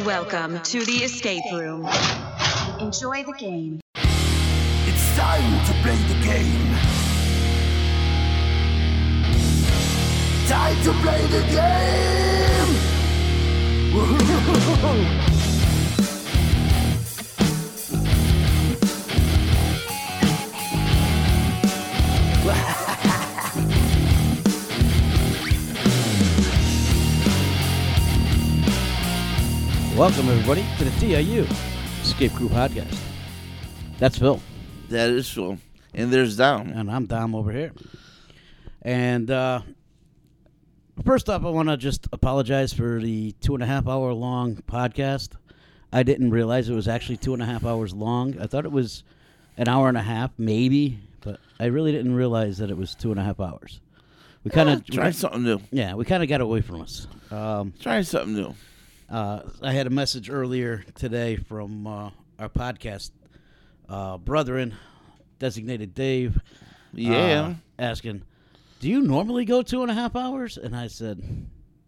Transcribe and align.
Welcome 0.00 0.58
to 0.62 0.86
the 0.86 1.04
escape 1.04 1.44
room. 1.52 1.86
Enjoy 2.80 3.24
the 3.24 3.34
game. 3.38 3.78
It's 3.94 5.16
time 5.16 5.66
to 5.66 5.72
play 5.82 5.96
the 6.08 6.14
game. 6.24 6.74
Time 10.48 10.82
to 10.82 10.92
play 11.02 11.26
the 11.26 11.42
game. 15.12 15.28
Welcome, 30.02 30.30
everybody, 30.30 30.64
to 30.78 30.84
the 30.84 30.98
DIU 30.98 31.46
Escape 32.02 32.32
Crew 32.32 32.48
Podcast. 32.48 33.00
That's 34.00 34.18
Phil, 34.18 34.40
That 34.88 35.10
is 35.10 35.30
Phil. 35.30 35.58
And 35.94 36.12
there's 36.12 36.36
Dom. 36.36 36.70
and 36.70 36.90
I'm 36.90 37.06
Dom 37.06 37.36
over 37.36 37.52
here. 37.52 37.70
And 38.82 39.30
uh, 39.30 39.62
first 41.04 41.30
off, 41.30 41.44
I 41.44 41.50
want 41.50 41.68
to 41.68 41.76
just 41.76 42.08
apologize 42.12 42.72
for 42.72 43.00
the 43.00 43.30
two 43.40 43.54
and 43.54 43.62
a 43.62 43.66
half 43.66 43.86
hour 43.86 44.12
long 44.12 44.56
podcast. 44.56 45.36
I 45.92 46.02
didn't 46.02 46.32
realize 46.32 46.68
it 46.68 46.74
was 46.74 46.88
actually 46.88 47.18
two 47.18 47.32
and 47.32 47.40
a 47.40 47.46
half 47.46 47.64
hours 47.64 47.94
long. 47.94 48.36
I 48.40 48.48
thought 48.48 48.64
it 48.64 48.72
was 48.72 49.04
an 49.56 49.68
hour 49.68 49.86
and 49.86 49.96
a 49.96 50.02
half, 50.02 50.32
maybe, 50.36 50.98
but 51.20 51.38
I 51.60 51.66
really 51.66 51.92
didn't 51.92 52.16
realize 52.16 52.58
that 52.58 52.70
it 52.70 52.76
was 52.76 52.96
two 52.96 53.12
and 53.12 53.20
a 53.20 53.22
half 53.22 53.38
hours. 53.38 53.80
We 54.42 54.50
kind 54.50 54.68
of 54.68 54.84
Try 54.84 55.12
something 55.12 55.44
new. 55.44 55.60
yeah, 55.70 55.94
we 55.94 56.04
kind 56.04 56.24
of 56.24 56.28
got 56.28 56.40
away 56.40 56.60
from 56.60 56.80
us. 56.80 57.06
Um, 57.30 57.72
Try 57.78 58.02
something 58.02 58.34
new. 58.34 58.56
Uh, 59.12 59.42
I 59.60 59.72
had 59.74 59.86
a 59.86 59.90
message 59.90 60.30
earlier 60.30 60.86
today 60.94 61.36
from 61.36 61.86
uh, 61.86 62.10
our 62.38 62.48
podcast 62.48 63.10
uh, 63.86 64.16
brethren, 64.16 64.74
designated 65.38 65.92
Dave. 65.92 66.40
Yeah. 66.94 67.42
uh, 67.42 67.54
asking, 67.78 68.22
"Do 68.80 68.88
you 68.88 69.02
normally 69.02 69.44
go 69.44 69.60
two 69.60 69.82
and 69.82 69.90
a 69.90 69.94
half 69.94 70.16
hours?" 70.16 70.56
And 70.56 70.74
I 70.74 70.86
said, 70.86 71.22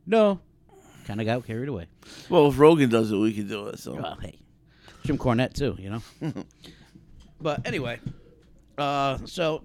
"No." 0.07 0.41
Kind 1.07 1.19
of 1.19 1.25
got 1.27 1.47
carried 1.47 1.71
away. 1.71 1.87
well, 2.29 2.49
if 2.49 2.59
Rogan 2.59 2.91
does 2.91 3.11
it, 3.11 3.17
we 3.17 3.33
can 3.33 3.49
do 3.49 3.69
it. 3.69 3.79
So 3.79 3.95
Well, 3.95 4.19
hey, 4.21 4.39
Jim 5.05 5.17
Cornette 5.17 5.55
too, 5.55 5.77
you 5.79 5.91
know. 5.91 6.03
but 7.41 7.67
anyway, 7.67 8.01
uh, 8.77 9.17
so 9.25 9.63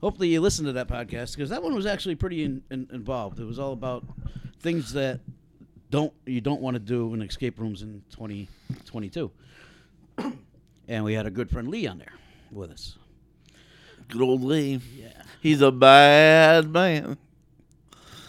hopefully 0.00 0.28
you 0.28 0.40
listened 0.40 0.66
to 0.66 0.72
that 0.72 0.88
podcast 0.88 1.36
because 1.36 1.50
that 1.50 1.62
one 1.62 1.74
was 1.74 1.84
actually 1.84 2.14
pretty 2.14 2.42
in, 2.42 2.62
in, 2.70 2.88
involved. 2.90 3.38
It 3.38 3.44
was 3.44 3.58
all 3.58 3.74
about 3.74 4.04
things 4.60 4.94
that 4.94 5.20
don't 5.90 6.12
you 6.26 6.40
don't 6.40 6.60
want 6.60 6.74
to 6.74 6.78
do 6.78 7.12
in 7.14 7.22
escape 7.22 7.58
rooms 7.58 7.82
in 7.82 8.02
2022. 8.10 9.30
and 10.88 11.04
we 11.04 11.14
had 11.14 11.26
a 11.26 11.30
good 11.30 11.50
friend 11.50 11.68
Lee 11.68 11.86
on 11.86 11.98
there 11.98 12.12
with 12.50 12.70
us. 12.70 12.96
good 14.08 14.22
old 14.22 14.42
Lee. 14.42 14.80
Yeah, 14.94 15.22
He's 15.40 15.60
a 15.60 15.72
bad 15.72 16.70
man. 16.70 17.18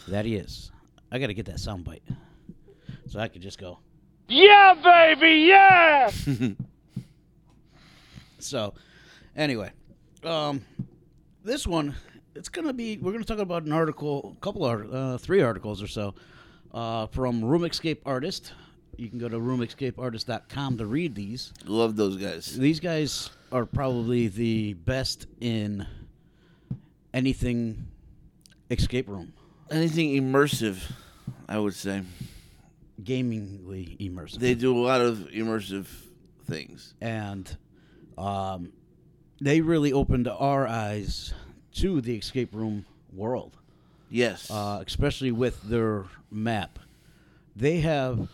that 0.07 0.25
he 0.25 0.35
is. 0.35 0.71
I 1.11 1.19
got 1.19 1.27
to 1.27 1.33
get 1.33 1.45
that 1.45 1.59
sound 1.59 1.83
bite 1.83 2.03
so 3.07 3.19
I 3.19 3.27
could 3.27 3.41
just 3.41 3.59
go. 3.59 3.79
Yeah, 4.27 4.73
baby, 4.83 5.47
yeah! 5.47 6.11
So, 8.39 8.73
anyway, 9.35 9.71
um, 10.23 10.65
this 11.43 11.67
one 11.67 11.95
it's 12.35 12.49
gonna 12.49 12.73
be 12.73 12.97
we're 12.97 13.11
gonna 13.11 13.23
talk 13.23 13.39
about 13.39 13.63
an 13.63 13.71
article, 13.71 14.35
a 14.35 14.43
couple 14.43 14.65
of 14.65 14.93
uh, 14.93 15.17
three 15.17 15.41
articles 15.41 15.81
or 15.81 15.87
so 15.87 16.15
uh, 16.73 17.07
from 17.07 17.43
Room 17.43 17.63
Escape 17.65 18.01
Artist. 18.05 18.53
You 18.97 19.09
can 19.09 19.17
go 19.19 19.29
to 19.29 19.37
roomescapeartist.com 19.37 20.77
to 20.77 20.85
read 20.85 21.15
these. 21.15 21.53
Love 21.65 21.95
those 21.95 22.17
guys. 22.17 22.57
These 22.57 22.79
guys 22.79 23.29
are 23.51 23.65
probably 23.65 24.27
the 24.27 24.73
best 24.73 25.27
in 25.39 25.85
anything 27.13 27.87
escape 28.69 29.07
room, 29.07 29.33
Anything 29.69 30.09
immersive, 30.21 30.91
I 31.47 31.57
would 31.59 31.73
say. 31.73 32.03
gamingly 33.03 33.97
immersive. 33.99 34.39
They 34.39 34.53
do 34.53 34.77
a 34.77 34.79
lot 34.81 35.01
of 35.01 35.29
immersive 35.33 35.87
things. 36.45 36.93
and 37.01 37.57
um, 38.17 38.71
they 39.41 39.61
really 39.61 39.91
opened 39.93 40.27
our 40.27 40.67
eyes 40.67 41.33
to 41.73 42.01
the 42.01 42.15
escape 42.17 42.53
room 42.53 42.85
world. 43.11 43.57
Yes. 44.11 44.51
uh, 44.51 44.83
especially 44.85 45.31
with 45.31 45.61
their 45.63 46.05
map. 46.29 46.77
They 47.55 47.79
have 47.79 48.27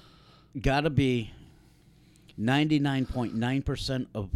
got 0.59 0.81
to 0.81 0.89
be 0.89 1.31
99.9% 2.39 4.07
of 4.13 4.29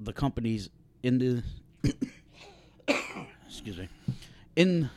the 0.00 0.12
companies 0.12 0.70
in 1.02 1.18
the 1.18 1.42
excuse 3.46 3.78
me 3.78 3.88
in 4.56 4.88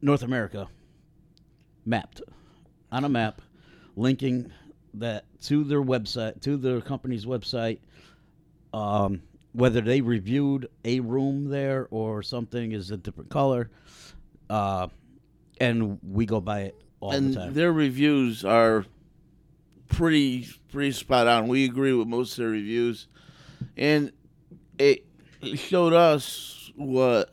North 0.00 0.22
America 0.22 0.68
mapped 1.84 2.22
on 2.90 3.04
a 3.04 3.08
map 3.08 3.40
linking 3.96 4.52
that 4.94 5.24
to 5.42 5.64
their 5.64 5.82
website 5.82 6.40
to 6.42 6.56
their 6.56 6.80
company's 6.80 7.24
website 7.26 7.78
um, 8.72 9.22
whether 9.52 9.80
they 9.80 10.00
reviewed 10.00 10.68
a 10.84 11.00
room 11.00 11.48
there 11.48 11.88
or 11.90 12.22
something 12.22 12.72
is 12.72 12.90
a 12.90 12.96
different 12.96 13.30
color 13.30 13.70
uh, 14.50 14.88
and 15.62 15.98
we 16.02 16.26
go 16.26 16.40
by 16.40 16.60
it 16.62 16.80
all 17.00 17.12
and 17.12 17.32
the 17.34 17.40
time. 17.40 17.54
their 17.54 17.72
reviews 17.72 18.44
are 18.44 18.84
pretty 19.88 20.48
pretty 20.70 20.92
spot 20.92 21.26
on. 21.26 21.48
We 21.48 21.64
agree 21.64 21.92
with 21.92 22.08
most 22.08 22.32
of 22.32 22.38
their 22.38 22.48
reviews, 22.50 23.06
and 23.76 24.12
it 24.78 25.04
showed 25.54 25.92
us 25.92 26.70
what 26.76 27.30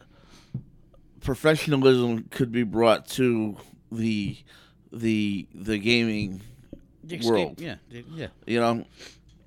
professionalism 1.21 2.23
could 2.29 2.51
be 2.51 2.63
brought 2.63 3.07
to 3.07 3.57
the 3.91 4.37
the 4.91 5.47
the 5.53 5.77
gaming 5.77 6.41
The 7.03 7.15
escape- 7.17 7.29
world. 7.31 7.61
yeah, 7.61 7.75
yeah. 7.89 8.27
You 8.47 8.59
know, 8.59 8.85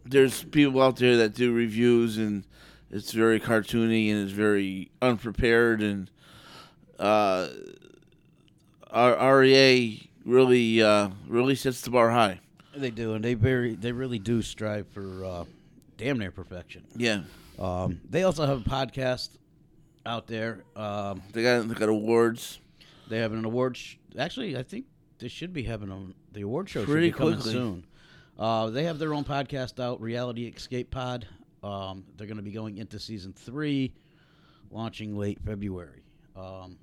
there's 0.05 0.43
people 0.45 0.83
out 0.83 0.97
there 0.97 1.17
that 1.19 1.35
do 1.35 1.53
reviews 1.53 2.19
and 2.19 2.45
it's 2.91 3.13
very 3.13 3.41
cartoony 3.41 4.11
and 4.13 4.23
it's 4.23 4.33
very 4.33 4.91
unprepared 5.01 5.81
and 5.83 6.11
uh, 6.99 7.49
our 8.93 9.39
REA 9.41 10.09
really 10.25 10.83
uh, 10.83 11.09
really 11.27 11.55
sets 11.55 11.81
the 11.81 11.91
bar 11.91 12.11
high. 12.11 12.41
They 12.75 12.91
do, 12.91 13.15
and 13.15 13.25
they 13.25 13.35
very, 13.35 13.75
they 13.75 13.93
really 13.93 14.19
do 14.19 14.41
strive 14.43 14.87
for 14.89 15.25
uh, 15.25 15.45
damn 15.99 16.19
near 16.19 16.31
perfection. 16.31 16.85
Yeah, 16.97 17.23
Um, 17.59 18.01
they 18.09 18.23
also 18.23 18.47
have 18.47 18.67
a 18.67 18.69
podcast 18.69 19.31
out 20.07 20.27
there. 20.27 20.65
Um, 20.77 21.23
they 21.33 21.43
got 21.43 21.69
they 21.69 21.75
got 21.75 21.89
awards. 21.89 22.61
they 23.09 23.19
have 23.19 23.33
an 23.33 23.45
award. 23.45 23.77
Sh- 23.77 23.97
Actually, 24.19 24.57
I 24.57 24.63
think 24.63 24.87
they 25.19 25.29
should 25.29 25.53
be 25.53 25.63
having 25.65 25.91
a, 25.91 26.35
the 26.35 26.43
award 26.43 26.69
show 26.69 26.85
Pretty 26.85 27.09
should 27.09 27.15
be 27.15 27.19
coming 27.19 27.35
quickly. 27.35 27.53
soon. 27.53 27.85
Uh, 28.39 28.71
they 28.71 28.85
have 28.85 28.99
their 28.99 29.13
own 29.15 29.25
podcast 29.25 29.79
out, 29.79 30.01
Reality 30.01 30.47
Escape 30.47 30.91
Pod. 30.91 31.27
Um, 31.63 32.05
they're 32.17 32.27
going 32.27 32.39
to 32.39 32.43
be 32.43 32.51
going 32.51 32.79
into 32.79 32.99
season 32.99 33.33
three, 33.35 33.93
launching 34.71 35.17
late 35.17 35.39
February. 35.45 36.03
Um, 36.35 36.79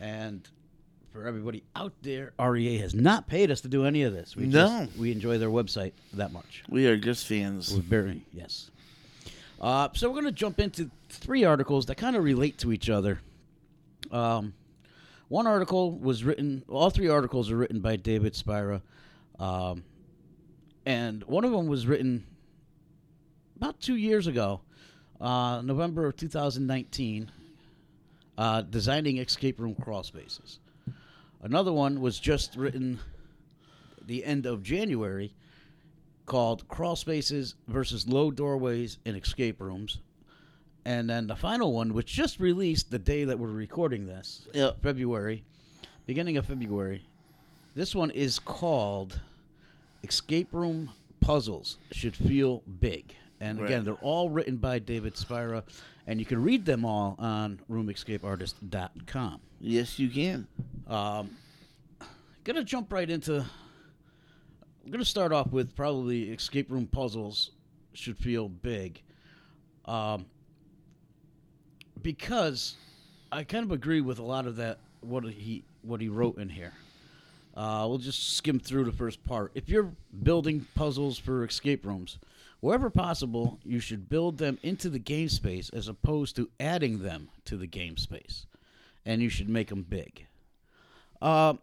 and 0.00 0.48
for 1.12 1.26
everybody 1.26 1.62
out 1.74 1.92
there, 2.02 2.32
REA 2.38 2.78
has 2.78 2.94
not 2.94 3.26
paid 3.26 3.50
us 3.50 3.60
to 3.62 3.68
do 3.68 3.84
any 3.84 4.02
of 4.02 4.12
this. 4.12 4.36
We 4.36 4.46
No. 4.46 4.86
just, 4.86 4.96
we 4.96 5.10
enjoy 5.12 5.38
their 5.38 5.48
website 5.50 5.92
that 6.14 6.32
much. 6.32 6.62
We 6.68 6.86
are 6.86 6.96
just 6.96 7.26
fans. 7.26 7.74
We're 7.74 7.80
very 7.80 8.22
yes. 8.32 8.70
Uh, 9.60 9.88
so 9.94 10.08
we're 10.08 10.14
going 10.14 10.26
to 10.26 10.32
jump 10.32 10.60
into 10.60 10.90
three 11.08 11.44
articles 11.44 11.86
that 11.86 11.96
kind 11.96 12.16
of 12.16 12.22
relate 12.24 12.58
to 12.58 12.72
each 12.72 12.88
other. 12.88 13.20
Um, 14.12 14.54
one 15.28 15.46
article 15.46 15.92
was 15.92 16.24
written. 16.24 16.62
All 16.68 16.90
three 16.90 17.08
articles 17.08 17.50
are 17.50 17.56
written 17.56 17.80
by 17.80 17.96
David 17.96 18.34
Spira, 18.34 18.80
um, 19.38 19.84
and 20.86 21.22
one 21.24 21.44
of 21.44 21.50
them 21.52 21.66
was 21.66 21.86
written 21.86 22.24
about 23.56 23.78
two 23.80 23.96
years 23.96 24.26
ago, 24.26 24.60
uh, 25.20 25.60
November 25.62 26.06
of 26.06 26.16
2019, 26.16 27.30
uh, 28.38 28.62
designing 28.62 29.18
escape 29.18 29.60
room 29.60 29.74
crawl 29.74 30.02
spaces. 30.02 30.59
Another 31.42 31.72
one 31.72 32.00
was 32.00 32.18
just 32.18 32.56
written 32.56 32.98
the 34.06 34.24
end 34.24 34.46
of 34.46 34.62
January, 34.62 35.34
called 36.26 36.66
Crawl 36.68 36.96
Spaces 36.96 37.54
versus 37.68 38.06
Low 38.06 38.30
Doorways 38.30 38.98
in 39.04 39.16
Escape 39.16 39.60
Rooms. 39.60 39.98
And 40.84 41.08
then 41.10 41.26
the 41.26 41.36
final 41.36 41.72
one, 41.72 41.92
which 41.92 42.06
just 42.12 42.40
released 42.40 42.90
the 42.90 42.98
day 42.98 43.24
that 43.24 43.38
we're 43.38 43.48
recording 43.48 44.06
this, 44.06 44.46
Yep. 44.54 44.82
February, 44.82 45.44
beginning 46.06 46.36
of 46.36 46.46
February. 46.46 47.04
This 47.74 47.94
one 47.94 48.10
is 48.10 48.38
called 48.38 49.20
Escape 50.02 50.48
Room 50.52 50.90
Puzzles 51.20 51.78
Should 51.92 52.16
Feel 52.16 52.62
Big. 52.80 53.14
And 53.40 53.58
Right. 53.60 53.66
again, 53.66 53.84
they're 53.84 53.94
all 53.96 54.30
written 54.30 54.56
by 54.56 54.78
David 54.78 55.16
Spira, 55.16 55.64
and 56.10 56.18
you 56.18 56.26
can 56.26 56.42
read 56.42 56.64
them 56.64 56.84
all 56.84 57.14
on 57.20 57.60
roomescapeartist.com. 57.70 59.40
Yes, 59.60 59.96
you 59.96 60.10
can. 60.10 60.48
Um, 60.88 61.30
gonna 62.42 62.64
jump 62.64 62.92
right 62.92 63.08
into 63.08 63.36
I'm 64.84 64.90
gonna 64.90 65.04
start 65.04 65.32
off 65.32 65.52
with 65.52 65.76
probably 65.76 66.30
escape 66.30 66.68
room 66.68 66.88
puzzles 66.88 67.52
should 67.92 68.18
feel 68.18 68.48
big, 68.48 69.00
um, 69.84 70.26
because 72.02 72.74
I 73.30 73.44
kind 73.44 73.64
of 73.64 73.70
agree 73.70 74.00
with 74.00 74.18
a 74.18 74.24
lot 74.24 74.48
of 74.48 74.56
that 74.56 74.80
what 75.02 75.22
he 75.24 75.62
what 75.82 76.00
he 76.00 76.08
wrote 76.08 76.38
in 76.38 76.48
here. 76.48 76.72
Uh, 77.54 77.86
we'll 77.88 77.98
just 77.98 78.36
skim 78.36 78.58
through 78.58 78.82
the 78.82 78.92
first 78.92 79.22
part. 79.22 79.52
If 79.54 79.68
you're 79.68 79.92
building 80.24 80.66
puzzles 80.74 81.18
for 81.18 81.44
escape 81.44 81.86
rooms, 81.86 82.18
wherever 82.60 82.90
possible, 82.90 83.58
you 83.64 83.80
should 83.80 84.08
build 84.08 84.38
them 84.38 84.58
into 84.62 84.88
the 84.88 84.98
game 84.98 85.28
space 85.28 85.68
as 85.70 85.88
opposed 85.88 86.36
to 86.36 86.48
adding 86.60 87.02
them 87.02 87.28
to 87.46 87.56
the 87.56 87.66
game 87.66 87.96
space, 87.96 88.46
and 89.04 89.20
you 89.22 89.28
should 89.28 89.48
make 89.48 89.68
them 89.68 89.82
big. 89.82 90.26
Uh, 91.20 91.54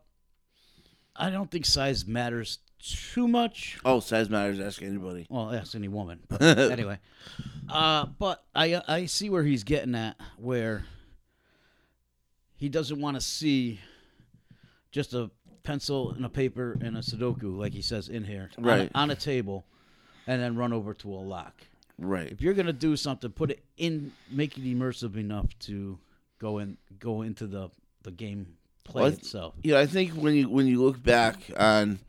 I 1.15 1.29
don't 1.29 1.49
think 1.49 1.65
size 1.65 2.05
matters 2.05 2.59
too 2.79 3.27
much. 3.27 3.79
Oh, 3.83 3.99
size 3.99 4.29
matters. 4.29 4.59
Ask 4.59 4.83
anybody. 4.83 5.25
Well, 5.29 5.51
ask 5.51 5.73
any 5.73 5.87
woman. 5.87 6.19
But 6.27 6.41
anyway, 6.71 6.99
uh, 7.69 8.05
but 8.19 8.43
I 8.53 8.81
I 8.87 9.05
see 9.07 9.29
where 9.31 9.43
he's 9.43 9.63
getting 9.63 9.95
at, 9.95 10.15
where 10.37 10.85
he 12.55 12.69
doesn't 12.69 12.99
want 13.01 13.15
to 13.15 13.21
see 13.21 13.79
just 14.91 15.13
a 15.13 15.29
pencil 15.63 16.11
and 16.11 16.23
a 16.25 16.29
paper 16.29 16.77
and 16.81 16.97
a 16.97 17.01
Sudoku, 17.01 17.57
like 17.57 17.73
he 17.73 17.81
says 17.81 18.09
in 18.09 18.23
here, 18.23 18.49
on 18.57 18.63
a- 18.63 18.67
Right. 18.67 18.91
on, 18.95 19.11
a 19.11 19.15
table, 19.15 19.65
and 20.27 20.41
then 20.41 20.55
run 20.55 20.73
over 20.73 20.93
to 20.93 21.11
a 21.13 21.15
lock. 21.17 21.53
Right. 21.97 22.31
If 22.31 22.41
you're 22.41 22.53
gonna 22.53 22.73
do 22.73 22.95
something, 22.95 23.31
put 23.31 23.49
it 23.51 23.63
in, 23.77 24.11
make 24.29 24.57
it 24.57 24.63
immersive 24.63 25.15
enough 25.17 25.47
to 25.61 25.97
go 26.39 26.59
in, 26.59 26.77
go 26.99 27.21
into 27.23 27.47
the 27.47 27.69
the 28.03 28.11
game 28.11 28.55
play 28.83 29.01
Well, 29.03 29.11
th- 29.11 29.21
itself. 29.23 29.55
Yeah, 29.63 29.79
I 29.79 29.85
think 29.87 30.11
when 30.11 30.35
you 30.35 30.47
when 30.49 30.67
you 30.67 30.81
look 30.83 31.01
back 31.01 31.37
on 31.57 31.99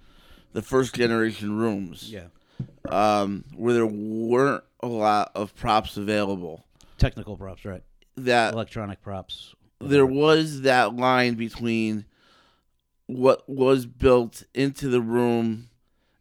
the 0.53 0.61
first 0.63 0.95
generation 0.95 1.57
rooms, 1.57 2.13
Yeah, 2.13 2.27
um, 2.89 3.45
where 3.57 3.73
there 3.75 3.87
weren't 3.87 4.65
a 4.83 4.87
lot 4.89 5.33
of 5.35 5.55
props 5.57 5.97
available, 5.97 6.65
technical 6.99 7.37
props, 7.37 7.65
right? 7.65 7.83
that 8.17 8.53
Electronic 8.53 9.01
props. 9.01 9.55
there 9.81 10.05
was 10.07 10.63
that 10.63 10.95
line 10.95 11.35
between 11.35 12.05
what 13.07 13.49
was 13.49 13.87
built 13.87 14.43
into 14.55 14.89
the 14.89 15.01
room 15.01 15.71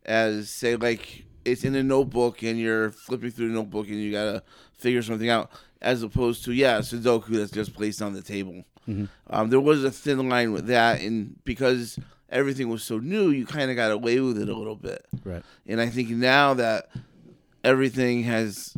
as 0.06 0.50
say 0.50 0.76
like 0.76 1.26
it's 1.48 1.64
in 1.64 1.74
a 1.76 1.84
notebook 1.84 2.44
and 2.44 2.60
you're 2.60 2.92
flipping 2.92 3.32
through 3.32 3.48
the 3.50 3.54
notebook 3.56 3.88
and 3.88 3.96
you 3.96 4.12
gotta 4.12 4.44
figure 4.78 5.02
something 5.02 5.30
out 5.30 5.50
as 5.82 6.04
opposed 6.04 6.44
to 6.46 6.54
yeah 6.54 6.80
sudoku 6.80 7.30
that's 7.30 7.52
just 7.52 7.74
placed 7.74 8.02
on 8.02 8.14
the 8.14 8.22
table. 8.22 8.64
Um, 9.30 9.50
there 9.50 9.60
was 9.60 9.84
a 9.84 9.92
thin 9.92 10.30
line 10.30 10.54
with 10.54 10.68
that 10.68 11.02
and 11.02 11.36
because 11.44 12.00
everything 12.30 12.70
was 12.70 12.84
so 12.84 12.98
new 13.00 13.30
you 13.32 13.46
kind 13.46 13.70
of 13.70 13.76
got 13.76 13.92
away 13.92 14.20
with 14.22 14.38
it 14.42 14.48
a 14.50 14.56
little 14.56 14.76
bit. 14.78 15.06
Right. 15.26 15.44
and 15.66 15.82
I 15.82 15.88
think 15.90 16.10
now 16.10 16.54
that 16.54 16.90
everything 17.64 18.24
has 18.24 18.76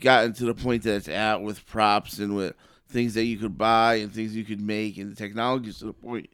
gotten 0.00 0.32
to 0.34 0.44
the 0.46 0.54
point 0.54 0.82
that 0.82 0.96
it's 0.96 1.08
at 1.08 1.42
with 1.42 1.64
props 1.66 2.18
and 2.18 2.34
with 2.34 2.54
things 2.88 3.14
that 3.14 3.24
you 3.24 3.36
could 3.38 3.56
buy 3.56 3.96
and 3.96 4.12
things 4.12 4.34
you 4.34 4.44
could 4.44 4.60
make 4.60 4.98
and 4.98 5.10
the 5.12 5.16
technology 5.16 5.70
is 5.70 5.78
to 5.78 5.86
the 5.86 5.92
point 5.92 6.28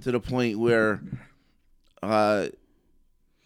to 0.00 0.10
the 0.10 0.20
point 0.20 0.58
where 0.58 1.02
uh 2.02 2.46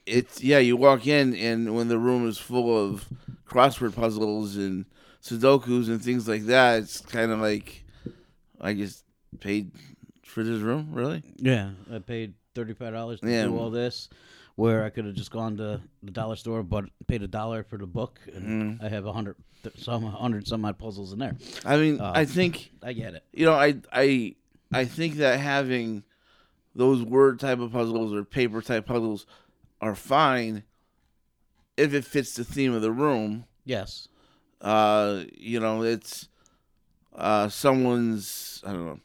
it's 0.09 0.43
yeah, 0.43 0.59
you 0.59 0.77
walk 0.77 1.07
in 1.07 1.35
and 1.37 1.75
when 1.75 1.89
the 1.89 1.99
room 1.99 2.27
is 2.29 2.39
full 2.39 2.77
of 2.77 3.07
crossword 3.47 3.95
puzzles 3.95 4.57
and 4.57 4.85
sudokus 5.23 5.89
and 5.89 6.03
things 6.03 6.27
like 6.29 6.45
that, 6.47 6.79
it's 6.83 7.01
kind 7.01 7.31
of 7.33 7.41
like 7.41 7.85
I 8.61 8.75
just 8.75 9.05
paid 9.41 9.71
for 10.25 10.43
this 10.43 10.61
room, 10.61 10.89
really? 10.93 11.23
Yeah, 11.37 11.71
I 11.93 11.99
paid 11.99 12.35
thirty 12.55 12.75
five 12.75 12.93
dollars 12.93 13.21
to 13.21 13.31
Yeah. 13.31 13.45
do 13.45 13.57
all 13.57 13.71
this, 13.71 14.09
where 14.57 14.85
I 14.85 14.91
could 14.91 15.05
have 15.07 15.15
just 15.15 15.31
gone 15.31 15.57
to 15.59 15.81
the 16.03 16.11
dollar 16.11 16.37
store, 16.37 16.63
but 16.63 16.85
paid 17.07 17.23
a 17.23 17.29
dollar 17.29 17.63
for 17.63 17.79
the 17.79 17.87
book, 17.87 18.21
and 18.35 18.79
I 18.83 18.89
have 18.89 19.07
a 19.07 19.13
hundred 19.13 19.37
some 19.77 20.03
hundred 20.05 20.47
some 20.47 20.65
odd 20.65 20.79
puzzles 20.79 21.13
in 21.13 21.19
there. 21.19 21.37
I 21.65 21.77
mean, 21.79 22.01
Uh, 22.01 22.13
I 22.15 22.25
think 22.25 22.71
I 22.83 22.93
get 22.93 23.15
it. 23.15 23.25
you 23.33 23.45
know, 23.47 23.55
I 23.55 23.77
I 23.93 24.35
I 24.73 24.85
think 24.85 25.17
that 25.17 25.41
having 25.41 26.05
those 26.75 27.03
word 27.03 27.41
type 27.41 27.59
of 27.59 27.73
puzzles 27.73 28.13
or 28.13 28.23
paper 28.25 28.61
type 28.63 28.87
puzzles 28.87 29.27
are 29.81 29.95
fine 29.95 30.65
if 31.77 31.95
it 31.95 32.05
fits 32.05 32.35
the 32.35 32.45
theme 32.45 32.75
of 32.75 32.83
the 32.83 32.93
room. 32.93 33.45
Yes. 33.65 34.09
Uh, 34.61 35.25
you 35.37 35.61
know, 35.61 35.83
it's 35.83 36.29
uh 37.15 37.49
someone's 37.49 38.63
I 38.67 38.73
don't 38.73 38.87
know 38.87 39.01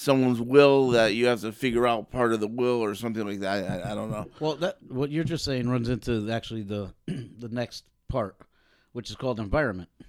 someone's 0.00 0.40
will 0.40 0.88
that 0.88 1.14
you 1.14 1.26
have 1.26 1.42
to 1.42 1.52
figure 1.52 1.86
out 1.86 2.10
part 2.10 2.32
of 2.32 2.40
the 2.40 2.48
will 2.48 2.82
or 2.82 2.94
something 2.94 3.26
like 3.26 3.40
that. 3.40 3.84
I, 3.84 3.92
I 3.92 3.94
don't 3.94 4.10
know. 4.10 4.26
Well, 4.40 4.54
that 4.56 4.78
what 4.88 5.10
you're 5.10 5.24
just 5.24 5.44
saying 5.44 5.68
runs 5.68 5.90
into 5.90 6.30
actually 6.30 6.62
the 6.62 6.94
the 7.06 7.48
next 7.50 7.84
part, 8.08 8.36
which 8.92 9.10
is 9.10 9.16
called 9.16 9.38
environment. 9.38 9.90
It 10.00 10.06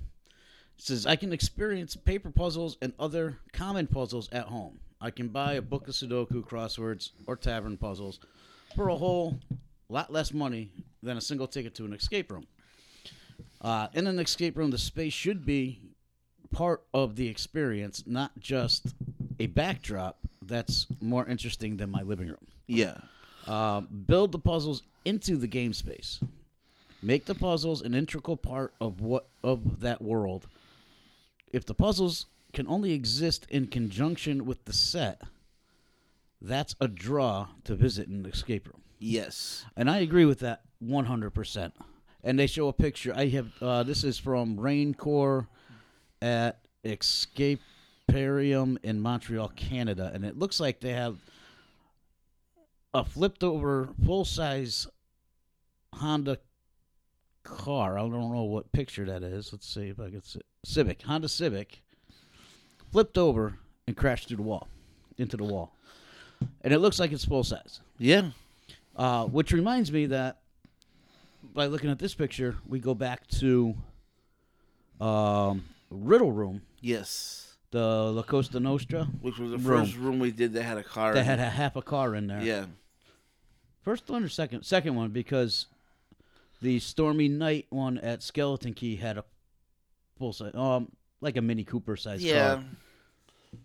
says 0.77 1.05
I 1.05 1.17
can 1.17 1.33
experience 1.33 1.95
paper 1.95 2.31
puzzles 2.31 2.77
and 2.81 2.93
other 2.99 3.39
common 3.51 3.87
puzzles 3.87 4.29
at 4.31 4.45
home. 4.45 4.79
I 5.01 5.11
can 5.11 5.27
buy 5.27 5.53
a 5.53 5.61
book 5.61 5.87
of 5.87 5.93
Sudoku 5.93 6.43
crosswords 6.47 7.11
or 7.27 7.35
tavern 7.35 7.75
puzzles 7.75 8.19
for 8.75 8.87
a 8.87 8.95
whole 8.95 9.39
lot 9.91 10.11
less 10.11 10.33
money 10.33 10.71
than 11.03 11.17
a 11.17 11.21
single 11.21 11.47
ticket 11.47 11.75
to 11.75 11.85
an 11.85 11.93
escape 11.93 12.31
room. 12.31 12.47
Uh, 13.61 13.87
in 13.93 14.07
an 14.07 14.19
escape 14.19 14.57
room, 14.57 14.71
the 14.71 14.77
space 14.77 15.13
should 15.13 15.45
be 15.45 15.79
part 16.51 16.83
of 16.93 17.15
the 17.15 17.27
experience, 17.27 18.03
not 18.05 18.31
just 18.39 18.93
a 19.39 19.47
backdrop 19.47 20.19
that's 20.41 20.87
more 20.99 21.25
interesting 21.25 21.77
than 21.77 21.89
my 21.89 22.01
living 22.01 22.27
room. 22.27 22.47
Yeah. 22.67 22.97
Uh, 23.47 23.81
build 23.81 24.31
the 24.31 24.39
puzzles 24.39 24.83
into 25.05 25.35
the 25.37 25.47
game 25.47 25.73
space. 25.73 26.19
Make 27.01 27.25
the 27.25 27.35
puzzles 27.35 27.81
an 27.81 27.95
integral 27.95 28.37
part 28.37 28.73
of 28.79 29.01
what 29.01 29.27
of 29.43 29.79
that 29.81 30.01
world. 30.01 30.47
If 31.51 31.65
the 31.65 31.73
puzzles 31.73 32.27
can 32.53 32.67
only 32.67 32.93
exist 32.93 33.47
in 33.49 33.67
conjunction 33.67 34.45
with 34.45 34.65
the 34.65 34.73
set, 34.73 35.21
that's 36.39 36.75
a 36.79 36.87
draw 36.87 37.47
to 37.63 37.75
visit 37.75 38.07
an 38.07 38.25
escape 38.25 38.67
room. 38.67 38.80
Yes. 39.01 39.65
And 39.75 39.89
I 39.89 39.97
agree 39.97 40.25
with 40.25 40.39
that 40.39 40.61
100%. 40.85 41.71
And 42.23 42.37
they 42.37 42.45
show 42.45 42.67
a 42.67 42.73
picture. 42.73 43.11
I 43.15 43.27
have 43.29 43.51
uh, 43.59 43.81
this 43.81 44.03
is 44.03 44.19
from 44.19 44.57
Raincore 44.57 45.47
at 46.21 46.59
Escaparium 46.85 48.77
in 48.83 49.01
Montreal, 49.01 49.49
Canada, 49.55 50.11
and 50.13 50.23
it 50.23 50.37
looks 50.37 50.59
like 50.59 50.81
they 50.81 50.93
have 50.93 51.17
a 52.93 53.03
flipped 53.03 53.43
over 53.43 53.89
full 54.05 54.23
size 54.23 54.85
Honda 55.95 56.37
car. 57.41 57.97
I 57.97 58.01
don't 58.01 58.11
know 58.11 58.43
what 58.43 58.71
picture 58.71 59.05
that 59.05 59.23
is. 59.23 59.51
Let's 59.51 59.67
see 59.67 59.89
if 59.89 59.99
I 59.99 60.11
can 60.11 60.21
see. 60.21 60.41
Civic, 60.63 61.01
Honda 61.01 61.27
Civic, 61.27 61.81
flipped 62.91 63.17
over 63.17 63.57
and 63.87 63.97
crashed 63.97 64.27
through 64.27 64.37
the 64.37 64.43
wall, 64.43 64.67
into 65.17 65.37
the 65.37 65.43
wall, 65.43 65.73
and 66.63 66.71
it 66.71 66.77
looks 66.77 66.99
like 66.99 67.11
it's 67.11 67.25
full 67.25 67.43
size. 67.43 67.79
Yeah. 67.97 68.29
Uh, 68.95 69.25
which 69.25 69.51
reminds 69.51 69.91
me 69.91 70.05
that 70.07 70.39
by 71.53 71.65
looking 71.65 71.89
at 71.89 71.99
this 71.99 72.13
picture, 72.13 72.55
we 72.67 72.79
go 72.79 72.93
back 72.93 73.27
to 73.27 73.75
um, 74.99 75.63
Riddle 75.89 76.31
Room, 76.31 76.61
Yes. 76.81 77.55
the 77.71 77.79
La 78.11 78.21
Costa 78.23 78.59
Nostra, 78.59 79.05
Which 79.21 79.37
was 79.37 79.51
the 79.51 79.57
Room. 79.57 79.85
first 79.85 79.97
room 79.97 80.19
we 80.19 80.31
did 80.31 80.53
that 80.53 80.63
had 80.63 80.77
a 80.77 80.83
car. 80.83 81.13
that 81.13 81.23
had 81.25 81.39
a 81.39 81.49
half 81.49 81.75
a 81.75 81.81
car 81.81 82.15
in 82.15 82.27
there. 82.27 82.41
Yeah. 82.41 82.65
First 83.81 84.09
one 84.09 84.23
or 84.23 84.29
second? 84.29 84.63
Second 84.63 84.95
one 84.95 85.09
because 85.09 85.65
the 86.61 86.79
Stormy 86.79 87.27
Night 87.27 87.65
one 87.69 87.97
at 87.97 88.21
Skeleton 88.21 88.73
Key 88.73 88.97
had 88.97 89.17
a 89.17 89.23
full 90.19 90.33
size, 90.33 90.53
um, 90.53 90.91
like 91.21 91.35
a 91.37 91.41
Mini 91.41 91.63
Cooper 91.63 91.95
size 91.95 92.23
Yeah. 92.23 92.55
car 92.55 92.63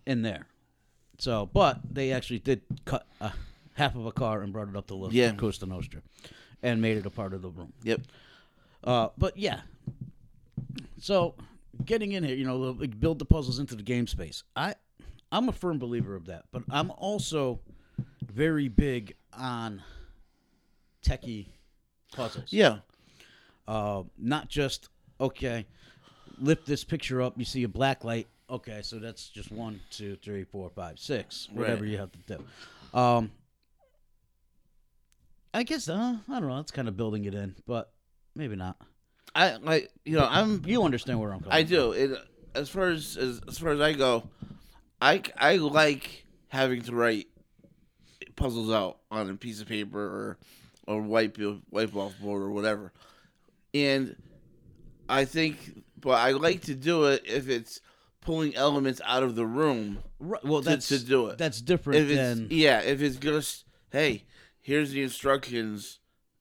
in 0.06 0.22
there. 0.22 0.46
So, 1.18 1.46
but 1.52 1.80
they 1.92 2.12
actually 2.12 2.38
did 2.38 2.62
cut 2.86 3.06
a 3.20 3.32
half 3.76 3.94
of 3.94 4.06
a 4.06 4.12
car 4.12 4.42
and 4.42 4.52
brought 4.52 4.68
it 4.68 4.76
up 4.76 4.86
to 4.88 4.94
La 4.94 5.08
Yeah. 5.10 5.32
Costa 5.32 5.66
Nostra, 5.66 6.00
and 6.62 6.80
made 6.82 6.96
it 6.96 7.06
a 7.06 7.10
part 7.10 7.32
of 7.34 7.42
the 7.42 7.50
room. 7.50 7.72
Yep. 7.82 8.00
Uh, 8.84 9.08
but 9.18 9.36
yeah. 9.36 9.60
So 11.00 11.34
getting 11.84 12.12
in 12.12 12.24
here, 12.24 12.34
you 12.34 12.44
know, 12.44 12.56
like, 12.56 12.98
build 12.98 13.18
the 13.18 13.24
puzzles 13.24 13.58
into 13.58 13.74
the 13.74 13.82
game 13.82 14.06
space. 14.06 14.42
I, 14.54 14.74
I'm 15.30 15.48
a 15.48 15.52
firm 15.52 15.78
believer 15.78 16.14
of 16.14 16.26
that, 16.26 16.44
but 16.52 16.62
I'm 16.70 16.90
also 16.92 17.60
very 18.24 18.68
big 18.68 19.14
on 19.32 19.82
techie 21.04 21.46
puzzles. 22.12 22.52
Yeah. 22.52 22.78
Uh, 23.68 24.04
not 24.18 24.48
just 24.48 24.88
okay. 25.20 25.66
Lift 26.38 26.66
this 26.66 26.84
picture 26.84 27.20
up. 27.22 27.34
You 27.36 27.44
see 27.44 27.62
a 27.64 27.68
black 27.68 28.04
light. 28.04 28.28
Okay, 28.48 28.80
so 28.82 28.98
that's 28.98 29.28
just 29.28 29.50
one, 29.50 29.80
two, 29.90 30.16
three, 30.22 30.44
four, 30.44 30.70
five, 30.70 30.98
six. 30.98 31.48
Whatever 31.52 31.82
Right. 31.82 31.90
you 31.90 31.98
have 31.98 32.10
to 32.12 32.36
do. 32.38 32.98
Um, 32.98 33.32
I 35.56 35.62
guess 35.62 35.88
uh, 35.88 36.16
I 36.28 36.38
don't 36.38 36.48
know. 36.48 36.58
It's 36.60 36.70
kind 36.70 36.86
of 36.86 36.98
building 36.98 37.24
it 37.24 37.34
in, 37.34 37.56
but 37.66 37.90
maybe 38.34 38.56
not. 38.56 38.76
I 39.34 39.56
like 39.56 39.90
you 40.04 40.18
know 40.18 40.28
I'm 40.30 40.62
You 40.66 40.82
understand 40.82 41.18
where 41.18 41.32
I'm 41.32 41.40
coming. 41.40 41.54
I 41.54 41.62
do. 41.62 41.92
It 41.92 42.10
as 42.54 42.68
far 42.68 42.88
as, 42.88 43.16
as 43.16 43.40
as 43.48 43.58
far 43.58 43.70
as 43.70 43.80
I 43.80 43.94
go, 43.94 44.28
I 45.00 45.22
I 45.38 45.56
like 45.56 46.26
having 46.48 46.82
to 46.82 46.94
write 46.94 47.28
puzzles 48.36 48.70
out 48.70 48.98
on 49.10 49.30
a 49.30 49.34
piece 49.34 49.62
of 49.62 49.66
paper 49.66 49.98
or 49.98 50.38
or 50.86 51.00
wipe 51.00 51.38
wipe 51.70 51.96
off 51.96 52.12
board 52.20 52.42
or 52.42 52.50
whatever. 52.50 52.92
And 53.72 54.14
I 55.08 55.24
think, 55.24 55.84
but 55.98 56.18
I 56.20 56.32
like 56.32 56.62
to 56.62 56.74
do 56.74 57.06
it 57.06 57.22
if 57.24 57.48
it's 57.48 57.80
pulling 58.20 58.54
elements 58.56 59.00
out 59.06 59.22
of 59.22 59.36
the 59.36 59.46
room. 59.46 60.00
Right, 60.18 60.44
well, 60.44 60.60
to- 60.60 60.68
that's 60.68 60.88
to 60.88 60.98
do 60.98 61.28
it. 61.28 61.38
That's 61.38 61.62
different 61.62 62.00
If 62.00 62.10
it's 62.10 62.18
than 62.18 62.48
yeah, 62.50 62.80
if 62.80 63.00
it's 63.00 63.16
just 63.16 63.64
hey, 63.90 64.24
here's 64.66 64.90
the 64.90 65.00
instructions, 65.00 66.00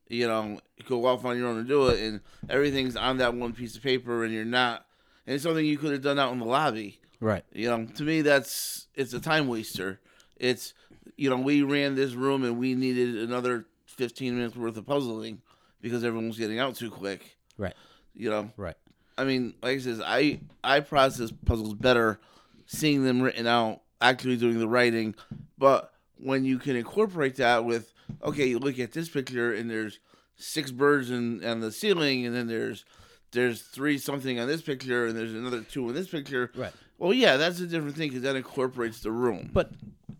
you 0.10 0.28
know, 0.28 0.60
go 0.90 1.06
off 1.06 1.24
on 1.26 1.38
your 1.38 1.48
own 1.48 1.60
and 1.60 1.68
do 1.68 1.88
it, 1.90 2.00
and 2.00 2.22
everything's 2.50 2.96
on 2.96 3.18
that 3.18 3.36
one 3.36 3.54
piece 3.54 3.76
of 3.78 3.84
paper, 3.84 4.24
and 4.24 4.34
you're 4.34 4.44
not, 4.44 4.84
and 5.28 5.36
it's 5.36 5.44
something 5.44 5.64
you 5.64 5.78
could 5.78 5.92
have 5.92 6.02
done 6.02 6.18
out 6.18 6.34
in 6.34 6.40
the 6.40 6.46
lobby. 6.46 7.00
right. 7.20 7.44
You 7.54 7.70
know, 7.70 7.86
to 7.86 8.04
me, 8.04 8.22
that's 8.24 8.88
it's 8.96 9.14
a 9.14 9.20
time 9.20 9.48
waster. 9.48 10.00
It's 10.38 10.74
you 11.18 11.30
know, 11.30 11.38
we 11.38 11.62
ran 11.62 11.94
this 11.94 12.14
room 12.14 12.44
and 12.44 12.58
we 12.58 12.74
needed 12.74 13.16
another 13.30 13.68
15 13.86 14.36
minutes 14.36 14.56
worth 14.58 14.76
of 14.76 14.88
puzzling 14.88 15.42
because 15.80 16.04
everyone 16.04 16.28
was 16.28 16.38
getting 16.40 16.58
out 16.60 16.76
too 16.76 16.90
quick. 16.90 17.38
Right. 17.58 17.76
You 18.16 18.32
know, 18.32 18.52
Right. 18.58 18.76
I 19.18 19.24
mean, 19.24 19.54
like 19.62 19.78
I 19.78 19.80
says, 19.80 20.02
I 20.04 20.40
I 20.64 20.80
process 20.80 21.32
puzzles 21.46 21.76
better 21.76 22.20
seeing 22.66 23.04
them 23.06 23.22
written 23.22 23.46
out, 23.46 23.82
actually 24.02 24.38
doing 24.38 24.58
the 24.58 24.68
writing. 24.68 25.14
But 25.60 25.94
when 26.18 26.44
you 26.44 26.58
can 26.58 26.76
incorporate 26.76 27.36
that 27.36 27.64
with, 27.64 27.94
okay, 28.24 28.48
you 28.48 28.60
look 28.60 28.80
at 28.80 28.92
this 28.92 29.10
picture 29.10 29.54
and 29.54 29.70
there's 29.70 30.00
six 30.38 30.72
birds 30.72 31.10
in 31.10 31.44
on 31.46 31.60
the 31.60 31.72
ceiling, 31.72 32.26
and 32.26 32.36
then 32.36 32.48
there's 32.48 32.86
there's 33.32 33.62
three 33.62 33.98
something 33.98 34.40
on 34.40 34.48
this 34.48 34.62
picture, 34.62 35.06
and 35.08 35.18
there's 35.18 35.34
another 35.34 35.62
two 35.62 35.88
in 35.90 35.96
this 35.96 36.08
picture. 36.08 36.52
Right. 36.56 36.74
Well, 36.98 37.14
yeah, 37.14 37.38
that's 37.38 37.60
a 37.60 37.68
different 37.68 37.96
thing 37.96 38.10
because 38.10 38.24
that 38.24 38.36
incorporates 38.36 39.02
the 39.02 39.12
room. 39.12 39.50
But 39.54 39.72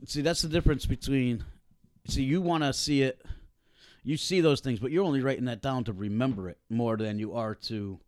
see, 0.06 0.22
that's 0.22 0.42
the 0.42 0.50
difference 0.50 0.86
between. 0.86 1.44
See, 2.08 2.24
you 2.24 2.42
want 2.42 2.64
to 2.64 2.74
see 2.74 3.02
it. 3.02 3.22
You 4.04 4.18
see 4.18 4.40
those 4.42 4.60
things, 4.60 4.80
but 4.80 4.92
you're 4.92 5.04
only 5.04 5.22
writing 5.22 5.46
that 5.46 5.62
down 5.64 5.84
to 5.86 5.94
remember 5.94 6.50
it 6.50 6.60
more 6.70 6.96
than 6.96 7.18
you 7.18 7.34
are 7.34 7.56
to 7.56 8.00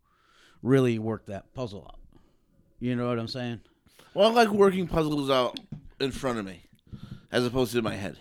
really 0.62 1.00
work 1.00 1.26
that 1.26 1.54
puzzle 1.56 1.86
out. 1.88 2.00
You 2.80 2.96
know 2.96 3.08
what 3.08 3.18
I'm 3.18 3.28
saying? 3.28 3.62
well, 4.14 4.30
I 4.30 4.34
like 4.34 4.50
working 4.50 4.88
puzzles 4.88 5.30
out 5.32 5.60
in 6.00 6.12
front 6.12 6.38
of 6.38 6.46
me, 6.46 6.64
as 7.32 7.46
opposed 7.46 7.72
to 7.72 7.80
in 7.80 7.84
my 7.84 7.96
head. 7.96 8.18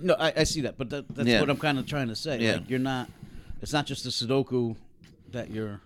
No, 0.00 0.14
I, 0.18 0.32
I 0.36 0.44
see 0.44 0.62
that, 0.62 0.76
but 0.78 0.90
that, 0.90 1.04
that's 1.14 1.28
Yeah. 1.28 1.40
what 1.40 1.50
I'm 1.50 1.56
kind 1.58 1.78
of 1.78 1.86
trying 1.86 2.08
to 2.08 2.16
say. 2.16 2.38
Yeah. 2.40 2.52
Like 2.54 2.70
you're 2.70 2.78
not. 2.78 3.08
It's 3.62 3.72
not 3.72 3.86
just 3.86 4.04
a 4.06 4.10
Sudoku 4.10 4.76
that 5.32 5.50
you're. 5.50 5.80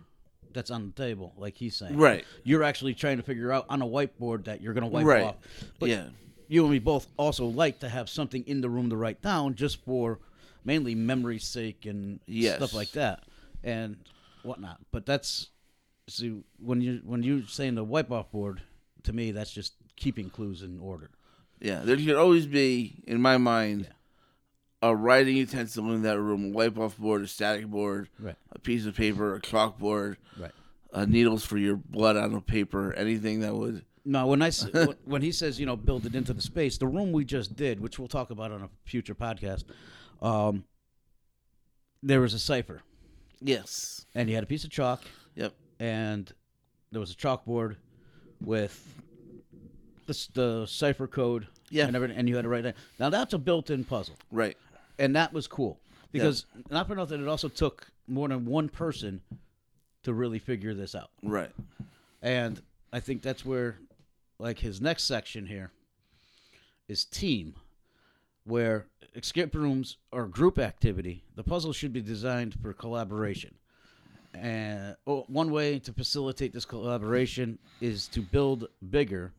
That's 0.53 0.73
on 0.73 0.87
the 0.95 1.03
table, 1.03 1.33
like 1.37 1.55
he's 1.57 1.77
saying. 1.77 1.97
Right. 1.97 2.25
You're 2.43 2.65
actually 2.65 2.95
trying 2.95 3.19
to 3.19 3.23
figure 3.23 3.53
out 3.53 3.67
on 3.69 3.83
a 3.83 3.87
whiteboard 3.87 4.45
that 4.47 4.61
you're 4.61 4.75
going 4.75 4.83
to 4.83 4.91
wipe 4.91 5.07
Right. 5.07 5.23
off. 5.23 5.37
But 5.79 5.91
yeah. 5.91 6.07
you 6.49 6.63
and 6.63 6.73
me 6.73 6.81
both 6.81 7.07
also 7.17 7.47
like 7.47 7.79
to 7.81 7.89
have 7.89 8.09
something 8.09 8.43
in 8.49 8.61
the 8.61 8.69
room 8.69 8.91
to 8.91 8.97
write 8.97 9.23
down 9.23 9.55
just 9.55 9.85
for 9.85 10.19
mainly 10.65 10.97
memory's 10.97 11.45
sake 11.45 11.87
and 11.87 12.19
Yes. 12.27 12.57
stuff 12.57 12.75
like 12.75 12.91
that 12.93 13.23
and 13.63 13.97
whatnot. 14.43 14.81
But 14.91 15.07
that's 15.07 15.51
see 16.09 16.43
when 16.59 16.81
you 16.81 17.01
when 17.05 17.23
you're 17.23 17.47
saying 17.47 17.77
the 17.77 17.85
wipe 17.85 18.11
off 18.11 18.33
board, 18.33 18.61
to 19.05 19.13
me 19.13 19.31
that's 19.31 19.53
just 19.53 19.75
keeping 19.95 20.31
clues 20.31 20.63
in 20.63 20.81
order. 20.81 21.11
Yeah, 21.61 21.83
there 21.85 21.97
should 21.97 22.17
always 22.17 22.47
be, 22.47 23.05
in 23.07 23.21
my 23.23 23.37
mind, 23.39 23.89
a 24.83 24.95
writing 24.97 25.37
utensil 25.37 25.93
in 25.93 26.03
that 26.03 26.19
room, 26.21 26.47
a 26.47 26.49
wipe 26.49 26.79
off 26.79 26.97
board, 26.97 27.23
a 27.23 27.27
static 27.27 27.67
board, 27.67 28.09
Right. 28.19 28.37
a 28.53 28.59
piece 28.59 28.87
of 28.87 28.95
paper, 28.97 29.35
a 29.35 29.41
chalkboard, 29.41 30.17
Right. 30.39 30.53
uh, 30.93 31.05
needles 31.05 31.45
for 31.45 31.59
your 31.59 31.77
blood 31.77 32.17
on 32.17 32.33
the 32.33 32.41
paper, 32.41 32.93
anything 32.95 33.41
that 33.41 33.55
would. 33.55 33.85
No, 34.05 34.27
when 34.27 34.41
I 34.41 34.51
when- 35.05 35.21
he 35.23 35.33
says 35.33 35.61
you 35.61 35.67
know 35.67 35.77
build 35.77 36.07
it 36.07 36.15
into 36.15 36.33
the 36.33 36.41
space, 36.43 36.79
the 36.79 36.87
room 36.87 37.13
we 37.13 37.25
just 37.25 37.55
did, 37.57 37.81
which 37.81 37.99
we'll 37.99 38.09
talk 38.09 38.31
about 38.31 38.51
on 38.53 38.63
a 38.63 38.71
future 38.85 39.15
podcast, 39.15 39.65
um, 40.23 40.65
there 42.03 42.21
was 42.23 42.33
a 42.33 42.39
cipher, 42.39 42.81
Yes. 43.43 44.07
and 44.15 44.29
you 44.31 44.35
had 44.35 44.45
a 44.45 44.47
piece 44.47 44.65
of 44.65 44.71
chalk, 44.71 45.03
Yep. 45.35 45.53
and 45.79 46.33
there 46.91 47.01
was 47.01 47.11
a 47.11 47.15
chalkboard 47.15 47.77
with 48.41 48.95
the, 50.07 50.29
the 50.33 50.67
cipher 50.67 51.07
code 51.07 51.47
Yeah. 51.69 51.87
and 51.87 51.95
everything, 51.95 52.17
and 52.17 52.27
you 52.29 52.37
had 52.37 52.43
to 52.43 52.49
write 52.49 52.65
it. 52.65 52.75
Now 52.99 53.11
that's 53.11 53.35
a 53.35 53.39
built-in 53.39 53.85
puzzle, 53.85 54.17
Right. 54.31 54.57
And 55.01 55.17
that 55.17 55.33
was 55.33 55.49
cool 55.49 55.81
because 56.13 56.47
not 56.71 56.87
for 56.87 56.95
nothing, 56.95 57.21
it 57.21 57.27
also 57.29 57.49
took 57.49 57.91
more 58.07 58.29
than 58.29 58.45
one 58.45 58.69
person 58.69 59.21
to 60.05 60.13
really 60.13 60.39
figure 60.39 60.75
this 60.75 60.95
out, 60.95 61.11
Right. 61.23 61.51
and 62.23 62.61
I 62.93 63.01
think 63.01 63.23
that's 63.23 63.45
where, 63.45 63.79
like 64.39 64.59
his 64.59 64.81
next 64.81 65.05
section 65.05 65.47
here, 65.47 65.71
is 66.89 67.05
team, 67.05 67.55
where 68.45 68.87
escape 69.15 69.55
rooms 69.55 69.97
are 70.13 70.27
group 70.27 70.59
activity. 70.59 71.23
The 71.37 71.45
puzzle 71.45 71.73
should 71.73 71.93
be 71.93 72.01
designed 72.01 72.55
for 72.61 72.73
collaboration. 72.73 73.55
And 74.35 74.97
oh, 75.07 75.25
one 75.29 75.51
way 75.51 75.79
to 75.81 75.93
facilitate 75.93 76.53
this 76.53 76.65
collaboration 76.65 77.59
is 77.81 78.09
to 78.09 78.23
build 78.23 78.69
bigger 78.91 79.33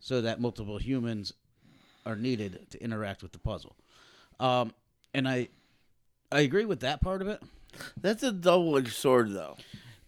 so 0.00 0.20
that 0.22 0.40
multiple 0.40 0.78
humans 0.78 1.32
are 2.04 2.16
needed 2.16 2.66
to 2.70 2.82
interact 2.82 3.22
with 3.22 3.32
the 3.32 3.38
puzzle. 3.38 3.76
Um, 4.40 4.72
and 5.14 5.28
I 5.28 5.48
I 6.30 6.40
agree 6.40 6.64
with 6.64 6.80
that 6.80 7.00
part 7.00 7.22
of 7.22 7.28
it. 7.28 7.42
That's 8.00 8.22
a 8.22 8.32
double 8.32 8.76
edged 8.76 8.92
sword, 8.92 9.32
though. 9.32 9.56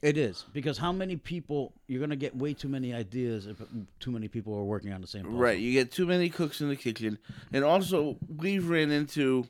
It 0.02 0.18
is 0.18 0.44
because 0.52 0.76
how 0.76 0.92
many 0.92 1.16
people 1.16 1.72
you're 1.86 1.98
going 1.98 2.10
to 2.10 2.16
get 2.16 2.36
way 2.36 2.52
too 2.52 2.68
many 2.68 2.92
ideas 2.92 3.46
if 3.46 3.62
too 4.00 4.10
many 4.10 4.28
people 4.28 4.54
are 4.54 4.64
working 4.64 4.92
on 4.92 5.00
the 5.00 5.06
same 5.06 5.24
puzzle. 5.24 5.38
Right. 5.38 5.58
You 5.58 5.72
get 5.72 5.90
too 5.90 6.04
many 6.04 6.28
cooks 6.28 6.60
in 6.60 6.68
the 6.68 6.76
kitchen. 6.76 7.18
And 7.54 7.64
also, 7.64 8.18
we've 8.36 8.68
ran 8.68 8.90
into 8.90 9.46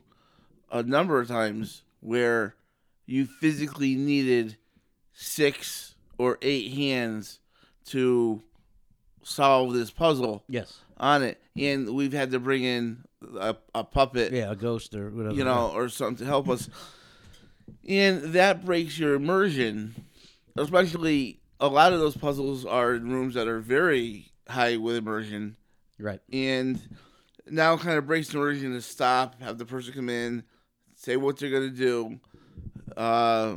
a 0.71 0.81
number 0.81 1.19
of 1.19 1.27
times 1.27 1.83
where 1.99 2.55
you 3.05 3.25
physically 3.25 3.95
needed 3.95 4.55
six 5.11 5.95
or 6.17 6.37
eight 6.41 6.71
hands 6.73 7.39
to 7.87 8.41
solve 9.23 9.73
this 9.73 9.91
puzzle. 9.91 10.43
Yes. 10.47 10.79
on 10.97 11.21
it, 11.23 11.41
and 11.57 11.89
we've 11.93 12.13
had 12.13 12.31
to 12.31 12.39
bring 12.39 12.63
in 12.63 13.03
a, 13.39 13.55
a 13.73 13.83
puppet, 13.83 14.31
Yeah, 14.33 14.51
a 14.51 14.55
ghost 14.55 14.93
or 14.95 15.09
whatever. 15.09 15.35
you 15.35 15.43
know, 15.43 15.71
or 15.73 15.89
something 15.89 16.17
to 16.17 16.25
help 16.25 16.47
us. 16.49 16.69
And 17.87 18.21
that 18.33 18.65
breaks 18.65 18.97
your 18.99 19.13
immersion, 19.15 19.95
especially 20.55 21.39
a 21.59 21.67
lot 21.67 21.93
of 21.93 21.99
those 21.99 22.17
puzzles 22.17 22.65
are 22.65 22.95
in 22.95 23.11
rooms 23.11 23.33
that 23.35 23.47
are 23.47 23.59
very 23.59 24.31
high 24.49 24.77
with 24.77 24.95
immersion, 24.95 25.55
Right. 25.99 26.19
and 26.31 26.79
now 27.49 27.77
kind 27.77 27.97
of 27.97 28.05
breaks 28.07 28.29
the 28.29 28.37
immersion 28.37 28.73
to 28.73 28.81
stop, 28.81 29.39
have 29.41 29.57
the 29.57 29.65
person 29.65 29.93
come 29.93 30.09
in, 30.09 30.43
say 30.95 31.15
what 31.17 31.37
they're 31.37 31.49
gonna 31.51 31.69
do. 31.69 32.19
Uh, 32.95 33.55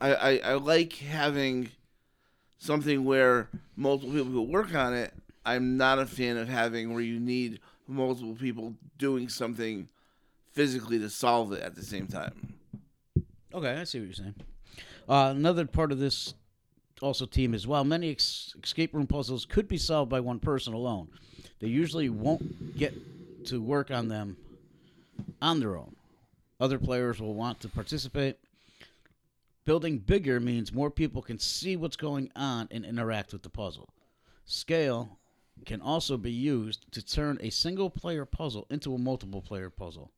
I, 0.00 0.14
I 0.14 0.36
I 0.38 0.54
like 0.54 0.94
having 0.94 1.68
something 2.58 3.04
where 3.04 3.48
multiple 3.76 4.14
people 4.14 4.32
will 4.32 4.46
work 4.46 4.74
on 4.74 4.94
it. 4.94 5.12
I'm 5.44 5.76
not 5.76 5.98
a 5.98 6.06
fan 6.06 6.36
of 6.36 6.48
having 6.48 6.92
where 6.92 7.02
you 7.02 7.18
need 7.18 7.60
multiple 7.90 8.34
people 8.34 8.74
doing 8.98 9.28
something 9.28 9.88
physically 10.52 10.98
to 10.98 11.10
solve 11.10 11.52
it 11.52 11.62
at 11.62 11.74
the 11.74 11.82
same 11.82 12.06
time. 12.06 12.54
Okay, 13.52 13.72
I 13.72 13.84
see 13.84 13.98
what 13.98 14.06
you're 14.06 14.14
saying. 14.14 14.34
Uh, 15.08 15.32
another 15.36 15.66
part 15.66 15.92
of 15.92 15.98
this 15.98 16.34
also 17.02 17.26
team 17.26 17.54
is 17.54 17.66
while 17.66 17.84
many 17.84 18.10
ex- 18.10 18.54
escape 18.62 18.94
room 18.94 19.06
puzzles 19.06 19.44
could 19.44 19.66
be 19.66 19.78
solved 19.78 20.10
by 20.10 20.20
one 20.20 20.38
person 20.38 20.72
alone, 20.72 21.08
they 21.58 21.68
usually 21.68 22.08
won't 22.08 22.76
get 22.76 22.94
to 23.46 23.60
work 23.60 23.90
on 23.90 24.08
them 24.08 24.36
on 25.42 25.60
their 25.60 25.76
own. 25.76 25.96
Other 26.60 26.78
players 26.78 27.20
will 27.20 27.34
want 27.34 27.60
to 27.60 27.68
participate. 27.68 28.36
Building 29.64 29.98
bigger 29.98 30.40
means 30.40 30.72
more 30.72 30.90
people 30.90 31.22
can 31.22 31.38
see 31.38 31.76
what's 31.76 31.96
going 31.96 32.30
on 32.36 32.68
and 32.70 32.84
interact 32.84 33.32
with 33.32 33.42
the 33.42 33.50
puzzle. 33.50 33.88
Scale 34.44 35.18
can 35.66 35.80
also 35.80 36.16
be 36.16 36.32
used 36.32 36.90
to 36.92 37.04
turn 37.04 37.38
a 37.40 37.50
single 37.50 37.90
player 37.90 38.24
puzzle 38.24 38.66
into 38.70 38.94
a 38.94 38.98
multiple 38.98 39.42
player 39.42 39.70
puzzle 39.70 40.10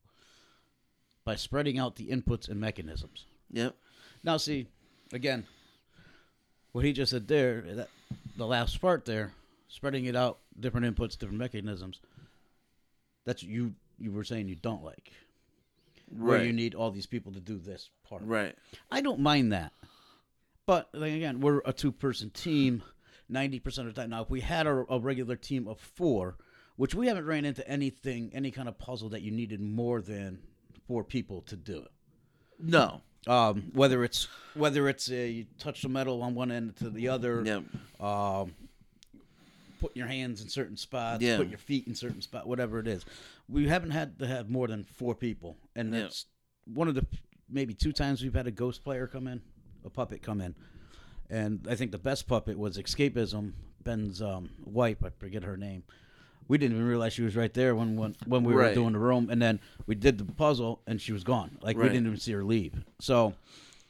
by 1.25 1.35
spreading 1.35 1.79
out 1.79 1.95
the 1.95 2.07
inputs 2.07 2.49
and 2.49 2.59
mechanisms. 2.59 3.25
Yep. 3.51 3.75
Now, 4.23 4.37
see, 4.37 4.67
again, 5.11 5.45
what 6.71 6.83
he 6.83 6.93
just 6.93 7.11
said 7.11 7.27
there, 7.27 7.61
that 7.61 7.89
the 8.35 8.47
last 8.47 8.81
part 8.81 9.05
there, 9.05 9.31
spreading 9.67 10.05
it 10.05 10.15
out, 10.15 10.39
different 10.59 10.85
inputs, 10.85 11.17
different 11.17 11.39
mechanisms. 11.39 11.99
That's 13.25 13.43
you. 13.43 13.73
You 13.99 14.11
were 14.11 14.23
saying 14.23 14.47
you 14.47 14.55
don't 14.55 14.83
like, 14.83 15.11
where 16.17 16.43
you 16.43 16.51
need 16.51 16.75
all 16.75 16.91
these 16.91 17.05
people 17.05 17.31
to 17.31 17.39
do 17.39 17.57
this 17.57 17.89
part. 18.09 18.23
Right. 18.25 18.55
I 18.91 19.01
don't 19.01 19.19
mind 19.19 19.53
that, 19.53 19.71
but 20.65 20.89
like, 20.93 21.13
again, 21.13 21.39
we're 21.39 21.61
a 21.63 21.71
two-person 21.71 22.31
team. 22.31 22.83
Ninety 23.29 23.59
percent 23.59 23.87
of 23.87 23.95
the 23.95 24.01
time. 24.01 24.09
Now, 24.09 24.21
if 24.23 24.29
we 24.29 24.41
had 24.41 24.67
a, 24.67 24.85
a 24.89 24.99
regular 24.99 25.35
team 25.35 25.67
of 25.67 25.79
four, 25.79 26.35
which 26.75 26.93
we 26.93 27.07
haven't 27.07 27.25
ran 27.25 27.45
into 27.45 27.67
anything, 27.67 28.31
any 28.33 28.51
kind 28.51 28.67
of 28.67 28.77
puzzle 28.77 29.09
that 29.09 29.21
you 29.21 29.31
needed 29.31 29.61
more 29.61 30.01
than 30.01 30.39
four 30.87 31.03
people 31.03 31.41
to 31.43 31.55
do 31.55 31.77
it 31.77 31.91
No. 32.59 33.01
um, 33.27 33.71
whether 33.73 34.03
it's 34.03 34.27
whether 34.53 34.89
it's 34.89 35.09
a 35.09 35.29
you 35.29 35.45
touch 35.57 35.81
the 35.81 35.89
metal 35.89 36.21
on 36.21 36.35
one 36.35 36.51
end 36.51 36.75
to 36.77 36.89
the 36.89 37.07
other, 37.07 37.41
Yep. 37.45 37.63
um, 38.01 38.53
put 39.79 39.95
your 39.95 40.07
hands 40.07 40.41
in 40.41 40.49
certain 40.49 40.75
spots, 40.77 41.23
Yeah. 41.23 41.37
put 41.37 41.47
your 41.49 41.57
feet 41.57 41.87
in 41.87 41.95
certain 41.95 42.21
spot, 42.21 42.47
whatever 42.47 42.79
it 42.79 42.87
is. 42.87 43.05
We 43.49 43.67
haven't 43.67 43.91
had 43.91 44.19
to 44.19 44.27
have 44.27 44.49
more 44.49 44.67
than 44.67 44.83
four 44.83 45.15
people, 45.15 45.57
and 45.75 45.93
Yeah. 45.93 46.01
that's 46.01 46.25
one 46.65 46.87
of 46.87 46.95
the 46.95 47.05
maybe 47.49 47.73
two 47.73 47.91
times 47.93 48.21
we've 48.23 48.33
had 48.33 48.47
a 48.47 48.51
ghost 48.51 48.83
player 48.83 49.07
come 49.07 49.27
in, 49.27 49.41
a 49.85 49.89
puppet 49.89 50.21
come 50.21 50.41
in, 50.41 50.55
and 51.29 51.65
I 51.69 51.75
think 51.75 51.91
the 51.91 51.97
best 51.97 52.27
puppet 52.27 52.57
was 52.57 52.77
Escapism. 52.77 53.53
Ben's 53.83 54.21
um, 54.21 54.49
wife, 54.63 55.03
I 55.03 55.09
forget 55.09 55.43
her 55.43 55.57
name. 55.57 55.83
We 56.47 56.57
didn't 56.57 56.75
even 56.77 56.87
realize 56.87 57.13
she 57.13 57.21
was 57.21 57.35
right 57.35 57.53
there 57.53 57.75
when 57.75 57.95
when, 57.95 58.15
when 58.25 58.43
we 58.43 58.53
were 58.53 58.73
doing 58.73 58.93
the 58.93 58.99
room, 58.99 59.29
and 59.29 59.41
then 59.41 59.59
we 59.87 59.95
did 59.95 60.17
the 60.17 60.25
puzzle, 60.25 60.81
and 60.87 61.01
she 61.01 61.13
was 61.13 61.23
gone. 61.23 61.57
Like 61.61 61.77
we 61.77 61.83
didn't 61.83 62.05
even 62.07 62.19
see 62.19 62.33
her 62.33 62.43
leave. 62.43 62.73
So 62.99 63.33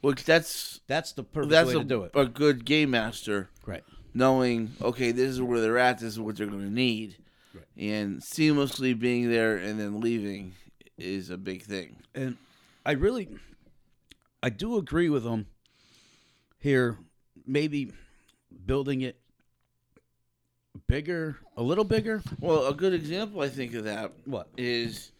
Well, 0.02 0.14
that's 0.24 0.80
that's 0.86 1.12
the 1.12 1.24
perfect 1.24 1.50
that's 1.50 1.68
way 1.68 1.74
a, 1.76 1.78
to 1.78 1.84
do 1.84 2.02
it. 2.04 2.12
a 2.14 2.26
good 2.26 2.64
game 2.64 2.90
master 2.90 3.48
right. 3.66 3.82
knowing 4.12 4.72
okay 4.82 5.12
this 5.12 5.30
is 5.30 5.40
where 5.40 5.60
they're 5.60 5.78
at 5.78 5.98
this 5.98 6.12
is 6.12 6.20
what 6.20 6.36
they're 6.36 6.46
going 6.46 6.60
to 6.60 6.70
need 6.70 7.16
Right. 7.54 7.64
and 7.76 8.20
seamlessly 8.20 8.98
being 8.98 9.30
there 9.30 9.56
and 9.56 9.78
then 9.80 10.00
leaving 10.00 10.54
is 10.98 11.30
a 11.30 11.36
big 11.38 11.62
thing 11.62 11.96
and 12.14 12.36
I 12.86 12.92
really, 12.92 13.28
I 14.42 14.50
do 14.50 14.76
agree 14.76 15.08
with 15.08 15.24
him 15.24 15.46
here. 16.58 16.98
Maybe 17.46 17.92
building 18.64 19.02
it 19.02 19.18
bigger, 20.86 21.36
a 21.56 21.62
little 21.62 21.84
bigger. 21.84 22.22
well 22.40 22.66
a 22.66 22.74
good 22.74 22.92
example 22.92 23.40
i 23.40 23.48
think 23.48 23.74
of 23.74 23.84
that 23.84 24.12
What? 24.24 24.48
is 24.56 25.12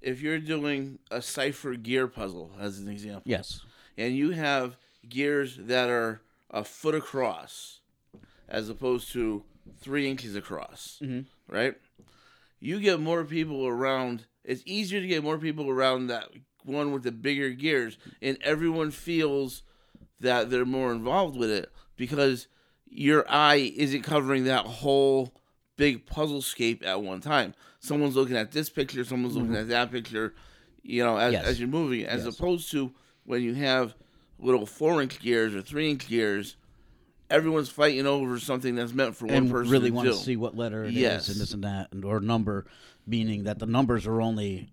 if 0.00 0.20
you're 0.20 0.38
doing 0.38 0.98
a 1.10 1.20
cipher 1.22 1.74
gear 1.74 2.08
puzzle 2.08 2.50
as 2.58 2.78
an 2.80 2.88
example 2.88 3.22
Yes. 3.24 3.60
and 3.96 4.16
you 4.16 4.30
have 4.30 4.76
gears 5.08 5.56
that 5.58 5.88
are 5.90 6.22
a 6.50 6.64
foot 6.64 6.94
across 6.94 7.80
as 8.48 8.68
opposed 8.68 9.12
to 9.12 9.44
three 9.78 10.08
inches 10.10 10.34
across 10.36 10.98
Mhm. 11.02 11.26
right 11.48 11.74
you 12.60 12.80
get 12.80 12.98
more 13.00 13.24
people 13.24 13.66
around 13.66 14.26
it's 14.42 14.62
easier 14.66 15.00
to 15.00 15.06
get 15.06 15.22
more 15.22 15.38
people 15.38 15.68
around 15.70 16.06
that 16.08 16.28
one 16.64 16.92
with 16.92 17.02
the 17.02 17.12
bigger 17.12 17.50
gears 17.50 17.98
and 18.22 18.38
everyone 18.42 18.90
feels 18.90 19.62
that 20.20 20.50
they're 20.50 20.64
more 20.64 20.92
involved 20.92 21.36
with 21.36 21.50
it 21.50 21.70
because 21.96 22.48
your 22.88 23.24
eye 23.28 23.72
isn't 23.76 24.02
covering 24.02 24.44
that 24.44 24.64
whole 24.66 25.34
big 25.76 26.06
puzzle 26.06 26.40
scape 26.42 26.82
at 26.86 27.02
one 27.02 27.20
time 27.20 27.52
someone's 27.80 28.14
looking 28.14 28.36
at 28.36 28.52
this 28.52 28.70
picture 28.70 29.04
someone's 29.04 29.34
looking 29.34 29.50
mm-hmm. 29.50 29.62
at 29.62 29.68
that 29.68 29.90
picture 29.90 30.34
you 30.82 31.02
know 31.02 31.16
as, 31.16 31.32
Yes. 31.32 31.44
as 31.44 31.58
you're 31.60 31.68
moving 31.68 32.04
as 32.06 32.24
Yes. 32.24 32.38
opposed 32.38 32.70
to 32.70 32.92
when 33.24 33.42
you 33.42 33.54
have 33.54 33.94
little 34.38 34.66
four 34.66 35.02
inch 35.02 35.18
gears 35.20 35.54
or 35.54 35.62
three 35.62 35.90
inch 35.90 36.06
gears 36.06 36.56
everyone's 37.30 37.68
fighting 37.68 38.06
over 38.06 38.38
something 38.38 38.74
that's 38.74 38.92
meant 38.92 39.16
for 39.16 39.26
one 39.26 39.34
and 39.34 39.50
person 39.50 39.72
really 39.72 39.90
to 39.90 39.96
want 39.96 40.08
to 40.08 40.14
see 40.14 40.36
what 40.36 40.56
letter 40.56 40.84
it 40.84 40.90
is 40.90 40.94
Yes. 40.94 41.28
and 41.28 41.40
this 41.40 41.52
and 41.52 41.64
that, 41.64 41.92
and 41.92 42.04
or 42.04 42.20
number, 42.20 42.66
meaning 43.06 43.44
that 43.44 43.58
the 43.58 43.66
numbers 43.66 44.06
are 44.06 44.20
only 44.20 44.70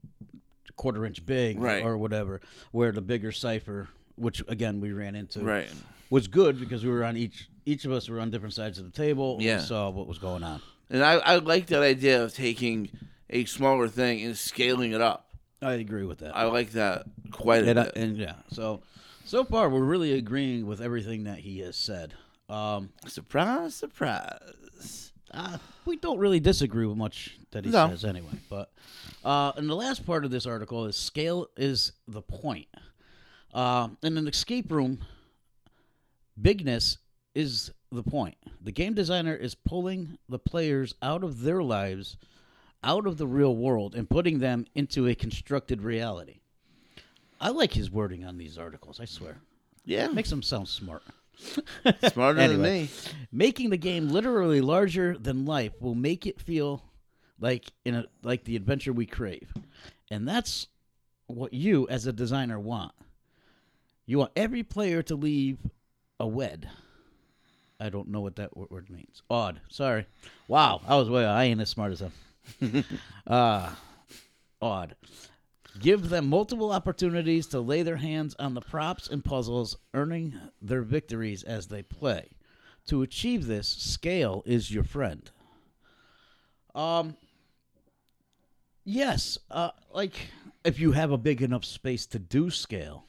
quarter 0.76 1.06
inch 1.06 1.26
big 1.26 1.60
Right. 1.60 1.84
or 1.84 1.98
whatever. 1.98 2.42
Where 2.72 2.92
the 2.92 3.02
bigger 3.02 3.32
cipher, 3.32 3.90
which 4.16 4.44
again 4.48 4.80
we 4.82 4.92
ran 4.92 5.16
into, 5.16 5.42
right 5.42 5.70
was 6.10 6.28
good 6.28 6.60
because 6.60 6.84
we 6.84 6.92
were 6.92 7.04
on 7.04 7.16
each 7.18 7.48
each 7.66 7.86
of 7.86 7.92
us 7.92 8.10
were 8.10 8.20
on 8.20 8.30
different 8.32 8.54
sides 8.54 8.78
of 8.80 8.86
the 8.86 8.92
table. 8.92 9.36
and 9.36 9.44
Yeah. 9.44 9.58
we 9.58 9.64
saw 9.64 9.90
what 9.90 10.08
was 10.08 10.18
going 10.18 10.44
on. 10.44 10.62
And 10.90 11.04
I, 11.04 11.14
I 11.14 11.36
like 11.38 11.68
that 11.68 11.84
idea 11.84 12.22
of 12.24 12.34
taking 12.34 12.90
a 13.30 13.46
smaller 13.46 13.88
thing 13.88 14.22
and 14.26 14.36
scaling 14.38 14.92
it 14.94 15.00
up. 15.00 15.30
I 15.62 15.74
agree 15.74 16.04
with 16.04 16.18
that. 16.20 16.36
I 16.36 16.46
like 16.46 16.72
that 16.72 17.06
quite 17.32 17.64
a 17.64 17.70
and, 17.70 17.80
I- 17.80 17.84
bit. 17.86 17.96
and 17.96 18.18
yeah, 18.18 18.34
so 18.52 18.82
so 19.26 19.44
far 19.46 19.70
we're 19.70 19.80
really 19.86 20.14
agreeing 20.14 20.66
with 20.66 20.82
everything 20.82 21.24
that 21.26 21.38
he 21.40 21.60
has 21.60 21.78
said. 21.78 22.14
Um, 22.50 22.90
surprise, 23.08 23.76
surprise. 23.76 25.14
uh, 25.34 25.58
we 25.86 25.96
don't 25.96 26.18
really 26.20 26.40
disagree 26.42 26.86
with 26.86 26.98
much 26.98 27.38
that 27.52 27.64
he 27.64 27.72
No. 27.72 27.88
says 27.90 28.04
anyway. 28.04 28.34
But 28.50 28.72
uh, 29.24 29.54
and 29.56 29.70
the 29.70 29.76
last 29.76 30.06
part 30.06 30.26
of 30.26 30.32
this 30.32 30.46
article 30.46 30.86
is 30.88 30.98
scale 30.98 31.48
is 31.56 31.94
the 32.08 32.22
point. 32.22 32.68
Uh, 33.54 33.90
in 34.04 34.18
an 34.18 34.28
escape 34.28 34.72
room, 34.72 35.00
bigness 36.42 36.98
is 37.36 37.72
the 37.92 38.04
point. 38.04 38.38
The 38.62 38.72
game 38.72 38.94
designer 38.94 39.36
is 39.36 39.56
pulling 39.56 40.18
the 40.30 40.40
players 40.40 40.96
out 41.02 41.24
of 41.24 41.42
their 41.42 41.62
lives, 41.62 42.18
out 42.84 43.06
of 43.06 43.18
the 43.18 43.28
real 43.28 43.56
world, 43.56 43.96
and 43.96 44.10
putting 44.10 44.40
them 44.40 44.66
into 44.76 45.08
a 45.08 45.16
constructed 45.16 45.82
reality. 45.82 46.40
I 47.40 47.50
like 47.50 47.74
his 47.74 47.90
wording 47.92 48.24
on 48.24 48.38
these 48.38 48.58
articles. 48.58 49.00
I 49.00 49.06
swear, 49.06 49.38
Yeah, 49.84 50.08
makes 50.08 50.30
them 50.30 50.44
sound 50.44 50.68
smart. 50.68 51.04
smarter 52.14 52.48
than 52.48 52.62
me. 52.62 52.90
Making 53.32 53.72
the 53.72 53.78
game 53.78 54.10
literally 54.10 54.62
larger 54.62 55.18
than 55.18 55.46
life 55.46 55.74
will 55.82 55.96
make 55.96 56.28
it 56.28 56.40
feel 56.40 56.84
like 57.40 57.72
in 57.84 57.96
a 57.96 58.06
like 58.22 58.44
the 58.44 58.56
adventure 58.56 58.94
we 58.94 59.08
crave. 59.08 59.52
And 60.12 60.28
that's 60.28 60.68
what 61.26 61.52
you 61.54 61.88
as 61.90 62.06
a 62.06 62.14
designer 62.14 62.60
want. 62.60 62.92
You 64.06 64.18
want 64.18 64.32
every 64.36 64.64
player 64.64 65.02
to 65.04 65.16
leave 65.16 65.60
a 66.20 66.28
wed. 66.28 66.70
I 67.80 67.90
don't 67.90 68.10
know 68.10 68.22
what 68.22 68.36
that 68.36 68.56
word 68.56 68.90
means. 68.92 69.24
Odd. 69.30 69.60
Sorry. 69.70 70.06
Wow. 70.48 70.82
I 70.88 70.96
was 70.96 71.10
way 71.10 71.26
I 71.26 71.46
ain't 71.46 71.62
as 71.62 71.70
smart 71.70 71.92
as 71.92 72.02
him. 72.02 72.86
uh 73.28 73.74
odd. 74.62 74.96
Give 75.80 76.10
them 76.10 76.28
multiple 76.28 76.72
opportunities 76.72 77.48
to 77.48 77.60
lay 77.60 77.82
their 77.82 77.98
hands 77.98 78.36
on 78.38 78.54
the 78.54 78.62
props 78.62 79.08
and 79.08 79.24
puzzles, 79.24 79.78
earning 79.94 80.34
their 80.62 80.82
victories 80.82 81.44
as 81.44 81.68
they 81.68 81.82
play. 81.82 82.30
To 82.88 83.02
achieve 83.02 83.48
this, 83.48 83.68
scale 83.68 84.44
is 84.46 84.72
your 84.72 84.84
friend. 84.84 85.30
Um 86.76 87.16
Yes, 88.84 89.40
uh 89.50 89.72
like 89.94 90.14
if 90.64 90.80
you 90.80 90.92
have 90.92 91.12
a 91.12 91.18
big 91.18 91.42
enough 91.42 91.66
space 91.66 92.06
to 92.08 92.20
do 92.20 92.52
scale 92.52 93.06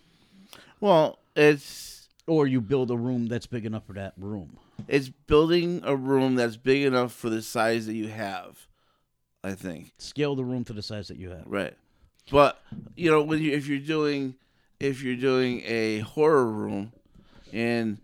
Well, 0.83 1.21
it's 1.37 2.09
or 2.27 2.49
you 2.49 2.61
build 2.61 2.91
a 2.91 2.97
room 2.97 3.29
that's 3.29 3.47
big 3.47 3.65
enough 3.65 3.87
for 3.87 3.93
that 3.93 4.15
room. 4.17 4.59
it's 4.89 5.09
building 5.09 5.81
a 5.85 5.95
room 5.95 6.35
that's 6.35 6.57
big 6.57 6.83
enough 6.83 7.13
for 7.13 7.31
the 7.31 7.41
size 7.41 7.87
that 7.87 7.95
you 7.95 8.09
have. 8.09 8.67
I 9.45 9.53
think. 9.53 9.93
Scale 9.99 10.35
the 10.35 10.45
room 10.45 10.65
to 10.65 10.73
the 10.73 10.83
size 10.83 11.07
that 11.07 11.19
you 11.19 11.31
have. 11.31 11.45
Right. 11.47 11.75
But 12.33 12.61
you 12.97 13.13
know, 13.13 13.23
when 13.23 13.41
you 13.41 13.53
if 13.53 13.69
you're 13.69 13.79
doing 13.79 14.35
if 14.81 15.05
you're 15.05 15.15
doing 15.15 15.63
a 15.65 16.01
horror 16.01 16.51
room 16.51 16.93
and 17.53 17.99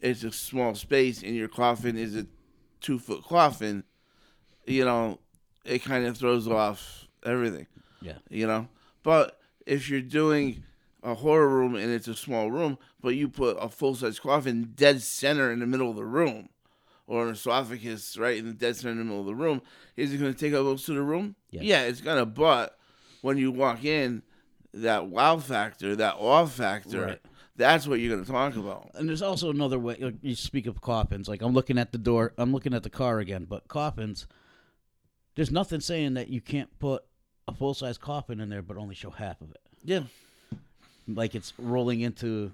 it's 0.00 0.24
a 0.24 0.32
small 0.32 0.74
space 0.74 1.22
and 1.22 1.36
your 1.36 1.48
coffin 1.48 1.98
is 1.98 2.16
a 2.16 2.26
two 2.80 2.98
foot 2.98 3.24
coffin, 3.24 3.84
you 4.66 4.86
know, 4.86 5.18
it 5.66 5.80
kind 5.84 6.06
of 6.06 6.16
throws 6.16 6.48
off 6.48 7.06
everything. 7.26 7.66
Yeah. 8.00 8.18
You 8.30 8.46
know? 8.46 8.68
But 9.02 9.38
if 9.66 9.90
you're 9.90 10.00
doing 10.00 10.62
a 11.02 11.14
horror 11.14 11.48
room 11.48 11.74
and 11.74 11.90
it's 11.92 12.08
a 12.08 12.14
small 12.14 12.50
room, 12.50 12.78
but 13.00 13.10
you 13.16 13.28
put 13.28 13.56
a 13.60 13.68
full 13.68 13.94
size 13.94 14.20
coffin 14.20 14.72
dead 14.76 15.02
center 15.02 15.50
in 15.52 15.58
the 15.60 15.66
middle 15.66 15.90
of 15.90 15.96
the 15.96 16.04
room, 16.04 16.48
or 17.06 17.26
an 17.26 17.32
esophagus 17.34 18.16
right 18.16 18.38
in 18.38 18.46
the 18.46 18.52
dead 18.52 18.76
center 18.76 18.92
in 18.92 18.98
the 18.98 19.04
middle 19.04 19.20
of 19.20 19.26
the 19.26 19.34
room, 19.34 19.60
is 19.96 20.12
it 20.12 20.18
going 20.18 20.32
to 20.32 20.38
take 20.38 20.52
up 20.54 20.64
most 20.64 20.88
of 20.88 20.94
the 20.94 21.02
room? 21.02 21.34
Yes. 21.50 21.64
Yeah, 21.64 21.82
it's 21.82 22.00
gonna. 22.00 22.24
But 22.26 22.78
when 23.20 23.36
you 23.38 23.50
walk 23.50 23.84
in, 23.84 24.22
that 24.74 25.08
wow 25.08 25.36
factor, 25.38 25.94
that 25.96 26.14
awe 26.18 26.46
factor, 26.46 27.02
Right. 27.04 27.20
that's 27.56 27.86
what 27.86 28.00
you're 28.00 28.14
going 28.14 28.24
to 28.24 28.30
talk 28.32 28.56
about. 28.56 28.90
And 28.94 29.08
there's 29.08 29.20
also 29.22 29.50
another 29.50 29.78
way. 29.78 29.96
Like 30.00 30.14
you 30.22 30.34
speak 30.34 30.66
of 30.66 30.80
coffins. 30.80 31.28
Like 31.28 31.42
I'm 31.42 31.52
looking 31.52 31.78
at 31.78 31.92
the 31.92 31.98
door. 31.98 32.32
I'm 32.38 32.52
looking 32.52 32.72
at 32.72 32.82
the 32.84 32.90
car 32.90 33.18
again. 33.18 33.44
But 33.48 33.68
coffins, 33.68 34.26
there's 35.34 35.50
nothing 35.50 35.80
saying 35.80 36.14
that 36.14 36.28
you 36.28 36.40
can't 36.40 36.70
put 36.78 37.02
a 37.48 37.52
full 37.54 37.74
size 37.74 37.98
coffin 37.98 38.40
in 38.40 38.48
there, 38.48 38.62
but 38.62 38.76
only 38.78 38.94
show 38.94 39.10
half 39.10 39.40
of 39.42 39.50
it. 39.50 39.60
Yeah, 39.84 40.04
Like 41.08 41.34
it's 41.34 41.52
rolling 41.58 42.00
into 42.00 42.52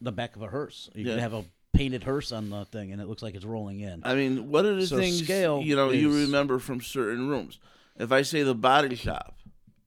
the 0.00 0.12
back 0.12 0.36
of 0.36 0.42
a 0.42 0.46
hearse. 0.48 0.90
You 0.94 1.04
Yeah. 1.04 1.12
can 1.12 1.18
have 1.20 1.34
a 1.34 1.44
painted 1.72 2.04
hearse 2.04 2.32
on 2.32 2.50
the 2.50 2.64
thing, 2.66 2.92
and 2.92 3.00
it 3.00 3.06
looks 3.08 3.22
like 3.22 3.34
it's 3.34 3.44
rolling 3.44 3.80
in. 3.80 4.02
I 4.04 4.14
mean, 4.14 4.50
what 4.50 4.64
are 4.64 4.74
the 4.74 4.86
So 4.86 4.96
things 4.98 5.22
scale 5.22 5.62
you 5.62 5.74
know 5.76 5.90
you 5.90 6.12
remember 6.14 6.58
from 6.58 6.80
certain 6.80 7.28
rooms? 7.28 7.58
If 7.98 8.12
I 8.12 8.22
say 8.22 8.42
the 8.42 8.54
body 8.54 8.94
shop, 8.96 9.36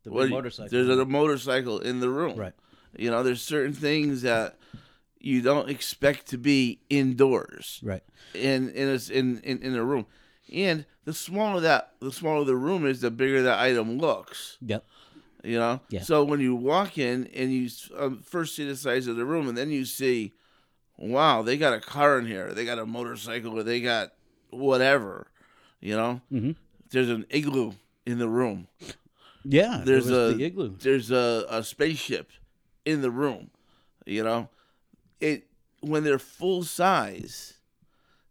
The 0.03 0.11
what 0.11 0.21
big 0.23 0.29
you- 0.29 0.35
motorcycle. 0.35 0.69
there's 0.71 0.89
a 0.99 1.05
motorcycle 1.05 1.79
in 1.79 1.99
the 1.99 2.09
room. 2.09 2.37
Right. 2.37 2.53
You 2.97 3.09
know, 3.11 3.23
there's 3.23 3.41
certain 3.41 3.73
things 3.73 4.21
that 4.21 4.57
you 5.19 5.41
don't 5.41 5.69
expect 5.69 6.27
to 6.27 6.37
be 6.37 6.79
indoors 6.89 7.79
Right. 7.83 8.03
in 8.33 8.69
in 8.69 8.89
a, 8.89 9.11
in, 9.13 9.39
in 9.41 9.61
in 9.61 9.75
a 9.75 9.83
room. 9.83 10.05
And 10.53 10.85
the 11.03 11.13
smaller 11.13 11.59
that 11.61 11.93
the 11.99 12.11
smaller 12.11 12.45
the 12.45 12.55
room 12.55 12.85
is, 12.85 13.01
the 13.01 13.11
bigger 13.11 13.41
that 13.43 13.59
item 13.59 13.97
looks. 13.97 14.57
Yep. 14.61 14.85
You 15.45 15.59
know. 15.59 15.79
Yeah. 15.89 16.01
So 16.01 16.23
when 16.23 16.39
you 16.39 16.55
walk 16.55 16.97
in 16.97 17.27
and 17.33 17.53
you 17.53 17.69
um, 17.97 18.21
first 18.21 18.55
see 18.55 18.65
the 18.67 18.75
size 18.75 19.07
of 19.07 19.15
the 19.15 19.25
room, 19.25 19.47
and 19.47 19.57
then 19.57 19.69
you 19.69 19.85
see, 19.85 20.33
wow, 20.97 21.41
they 21.43 21.57
got 21.57 21.73
a 21.73 21.79
car 21.79 22.17
in 22.19 22.25
here, 22.25 22.51
they 22.53 22.65
got 22.65 22.79
a 22.79 22.85
motorcycle, 22.85 23.57
or 23.57 23.63
they 23.63 23.79
got 23.81 24.11
whatever. 24.49 25.27
You 25.79 25.95
know. 25.95 26.21
Mhm. 26.31 26.55
There's 26.89 27.09
an 27.09 27.25
igloo 27.29 27.73
in 28.05 28.19
the 28.19 28.29
room. 28.29 28.67
Yeah. 29.43 29.81
There's 29.85 30.09
a 30.09 30.33
the 30.33 30.43
igloo. 30.45 30.75
There's 30.79 31.11
a, 31.11 31.45
a 31.49 31.63
spaceship 31.63 32.31
in 32.85 33.01
the 33.01 33.11
room. 33.11 33.51
You 34.05 34.23
know, 34.23 34.49
it 35.19 35.47
when 35.81 36.03
they're 36.03 36.19
full 36.19 36.63
size, 36.63 37.55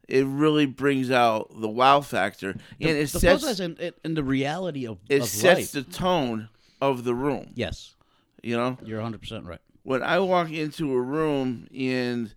it 0.09 0.25
really 0.27 0.67
brings 0.67 1.11
out 1.11 1.51
the 1.61 1.69
wow 1.69 2.01
factor, 2.01 2.51
and 2.51 2.91
it 2.91 3.09
the 3.11 3.21
sets 3.21 3.43
full 3.43 3.49
size 3.49 3.61
and, 3.61 3.79
and, 3.79 3.95
and 4.05 4.17
the 4.17 4.25
reality 4.25 4.87
of, 4.87 4.99
it 5.09 5.23
of 5.23 5.29
sets 5.29 5.75
life. 5.75 5.85
the 5.87 5.93
tone 5.93 6.49
of 6.91 7.05
the 7.05 7.15
room. 7.15 7.53
yes. 7.55 7.95
You 8.43 8.57
know, 8.59 8.77
You're 8.85 8.99
100 8.99 9.21
percent 9.23 9.47
right. 9.47 9.61
when 9.85 10.03
I 10.03 10.19
walk 10.19 10.51
into 10.51 10.93
a 10.93 11.01
room 11.01 11.67
and 11.75 12.35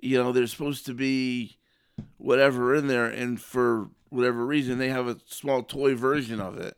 you 0.00 0.16
know 0.22 0.32
there's 0.32 0.50
supposed 0.52 0.86
to 0.86 0.94
be 0.94 1.58
whatever 2.16 2.74
in 2.74 2.86
there, 2.86 3.04
and 3.06 3.38
for 3.40 3.90
whatever 4.08 4.46
reason 4.46 4.78
they 4.78 4.88
have 4.88 5.06
a 5.06 5.18
small 5.28 5.62
toy 5.62 5.94
version 5.94 6.40
of 6.40 6.56
it 6.58 6.76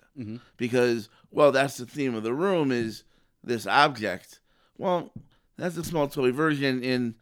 because 0.57 1.09
well 1.31 1.53
that's 1.53 1.77
the 1.77 1.85
theme 1.87 2.15
of 2.15 2.23
the 2.25 2.33
room 2.35 2.73
is 2.73 3.05
this 3.45 3.67
object. 3.69 4.41
Well, 4.79 5.13
that's 5.57 5.77
a 5.77 5.85
small 5.85 6.09
toy 6.09 6.33
version, 6.33 6.83
and 6.83 7.15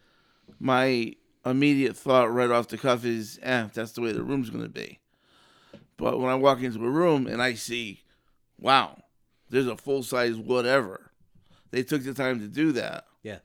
my 0.58 1.14
immediate 1.44 1.94
thought 1.96 2.32
right 2.32 2.50
off 2.50 2.68
the 2.68 2.78
cuff 2.78 3.04
is, 3.04 3.38
eh, 3.42 3.68
that's 3.74 3.92
the 3.92 4.00
way 4.00 4.12
the 4.12 4.22
room's 4.22 4.48
going 4.50 4.64
to 4.64 4.70
be. 4.70 4.98
But 5.98 6.18
when 6.18 6.30
I 6.30 6.34
walk 6.36 6.62
into 6.62 6.84
a 6.84 6.90
room 6.90 7.26
and 7.26 7.42
I 7.42 7.52
see, 7.54 8.02
wow, 8.58 8.98
there's 9.54 9.68
a 9.68 9.76
full 9.76 10.02
size 10.02 10.36
whatever, 10.36 11.12
they 11.70 11.84
took 11.84 12.02
the 12.02 12.12
time 12.12 12.40
to 12.40 12.48
do 12.48 12.72
that. 12.72 13.04
Yeah. 13.22 13.38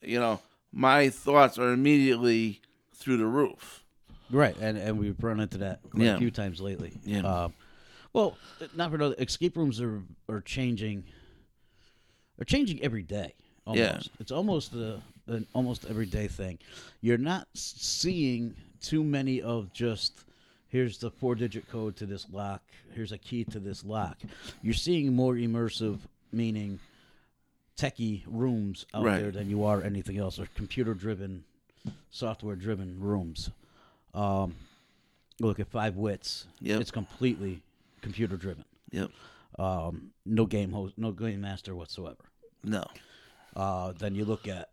You 0.00 0.18
know, 0.18 0.40
my 0.72 1.10
thoughts 1.10 1.58
are 1.58 1.72
immediately 1.72 2.62
through 2.94 3.18
the 3.18 3.26
roof. 3.26 3.84
Right, 4.30 4.56
and 4.58 4.78
and 4.78 4.98
we've 4.98 5.22
run 5.22 5.40
into 5.40 5.58
that 5.58 5.80
quite 5.90 6.04
Yeah. 6.04 6.14
a 6.14 6.18
few 6.18 6.30
times 6.30 6.58
lately. 6.60 6.98
Yeah. 7.04 7.20
Um, 7.20 7.52
well, 8.14 8.38
not 8.74 8.88
for 8.88 8.96
another. 8.96 9.14
Escape 9.18 9.58
rooms 9.58 9.78
are 9.78 10.02
are 10.28 10.40
changing. 10.40 11.04
Are 12.40 12.44
changing 12.46 12.82
every 12.82 13.02
day. 13.02 13.34
Almost. 13.66 14.06
Yeah. 14.06 14.12
It's 14.20 14.32
almost 14.32 14.72
a, 14.72 15.00
an 15.26 15.46
almost 15.52 15.84
everyday 15.84 16.28
thing. 16.28 16.58
You're 17.02 17.18
not 17.18 17.46
seeing 17.52 18.54
too 18.80 19.04
many 19.04 19.42
of 19.42 19.70
just 19.74 20.24
here's 20.72 20.96
the 20.98 21.10
four 21.10 21.34
digit 21.34 21.68
code 21.68 21.94
to 21.96 22.06
this 22.06 22.26
lock. 22.32 22.62
Here's 22.94 23.12
a 23.12 23.18
key 23.18 23.44
to 23.44 23.60
this 23.60 23.84
lock. 23.84 24.16
You're 24.62 24.72
seeing 24.74 25.14
more 25.14 25.34
immersive, 25.34 25.98
meaning 26.32 26.80
techie 27.76 28.22
rooms 28.26 28.86
out 28.94 29.04
Right. 29.04 29.20
there 29.20 29.30
than 29.30 29.50
you 29.50 29.64
are 29.64 29.82
anything 29.82 30.16
else, 30.18 30.38
or 30.38 30.46
computer 30.54 30.94
driven, 30.94 31.44
software 32.10 32.56
driven 32.56 32.98
rooms. 32.98 33.50
Um, 34.14 34.54
look 35.40 35.60
at 35.60 35.68
Five 35.68 35.96
Wits. 35.96 36.46
Yep. 36.60 36.80
It's 36.80 36.90
completely 36.90 37.60
computer 38.00 38.36
driven. 38.38 38.64
Yep. 38.92 39.10
Um, 39.58 40.12
no 40.24 40.46
game 40.46 40.72
host, 40.72 40.94
no 40.96 41.12
game 41.12 41.42
master 41.42 41.74
whatsoever. 41.74 42.24
No. 42.64 42.84
Uh, 43.54 43.92
then 43.92 44.14
you 44.14 44.24
look 44.24 44.48
at 44.48 44.70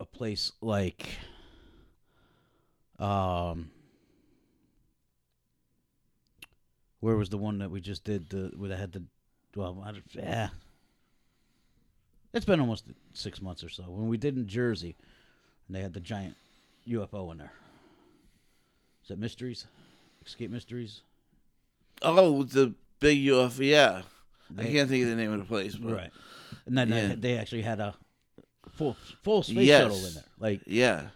a 0.00 0.04
place 0.04 0.50
like, 0.60 1.06
um, 2.98 3.70
where 7.00 7.16
was 7.16 7.28
the 7.30 7.38
one 7.38 7.58
that 7.58 7.70
we 7.70 7.80
just 7.80 8.04
did? 8.04 8.28
The 8.30 8.52
where 8.56 8.68
they 8.68 8.76
had 8.76 8.92
the, 8.92 9.02
well, 9.54 9.82
I 9.84 9.92
don't, 9.92 10.02
yeah. 10.12 10.48
It's 12.34 12.44
been 12.44 12.60
almost 12.60 12.84
six 13.14 13.40
months 13.40 13.64
or 13.64 13.68
so 13.68 13.84
when 13.84 14.08
we 14.08 14.16
did 14.16 14.36
in 14.36 14.46
Jersey, 14.46 14.96
and 15.66 15.76
they 15.76 15.80
had 15.80 15.94
the 15.94 16.00
giant 16.00 16.36
UFO 16.86 17.32
in 17.32 17.38
there. 17.38 17.52
Is 19.02 19.08
that 19.08 19.18
Mysteries? 19.18 19.66
Escape 20.26 20.50
Mysteries? 20.50 21.00
Oh, 22.02 22.42
the 22.44 22.74
big 23.00 23.18
UFO. 23.24 23.58
Yeah. 23.64 24.02
I 24.58 24.64
can't 24.64 24.88
think 24.88 25.04
of 25.04 25.10
the 25.10 25.16
name 25.16 25.32
of 25.32 25.38
the 25.40 25.44
place, 25.46 25.74
but 25.76 25.92
Right. 25.94 26.10
And 26.66 26.76
then 26.76 26.90
they, 26.90 27.02
Yeah. 27.08 27.14
they 27.18 27.38
actually 27.38 27.62
had 27.62 27.80
a 27.80 27.94
full 28.70 28.94
full 29.22 29.42
space 29.42 29.66
Yes. 29.66 29.82
shuttle 29.82 30.06
in 30.06 30.14
there. 30.14 30.24
Like 30.38 30.60
yeah. 30.66 31.08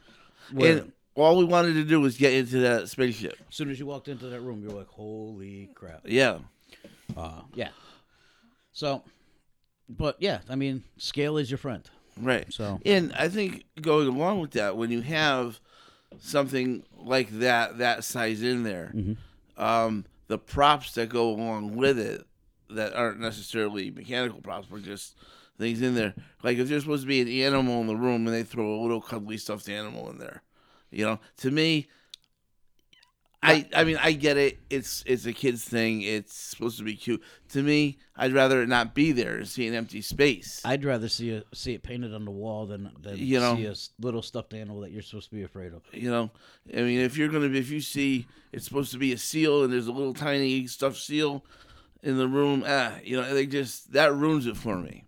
where, 0.51 0.79
And 0.79 0.93
all 1.15 1.37
we 1.39 1.45
wanted 1.45 1.75
to 1.75 1.85
do 1.85 2.01
was 2.01 2.17
get 2.17 2.33
into 2.33 2.59
that 2.61 2.89
spaceship. 2.89 3.37
as 3.49 3.55
soon 3.57 3.71
as 3.71 3.79
you 3.79 3.87
walked 3.87 4.09
into 4.09 4.27
that 4.27 4.41
room, 4.41 4.63
you're 4.63 4.73
like, 4.73 4.89
"Holy 4.89 5.69
crap!" 5.75 6.01
Yeah. 6.05 6.39
Uh, 7.17 7.43
yeah. 7.55 7.69
So, 8.73 9.03
but 9.89 10.17
yeah, 10.21 10.41
I 10.49 10.55
mean, 10.55 10.85
scale 10.97 11.37
is 11.37 11.51
your 11.51 11.59
friend. 11.59 11.89
Right. 12.21 12.51
So- 12.53 12.81
and 12.85 13.13
I 13.15 13.29
think 13.29 13.65
going 13.81 14.09
along 14.09 14.41
with 14.41 14.53
that, 14.53 14.77
when 14.77 14.91
you 14.91 15.01
have 15.03 15.61
something 16.19 16.83
like 16.97 17.31
that, 17.41 17.79
that 17.79 18.05
size 18.05 18.43
in 18.43 18.63
there, 18.65 18.93
Mm-hmm. 18.95 19.63
um, 19.63 20.05
the 20.29 20.39
props 20.39 20.93
that 20.95 21.09
go 21.09 21.31
along 21.31 21.77
with 21.77 21.99
it 21.99 22.25
that 22.71 22.95
aren't 22.95 23.21
necessarily 23.21 23.91
mechanical 23.91 24.41
props, 24.41 24.67
but 24.71 24.83
just 24.83 25.17
things 25.59 25.83
in 25.83 25.95
there. 25.95 26.15
Like 26.43 26.57
if 26.59 26.69
there's 26.69 26.83
supposed 26.85 27.03
to 27.03 27.09
be 27.09 27.21
an 27.21 27.29
animal 27.55 27.81
in 27.83 27.87
the 27.87 27.97
room 27.97 28.27
and 28.27 28.35
they 28.35 28.43
throw 28.43 28.75
a 28.75 28.81
little 28.81 29.01
cuddly 29.03 29.37
stuffed 29.37 29.69
animal 29.69 30.09
in 30.11 30.19
there, 30.19 30.43
you 30.93 31.05
know, 31.05 31.19
to 31.39 31.51
me, 31.51 31.89
I 33.43 33.67
I 33.75 33.83
mean 33.85 33.99
I 34.01 34.13
get 34.13 34.37
it. 34.37 34.61
It's 34.71 35.03
it's 35.05 35.27
a 35.27 35.33
kid's 35.33 35.65
thing. 35.65 36.03
It's 36.03 36.33
supposed 36.33 36.79
to 36.79 36.85
be 36.85 36.95
cute. 36.95 37.23
To 37.51 37.63
me, 37.63 37.99
I'd 38.17 38.33
rather 38.33 38.63
it 38.63 38.69
not 38.69 38.95
be 38.95 39.11
there 39.11 39.37
and 39.37 39.49
see 39.49 39.67
an 39.67 39.75
empty 39.75 40.01
space. 40.01 40.63
I'd 40.65 40.85
rather 40.85 41.09
see 41.09 41.31
it 41.31 41.47
see 41.53 41.75
it 41.75 41.83
painted 41.83 42.15
on 42.15 42.25
the 42.25 42.31
wall 42.31 42.67
than 42.67 42.93
than 43.01 43.17
You 43.17 43.41
know. 43.41 43.57
see 43.57 43.67
a 43.67 43.75
little 44.01 44.23
stuffed 44.23 44.55
animal 44.55 44.81
that 44.83 44.93
you're 44.93 45.03
supposed 45.03 45.31
to 45.31 45.35
be 45.35 45.43
afraid 45.43 45.73
of. 45.73 45.83
You 45.93 46.11
know, 46.11 46.31
I 46.73 46.83
mean, 46.83 47.01
if 47.01 47.17
you're 47.17 47.29
gonna 47.29 47.49
be, 47.49 47.59
if 47.59 47.71
you 47.71 47.81
see 47.81 48.27
it's 48.53 48.65
supposed 48.65 48.93
to 48.93 48.99
be 48.99 49.13
a 49.13 49.19
seal 49.19 49.65
and 49.65 49.73
there's 49.73 49.89
a 49.89 49.93
little 49.93 50.15
tiny 50.15 50.69
stuffed 50.69 50.99
seal 50.99 51.45
in 52.05 52.19
the 52.19 52.29
room, 52.29 52.63
ah, 52.65 52.95
you 53.03 53.21
know, 53.21 53.35
they 53.35 53.47
just 53.47 53.93
that 53.93 54.15
ruins 54.15 54.47
it 54.47 54.57
for 54.57 54.79
me. 54.79 55.05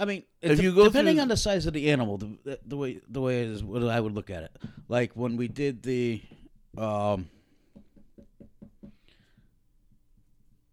I 0.00 0.04
mean, 0.04 0.22
If 0.40 0.62
you 0.62 0.72
go 0.74 0.84
depending 0.84 1.16
through- 1.16 1.22
on 1.22 1.28
the 1.28 1.36
size 1.36 1.66
of 1.66 1.72
the 1.74 1.90
animal, 1.90 2.18
the, 2.18 2.58
the 2.64 2.76
way 2.76 3.00
the 3.08 3.20
way 3.20 3.42
it 3.42 3.48
is 3.48 3.64
what 3.64 3.82
I 3.82 3.98
would 4.00 4.14
look 4.14 4.30
at 4.30 4.44
it. 4.44 4.56
Like 4.88 5.12
when 5.14 5.36
we 5.36 5.48
did 5.48 5.82
the 5.82 6.22
um 6.76 7.28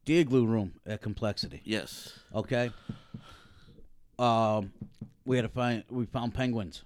the 0.06 0.18
igloo 0.20 0.46
room 0.46 0.74
at 0.86 1.02
Complexity. 1.02 1.62
Yes. 1.66 2.20
Okay. 2.34 2.70
Um, 4.20 4.72
we 5.26 5.36
had 5.38 5.42
to 5.44 5.50
find 5.50 5.84
we 5.90 6.06
found 6.06 6.34
penguins, 6.34 6.84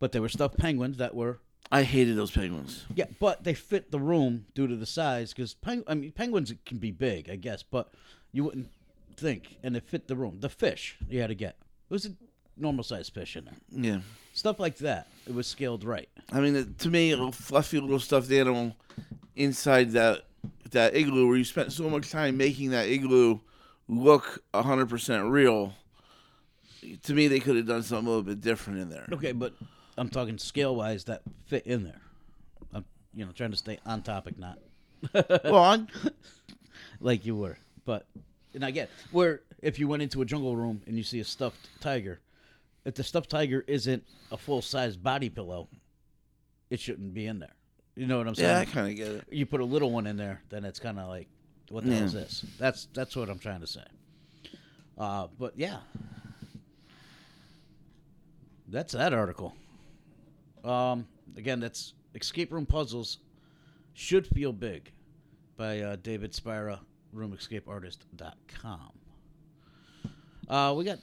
but 0.00 0.12
they 0.12 0.20
were 0.20 0.28
stuffed 0.28 0.58
penguins 0.58 0.96
that 0.98 1.14
were 1.14 1.38
I 1.70 1.82
hated 1.84 2.16
those 2.16 2.30
penguins. 2.30 2.84
yeah, 2.94 3.04
but 3.20 3.44
they 3.44 3.54
fit 3.54 3.90
the 3.90 4.00
room 4.00 4.46
due 4.54 4.66
to 4.66 4.74
the 4.76 4.86
size 4.86 5.32
because 5.32 5.54
peng- 5.54 5.84
I 5.86 5.94
mean 5.94 6.10
penguins 6.12 6.52
can 6.66 6.78
be 6.78 6.90
big, 6.90 7.30
I 7.30 7.36
guess, 7.36 7.62
but 7.62 7.92
you 8.32 8.44
wouldn't 8.44 8.68
think, 9.16 9.58
and 9.62 9.76
it 9.76 9.84
fit 9.84 10.08
the 10.08 10.16
room. 10.16 10.38
The 10.40 10.48
fish 10.48 10.96
you 11.08 11.20
had 11.20 11.28
to 11.28 11.34
get 11.34 11.56
it 11.90 11.92
was 11.92 12.06
a 12.06 12.10
normal 12.56 12.84
sized 12.84 13.12
fish 13.14 13.36
in 13.36 13.44
there. 13.44 13.54
Yeah. 13.70 14.00
Stuff 14.32 14.58
like 14.60 14.76
that. 14.78 15.08
It 15.26 15.34
was 15.34 15.46
scaled 15.46 15.84
right. 15.84 16.08
I 16.32 16.40
mean, 16.40 16.54
it- 16.56 16.78
to 16.80 16.90
me, 16.90 17.10
a 17.12 17.16
little 17.16 17.32
fluffy 17.32 17.80
little 17.80 17.98
stuffed 18.00 18.30
animal 18.30 18.76
inside 19.36 19.90
that 19.92 20.24
that 20.70 20.94
igloo, 20.94 21.26
where 21.28 21.36
you 21.36 21.44
spent 21.44 21.72
so 21.72 21.88
much 21.88 22.10
time 22.10 22.36
making 22.36 22.70
that 22.70 22.88
igloo 22.88 23.40
look 23.88 24.42
hundred 24.54 24.88
percent 24.88 25.24
real. 25.30 25.72
To 27.04 27.14
me, 27.14 27.26
they 27.26 27.40
could 27.40 27.56
have 27.56 27.66
done 27.66 27.82
something 27.82 28.06
a 28.06 28.10
little 28.10 28.22
bit 28.22 28.40
different 28.40 28.78
in 28.80 28.88
there. 28.88 29.06
Okay, 29.12 29.32
but 29.32 29.54
I'm 29.96 30.08
talking 30.08 30.38
scale 30.38 30.76
wise 30.76 31.04
that 31.04 31.22
fit 31.46 31.66
in 31.66 31.82
there. 31.84 32.00
I'm 32.72 32.84
you 33.14 33.24
know 33.24 33.32
trying 33.32 33.50
to 33.50 33.56
stay 33.56 33.78
on 33.86 34.02
topic, 34.02 34.38
not 34.38 34.58
Well, 35.12 35.54
on. 35.56 35.88
like 37.00 37.24
you 37.26 37.34
were. 37.36 37.58
But 37.84 38.06
and 38.54 38.64
I 38.64 38.70
get 38.70 38.90
where 39.10 39.40
if 39.62 39.78
you 39.78 39.88
went 39.88 40.02
into 40.02 40.22
a 40.22 40.24
jungle 40.24 40.56
room 40.56 40.82
and 40.86 40.96
you 40.96 41.02
see 41.02 41.20
a 41.20 41.24
stuffed 41.24 41.68
tiger, 41.80 42.20
if 42.84 42.94
the 42.94 43.04
stuffed 43.04 43.30
tiger 43.30 43.64
isn't 43.66 44.04
a 44.30 44.36
full 44.36 44.62
size 44.62 44.96
body 44.96 45.28
pillow, 45.28 45.68
it 46.70 46.80
shouldn't 46.80 47.14
be 47.14 47.26
in 47.26 47.38
there. 47.38 47.54
You 47.96 48.06
know 48.06 48.18
what 48.18 48.28
I'm 48.28 48.34
saying? 48.34 48.48
Yeah, 48.48 48.60
I 48.60 48.64
kind 48.64 48.88
of 48.90 48.96
get 48.96 49.08
it. 49.08 49.24
you 49.30 49.44
put 49.46 49.60
a 49.60 49.64
little 49.64 49.90
one 49.90 50.06
in 50.06 50.16
there, 50.16 50.40
then 50.50 50.64
it's 50.64 50.78
kind 50.78 50.98
of 50.98 51.08
like, 51.08 51.28
what 51.70 51.84
the 51.84 51.94
hell 51.94 52.04
is 52.04 52.12
this? 52.12 52.44
That's 52.58 52.88
that's 52.94 53.16
what 53.16 53.28
I'm 53.28 53.38
trying 53.38 53.60
to 53.60 53.66
say. 53.66 53.84
Uh, 54.96 55.26
but 55.38 55.52
yeah, 55.56 55.78
that's 58.68 58.92
that 58.92 59.12
article. 59.12 59.54
Um, 60.64 61.06
again, 61.36 61.60
that's 61.60 61.94
Escape 62.14 62.52
Room 62.52 62.66
Puzzles 62.66 63.18
should 63.94 64.26
feel 64.28 64.52
big 64.52 64.92
by 65.56 65.80
uh, 65.80 65.96
David 65.96 66.34
Spira, 66.34 66.80
RoomEscapeArtist.com. 67.14 68.92
Uh, 70.48 70.74
we 70.76 70.84
got 70.84 70.98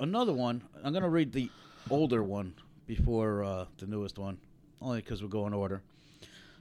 another 0.00 0.32
one. 0.32 0.62
I'm 0.82 0.92
gonna 0.92 1.08
read 1.08 1.32
the 1.32 1.48
older 1.90 2.22
one 2.22 2.54
before 2.86 3.44
uh, 3.44 3.64
the 3.78 3.86
newest 3.86 4.18
one, 4.18 4.38
only 4.80 5.00
because 5.00 5.22
we'll 5.22 5.30
go 5.30 5.46
in 5.46 5.54
order. 5.54 5.82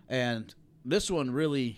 And 0.07 0.53
this 0.85 1.09
one 1.09 1.31
really, 1.31 1.77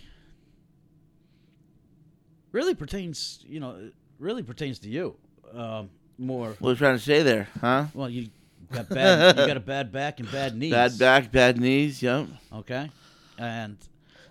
really 2.52 2.74
pertains, 2.74 3.44
you 3.48 3.60
know, 3.60 3.90
really 4.18 4.42
pertains 4.42 4.78
to 4.80 4.88
you 4.88 5.16
um, 5.54 5.88
more. 6.18 6.54
What 6.58 6.68
are 6.68 6.72
you 6.72 6.76
trying 6.78 6.96
to 6.98 7.02
say 7.02 7.22
there, 7.22 7.48
huh? 7.60 7.86
Well, 7.94 8.10
you 8.10 8.28
got 8.72 8.88
bad, 8.88 9.38
you 9.38 9.46
got 9.46 9.56
a 9.56 9.60
bad 9.74 9.90
back 9.90 10.20
and 10.20 10.30
bad 10.30 10.56
knees. 10.56 10.72
Bad 10.72 10.98
back, 10.98 11.32
bad 11.32 11.58
knees. 11.58 12.02
Yep. 12.02 12.26
Okay, 12.52 12.90
and 13.38 13.78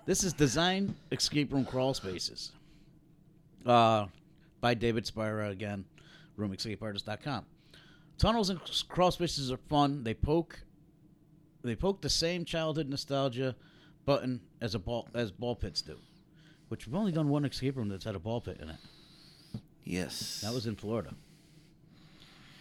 this 0.06 0.24
is 0.24 0.34
Design 0.34 0.96
Escape 1.12 1.52
Room 1.52 1.66
Crawl 1.66 1.94
Spaces. 1.96 2.52
Uh, 3.66 4.06
by 4.64 4.74
David 4.74 5.06
Spira 5.06 5.50
again, 5.50 5.84
RoomEscapeArtist.com. 6.40 7.46
Tunnels 8.18 8.50
and 8.50 8.62
crawl 8.88 9.12
spaces 9.12 9.52
are 9.52 9.58
fun. 9.58 10.06
They 10.06 10.14
poke, 10.14 10.64
they 11.66 11.76
poke 11.76 12.02
the 12.02 12.10
same 12.10 12.46
childhood 12.46 12.88
nostalgia 12.88 13.58
button 14.06 14.40
as 14.62 14.74
a 14.74 14.80
ball 14.80 15.10
as 15.14 15.32
ball 15.32 15.58
pits 15.58 15.82
do, 15.82 15.98
which 16.70 16.88
we've 16.88 16.96
only 16.96 17.12
done 17.12 17.28
one 17.28 17.44
escape 17.44 17.76
room 17.76 17.90
that's 17.90 18.06
had 18.06 18.16
a 18.16 18.20
ball 18.20 18.40
pit 18.40 18.58
in 18.62 18.70
it. 18.70 18.78
Yes. 19.84 20.40
That 20.42 20.54
was 20.54 20.66
in 20.66 20.78
Florida. 20.78 21.14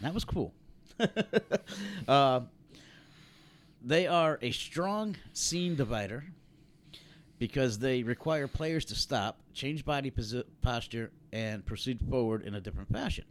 That 0.01 0.13
was 0.13 0.25
cool. 0.25 0.53
uh, 2.09 2.41
they 3.81 4.09
are 4.09 4.41
a 4.43 4.51
strong 4.51 5.15
scene 5.33 5.77
divider 5.77 6.25
because 7.39 7.79
they 7.79 8.03
require 8.03 8.49
players 8.49 8.85
to 8.87 8.97
stop, 8.97 9.39
change 9.55 9.85
body 9.85 10.11
posi- 10.11 10.45
posture, 10.63 11.13
and 11.33 11.65
proceed 11.65 11.99
forward 12.09 12.43
in 12.45 12.55
a 12.55 12.61
different 12.61 12.93
fashion. 12.93 13.25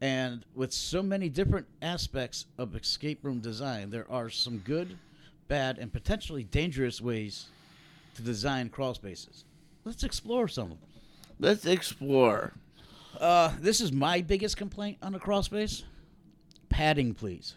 And 0.00 0.44
with 0.54 0.72
so 0.72 1.02
many 1.02 1.28
different 1.28 1.66
aspects 1.82 2.46
of 2.56 2.76
escape 2.76 3.24
room 3.24 3.40
design, 3.40 3.90
there 3.90 4.06
are 4.10 4.30
some 4.30 4.58
good, 4.58 4.96
bad, 5.48 5.78
and 5.78 5.92
potentially 5.92 6.44
dangerous 6.44 7.00
ways 7.00 7.46
to 8.14 8.22
design 8.22 8.68
crawl 8.68 8.94
spaces. 8.94 9.44
Let's 9.84 10.04
explore 10.04 10.48
some 10.48 10.72
of 10.72 10.80
them. 10.80 10.88
Let's 11.40 11.66
explore. 11.66 12.52
Uh, 13.20 13.52
this 13.60 13.80
is 13.80 13.90
my 13.92 14.20
biggest 14.20 14.56
complaint 14.56 14.98
on 15.02 15.14
a 15.14 15.18
crawl 15.18 15.42
space. 15.42 15.82
Padding, 16.68 17.14
please. 17.14 17.54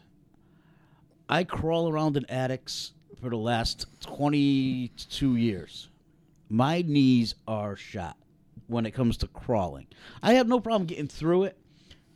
I 1.29 1.43
crawl 1.43 1.89
around 1.89 2.17
in 2.17 2.25
attics 2.25 2.91
for 3.21 3.29
the 3.29 3.37
last 3.37 3.85
22 4.01 5.35
years. 5.35 5.89
My 6.49 6.81
knees 6.81 7.35
are 7.47 7.75
shot 7.75 8.17
when 8.71 8.86
it 8.86 8.91
comes 8.91 9.17
to 9.17 9.27
crawling. 9.27 9.88
I 10.23 10.34
have 10.34 10.47
no 10.47 10.60
problem 10.60 10.88
getting 10.88 11.07
through 11.07 11.43
it, 11.43 11.57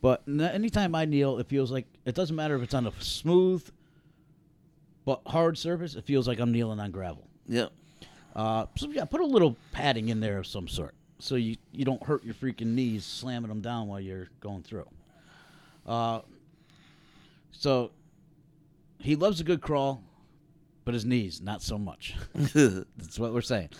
but 0.00 0.22
anytime 0.26 0.94
I 0.94 1.04
kneel, 1.04 1.38
it 1.38 1.48
feels 1.48 1.70
like 1.70 1.86
it 2.04 2.14
doesn't 2.14 2.34
matter 2.34 2.56
if 2.56 2.62
it's 2.62 2.74
on 2.74 2.86
a 2.86 2.92
smooth 2.98 3.68
but 5.04 5.20
hard 5.26 5.56
surface, 5.56 5.94
it 5.94 6.04
feels 6.04 6.26
like 6.26 6.40
I'm 6.40 6.50
kneeling 6.50 6.80
on 6.80 6.90
gravel. 6.90 7.28
Yep. 7.46 7.72
Uh, 8.34 8.66
so 8.76 8.88
yeah, 8.90 9.04
put 9.04 9.20
a 9.20 9.24
little 9.24 9.56
padding 9.72 10.08
in 10.08 10.20
there 10.20 10.38
of 10.38 10.46
some 10.46 10.68
sort, 10.68 10.94
so 11.20 11.36
you 11.36 11.56
you 11.72 11.86
don't 11.86 12.02
hurt 12.02 12.22
your 12.24 12.34
freaking 12.34 12.74
knees 12.74 13.04
slamming 13.06 13.48
them 13.48 13.62
down 13.62 13.86
while 13.86 14.00
you're 14.00 14.28
going 14.40 14.62
through. 14.62 14.86
Uh, 15.86 16.20
so 17.52 17.92
he 18.98 19.16
loves 19.16 19.40
a 19.40 19.44
good 19.44 19.62
crawl, 19.62 20.02
but 20.84 20.92
his 20.92 21.06
knees 21.06 21.40
not 21.40 21.62
so 21.62 21.78
much. 21.78 22.14
That's 22.34 23.18
what 23.18 23.32
we're 23.32 23.40
saying. 23.40 23.70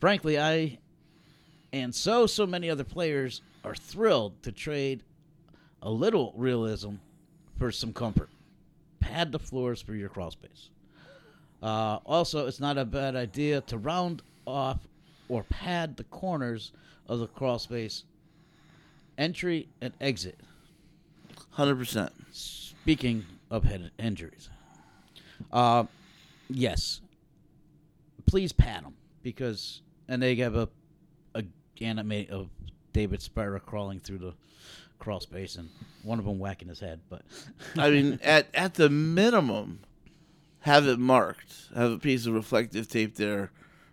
Frankly, 0.00 0.38
I 0.38 0.78
and 1.74 1.92
so 1.92 2.24
so 2.24 2.46
many 2.46 2.70
other 2.70 2.84
players 2.84 3.42
are 3.64 3.74
thrilled 3.74 4.40
to 4.44 4.52
trade 4.52 5.02
a 5.82 5.90
little 5.90 6.32
realism 6.36 6.94
for 7.58 7.72
some 7.72 7.92
comfort. 7.92 8.28
Pad 9.00 9.32
the 9.32 9.40
floors 9.40 9.82
for 9.82 9.94
your 9.94 10.08
crawl 10.08 10.30
space. 10.30 10.70
Uh, 11.60 11.98
also, 12.06 12.46
it's 12.46 12.60
not 12.60 12.78
a 12.78 12.84
bad 12.84 13.16
idea 13.16 13.60
to 13.62 13.76
round 13.76 14.22
off 14.46 14.86
or 15.28 15.42
pad 15.42 15.96
the 15.96 16.04
corners 16.04 16.70
of 17.08 17.18
the 17.18 17.26
crawl 17.26 17.58
space 17.58 18.04
entry 19.18 19.68
and 19.80 19.92
exit. 20.00 20.38
Hundred 21.50 21.76
percent. 21.76 22.12
Speaking 22.30 23.24
of 23.50 23.64
head 23.64 23.90
injuries, 23.98 24.48
uh, 25.52 25.84
yes, 26.48 27.00
please 28.26 28.52
pad 28.52 28.84
them 28.84 28.94
because 29.24 29.82
and 30.06 30.22
they 30.22 30.36
have 30.36 30.54
a 30.54 30.68
animate 31.80 32.30
of 32.30 32.48
David 32.92 33.22
Spira 33.22 33.60
crawling 33.60 34.00
through 34.00 34.18
the 34.18 34.34
crawl 34.98 35.20
space 35.20 35.56
and 35.56 35.68
one 36.02 36.18
of 36.18 36.24
them 36.24 36.38
whacking 36.38 36.68
his 36.68 36.80
head. 36.80 37.00
But 37.08 37.22
I 37.76 37.90
mean, 37.90 38.18
at 38.22 38.46
at 38.54 38.74
the 38.74 38.88
minimum, 38.88 39.80
have 40.60 40.86
it 40.86 40.98
marked. 40.98 41.68
Have 41.74 41.92
a 41.92 41.98
piece 41.98 42.26
of 42.26 42.34
reflective 42.34 42.88
tape 42.88 43.16
there, 43.16 43.50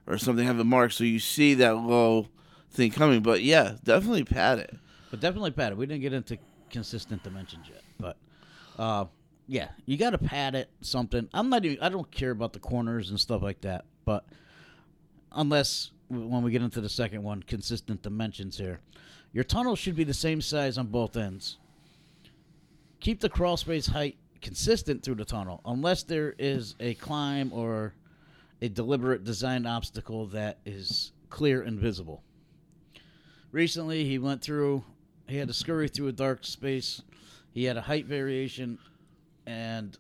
or 0.08 0.18
something. 0.18 0.46
Have 0.46 0.60
it 0.60 0.66
marked 0.66 0.94
so 0.94 1.04
you 1.04 1.20
see 1.20 1.54
that 1.56 1.76
low 1.78 2.28
thing 2.72 2.92
coming. 2.92 3.22
But 3.22 3.42
yeah, 3.42 3.76
definitely 3.84 4.24
pat 4.24 4.60
it. 4.60 4.76
But 5.10 5.20
definitely 5.20 5.52
pad 5.52 5.74
it. 5.74 5.78
We 5.78 5.86
didn't 5.86 6.02
get 6.02 6.14
into 6.14 6.38
consistent 6.70 7.24
dimensions 7.24 7.68
yet, 7.68 7.84
but 8.00 8.18
uh, 8.80 9.06
yeah, 9.48 9.70
you 9.86 9.98
got 9.98 10.12
to 10.12 10.18
pad 10.18 10.56
it 10.56 10.70
something. 10.80 11.28
I'm 11.34 11.50
not 11.50 11.66
even. 11.66 11.82
I 11.82 11.90
don't 11.90 12.10
care 12.10 12.32
about 12.32 12.54
the 12.54 12.60
corners 12.60 13.10
and 13.10 13.20
stuff 13.20 13.42
like 13.42 13.62
that, 13.62 13.86
but 14.06 14.26
unless 15.34 15.92
when 16.12 16.44
we 16.44 16.52
get 16.52 16.62
into 16.62 16.82
the 16.82 16.90
second 16.90 17.24
one, 17.24 17.44
consistent 17.44 18.02
dimensions 18.02 18.58
here, 18.58 18.80
your 19.34 19.44
tunnel 19.44 19.76
should 19.76 19.96
be 19.96 20.04
the 20.04 20.14
same 20.14 20.42
size 20.42 20.78
on 20.78 20.88
both 20.88 21.16
ends. 21.16 21.58
Keep 23.00 23.22
the 23.22 23.30
crawl 23.30 23.58
space 23.58 23.88
height 23.88 24.18
consistent 24.42 25.04
through 25.04 25.16
the 25.16 25.26
tunnel, 25.26 25.62
unless 25.66 26.04
there 26.04 26.36
is 26.38 26.76
a 26.80 26.94
climb 26.96 27.52
or 27.54 27.94
a 28.62 28.70
deliberate 28.70 29.24
design 29.24 29.66
obstacle 29.66 30.28
that 30.28 30.60
is 30.66 31.12
clear 31.30 31.62
and 31.62 31.80
visible. 31.80 32.24
Recently, 33.52 34.06
he 34.06 34.20
went 34.20 34.42
through, 34.42 34.84
he 35.28 35.38
had 35.38 35.48
to 35.48 35.54
scurry 35.54 35.88
through 35.88 36.08
a 36.08 36.14
dark 36.14 36.46
space. 36.46 37.02
He 37.54 37.64
had 37.66 37.78
a 37.78 37.82
height 37.82 38.06
variation 38.06 38.78
and 39.46 39.98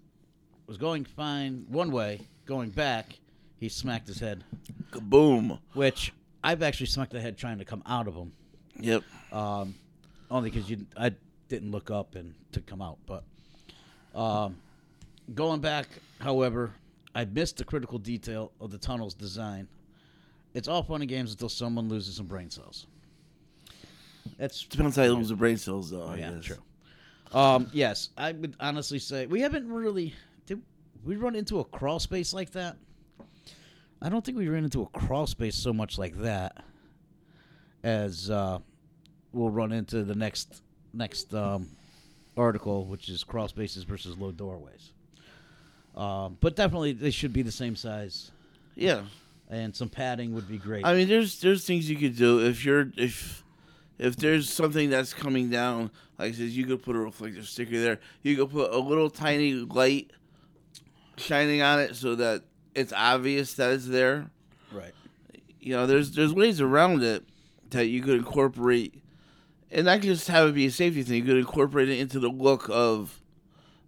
was 0.67 0.77
going 0.77 1.05
fine 1.05 1.65
one 1.69 1.91
way. 1.91 2.21
Going 2.45 2.69
back, 2.69 3.19
he 3.61 3.69
smacked 3.69 4.07
his 4.07 4.19
head, 4.19 4.43
Kaboom. 4.91 5.59
which 5.73 6.11
I've 6.43 6.63
actually 6.63 6.87
smacked 6.87 7.11
the 7.11 7.21
head 7.21 7.37
trying 7.37 7.59
to 7.59 7.65
come 7.65 7.83
out 7.85 8.07
of 8.07 8.15
him. 8.15 8.33
Yep. 8.79 9.03
Um, 9.31 9.75
only 10.31 10.49
because 10.49 10.67
you, 10.67 10.87
I 10.97 11.11
didn't 11.47 11.69
look 11.69 11.91
up 11.91 12.15
and 12.15 12.33
to 12.53 12.61
come 12.61 12.81
out. 12.81 12.97
But 13.05 13.23
um, 14.15 14.57
going 15.35 15.61
back, 15.61 15.87
however, 16.19 16.73
I 17.13 17.25
missed 17.25 17.57
the 17.57 17.63
critical 17.63 17.99
detail 17.99 18.51
of 18.59 18.71
the 18.71 18.79
tunnel's 18.79 19.13
design. 19.13 19.67
It's 20.55 20.67
all 20.67 20.81
fun 20.81 21.01
and 21.01 21.09
games 21.09 21.31
until 21.31 21.47
someone 21.47 21.87
loses 21.87 22.15
some 22.15 22.25
brain 22.25 22.49
cells. 22.49 22.87
That's 24.39 24.63
Depends 24.65 24.95
how 24.95 25.03
you 25.03 25.13
lose 25.13 25.29
the 25.29 25.35
brain 25.35 25.57
cells, 25.57 25.91
though. 25.91 26.01
Oh, 26.03 26.09
I 26.13 26.15
yeah, 26.17 26.31
guess. 26.31 26.45
true. 26.45 26.57
Um, 27.31 27.69
yes, 27.71 28.09
I 28.17 28.31
would 28.31 28.55
honestly 28.59 28.97
say 28.97 29.27
we 29.27 29.39
haven't 29.39 29.71
really. 29.71 30.15
Did 30.47 30.61
we 31.05 31.15
run 31.15 31.35
into 31.35 31.59
a 31.59 31.63
crawl 31.63 31.99
space 31.99 32.33
like 32.33 32.51
that? 32.53 32.75
I 34.01 34.09
don't 34.09 34.23
think 34.25 34.37
we 34.37 34.47
ran 34.47 34.63
into 34.63 34.81
a 34.81 34.87
crawl 34.87 35.27
space 35.27 35.55
so 35.55 35.71
much 35.73 35.97
like 35.97 36.17
that 36.19 36.63
as 37.83 38.29
uh, 38.29 38.59
we'll 39.31 39.49
run 39.49 39.71
into 39.71 40.03
the 40.03 40.15
next 40.15 40.61
next 40.93 41.33
um, 41.33 41.67
article, 42.35 42.85
which 42.85 43.09
is 43.09 43.23
crawl 43.23 43.47
spaces 43.47 43.83
versus 43.83 44.17
low 44.17 44.31
doorways. 44.31 44.91
Um, 45.95 46.37
but 46.39 46.55
definitely, 46.55 46.93
they 46.93 47.11
should 47.11 47.33
be 47.33 47.41
the 47.41 47.51
same 47.51 47.75
size, 47.75 48.31
Yeah. 48.75 49.03
and 49.49 49.75
some 49.75 49.89
padding 49.89 50.33
would 50.33 50.47
be 50.47 50.57
great. 50.57 50.85
I 50.85 50.93
mean, 50.95 51.07
there's 51.07 51.39
there's 51.41 51.65
things 51.65 51.89
you 51.89 51.97
could 51.97 52.15
do 52.15 52.45
if 52.45 52.63
you're 52.65 52.91
if 52.97 53.43
if 53.99 54.15
there's 54.15 54.49
something 54.49 54.89
that's 54.89 55.13
coming 55.13 55.49
down. 55.49 55.91
Like 56.17 56.33
I 56.33 56.35
said, 56.35 56.49
you 56.49 56.65
could 56.65 56.81
put 56.81 56.95
a 56.95 56.99
reflective 56.99 57.47
sticker 57.47 57.79
there. 57.79 57.99
You 58.23 58.35
could 58.37 58.51
put 58.51 58.71
a 58.71 58.77
little 58.77 59.09
tiny 59.09 59.53
light 59.53 60.11
shining 61.17 61.61
on 61.61 61.79
it 61.79 61.95
so 61.95 62.15
that 62.15 62.43
it's 62.75 62.93
obvious 62.93 63.53
that 63.55 63.71
it's 63.71 63.87
there. 63.87 64.29
right. 64.71 64.93
You 65.59 65.73
know, 65.73 65.85
there's 65.85 66.11
there's 66.11 66.33
ways 66.33 66.59
around 66.59 67.03
it 67.03 67.23
that 67.69 67.87
you 67.87 68.01
could 68.01 68.15
incorporate, 68.15 69.01
and 69.71 69.85
not 69.85 70.01
just 70.01 70.27
have 70.27 70.49
it 70.49 70.55
be 70.55 70.65
a 70.65 70.71
safety 70.71 71.03
thing. 71.03 71.17
You 71.17 71.23
could 71.23 71.37
incorporate 71.37 71.89
it 71.89 71.99
into 71.99 72.19
the 72.19 72.29
look 72.29 72.67
of 72.69 73.21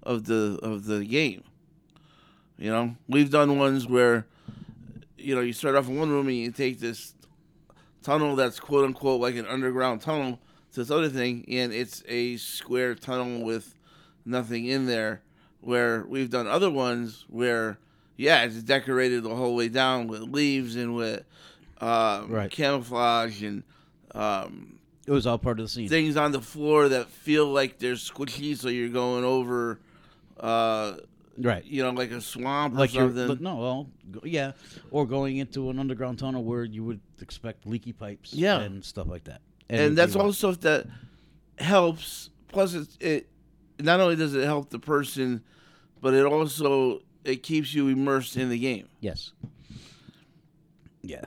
of 0.03 0.25
the 0.25 0.59
of 0.61 0.85
the 0.85 1.03
game. 1.03 1.43
You 2.57 2.69
know, 2.69 2.95
we've 3.07 3.31
done 3.31 3.57
ones 3.57 3.87
where 3.87 4.27
you 5.17 5.33
know 5.35 5.41
you 5.41 5.53
start 5.53 5.75
off 5.75 5.87
in 5.87 5.97
one 5.97 6.09
room 6.09 6.27
and 6.27 6.37
you 6.37 6.51
take 6.51 6.79
this 6.79 7.15
tunnel 8.03 8.35
that's 8.35 8.59
quote 8.59 8.85
unquote 8.85 9.21
like 9.21 9.35
an 9.35 9.47
underground 9.47 10.01
tunnel 10.01 10.39
to 10.73 10.79
this 10.79 10.91
other 10.91 11.09
thing, 11.09 11.45
and 11.47 11.73
it's 11.73 12.03
a 12.07 12.37
square 12.37 12.93
tunnel 12.93 13.43
with 13.43 13.75
nothing 14.25 14.65
in 14.65 14.85
there. 14.85 15.21
Where 15.61 16.05
we've 16.07 16.29
done 16.29 16.45
other 16.45 16.69
ones 16.69 17.25
where 17.29 17.79
yeah, 18.17 18.43
it's 18.43 18.61
decorated 18.63 19.23
the 19.23 19.35
whole 19.35 19.55
way 19.55 19.69
down 19.69 20.07
with 20.07 20.21
leaves 20.21 20.75
and 20.75 20.95
with 20.95 21.23
uh, 21.81 22.25
Right. 22.27 22.49
camouflage 22.51 23.41
and 23.43 23.63
um, 24.15 24.79
It 25.07 25.11
was 25.11 25.25
all 25.27 25.37
part 25.37 25.59
of 25.59 25.65
the 25.65 25.69
scene. 25.69 25.89
things 25.89 26.15
on 26.17 26.31
the 26.31 26.41
floor 26.41 26.89
that 26.89 27.09
feel 27.09 27.47
like 27.47 27.79
they're 27.79 27.95
squishy, 27.95 28.55
so 28.57 28.69
you're 28.69 28.89
going 28.89 29.23
over, 29.23 29.79
uh, 30.39 30.93
right. 31.37 31.65
you 31.65 31.83
know, 31.83 31.89
like 31.91 32.11
a 32.11 32.21
swamp 32.21 32.75
or 32.75 32.77
like 32.77 32.93
you're 32.93 33.13
something. 33.13 33.43
no, 33.43 33.55
well, 33.55 33.89
yeah, 34.23 34.51
or 34.91 35.05
going 35.05 35.37
into 35.37 35.69
an 35.69 35.79
underground 35.79 36.19
tunnel 36.19 36.43
where 36.43 36.63
you 36.63 36.83
would 36.83 36.99
expect 37.21 37.65
leaky 37.65 37.91
pipes, 37.93 38.33
Yeah. 38.33 38.59
and 38.61 38.83
stuff 38.85 39.07
like 39.07 39.23
that. 39.25 39.41
and 39.69 39.97
that's 39.97 40.15
all 40.15 40.31
stuff 40.33 40.59
that 40.61 40.85
helps. 41.57 42.29
Plus, 42.49 42.73
it, 42.75 42.87
it 42.99 43.29
not 43.79 43.99
only 43.99 44.15
does 44.15 44.35
it 44.35 44.43
help 44.45 44.69
the 44.69 44.79
person, 44.79 45.41
but 46.01 46.13
it 46.13 46.25
also 46.25 47.01
it 47.23 47.43
keeps 47.43 47.73
you 47.73 47.87
immersed 47.87 48.35
in 48.37 48.49
the 48.49 48.59
game. 48.59 48.87
yes, 48.99 49.31
yeah. 51.01 51.25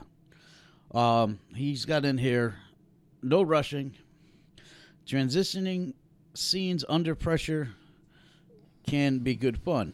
Um, 0.93 1.39
he's 1.53 1.85
got 1.85 2.05
in 2.05 2.17
here, 2.17 2.55
no 3.21 3.41
rushing, 3.43 3.93
transitioning 5.05 5.93
scenes 6.33 6.85
under 6.87 7.13
pressure 7.13 7.69
can 8.87 9.19
be 9.19 9.35
good 9.35 9.57
fun. 9.57 9.93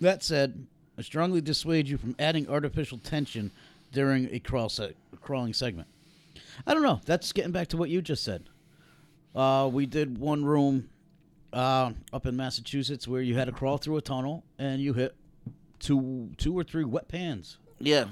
That 0.00 0.22
said, 0.24 0.66
I 0.98 1.02
strongly 1.02 1.40
dissuade 1.40 1.88
you 1.88 1.98
from 1.98 2.16
adding 2.18 2.48
artificial 2.48 2.98
tension 2.98 3.50
during 3.92 4.32
a 4.34 4.38
crawl 4.40 4.68
se- 4.68 4.94
crawling 5.20 5.52
segment. 5.52 5.88
I 6.66 6.74
don't 6.74 6.82
know. 6.82 7.00
That's 7.04 7.32
getting 7.32 7.52
back 7.52 7.68
to 7.68 7.76
what 7.76 7.90
you 7.90 8.02
just 8.02 8.24
said. 8.24 8.44
Uh, 9.34 9.68
we 9.72 9.86
did 9.86 10.18
one 10.18 10.44
room, 10.44 10.88
uh, 11.52 11.92
up 12.12 12.26
in 12.26 12.36
Massachusetts 12.36 13.06
where 13.06 13.20
you 13.22 13.34
had 13.34 13.46
to 13.46 13.52
crawl 13.52 13.78
through 13.78 13.96
a 13.96 14.02
tunnel 14.02 14.44
and 14.58 14.80
you 14.80 14.92
hit 14.94 15.14
two 15.78 16.30
two 16.38 16.56
or 16.56 16.64
three 16.64 16.84
wet 16.84 17.08
pans. 17.08 17.58
Yeah, 17.78 18.06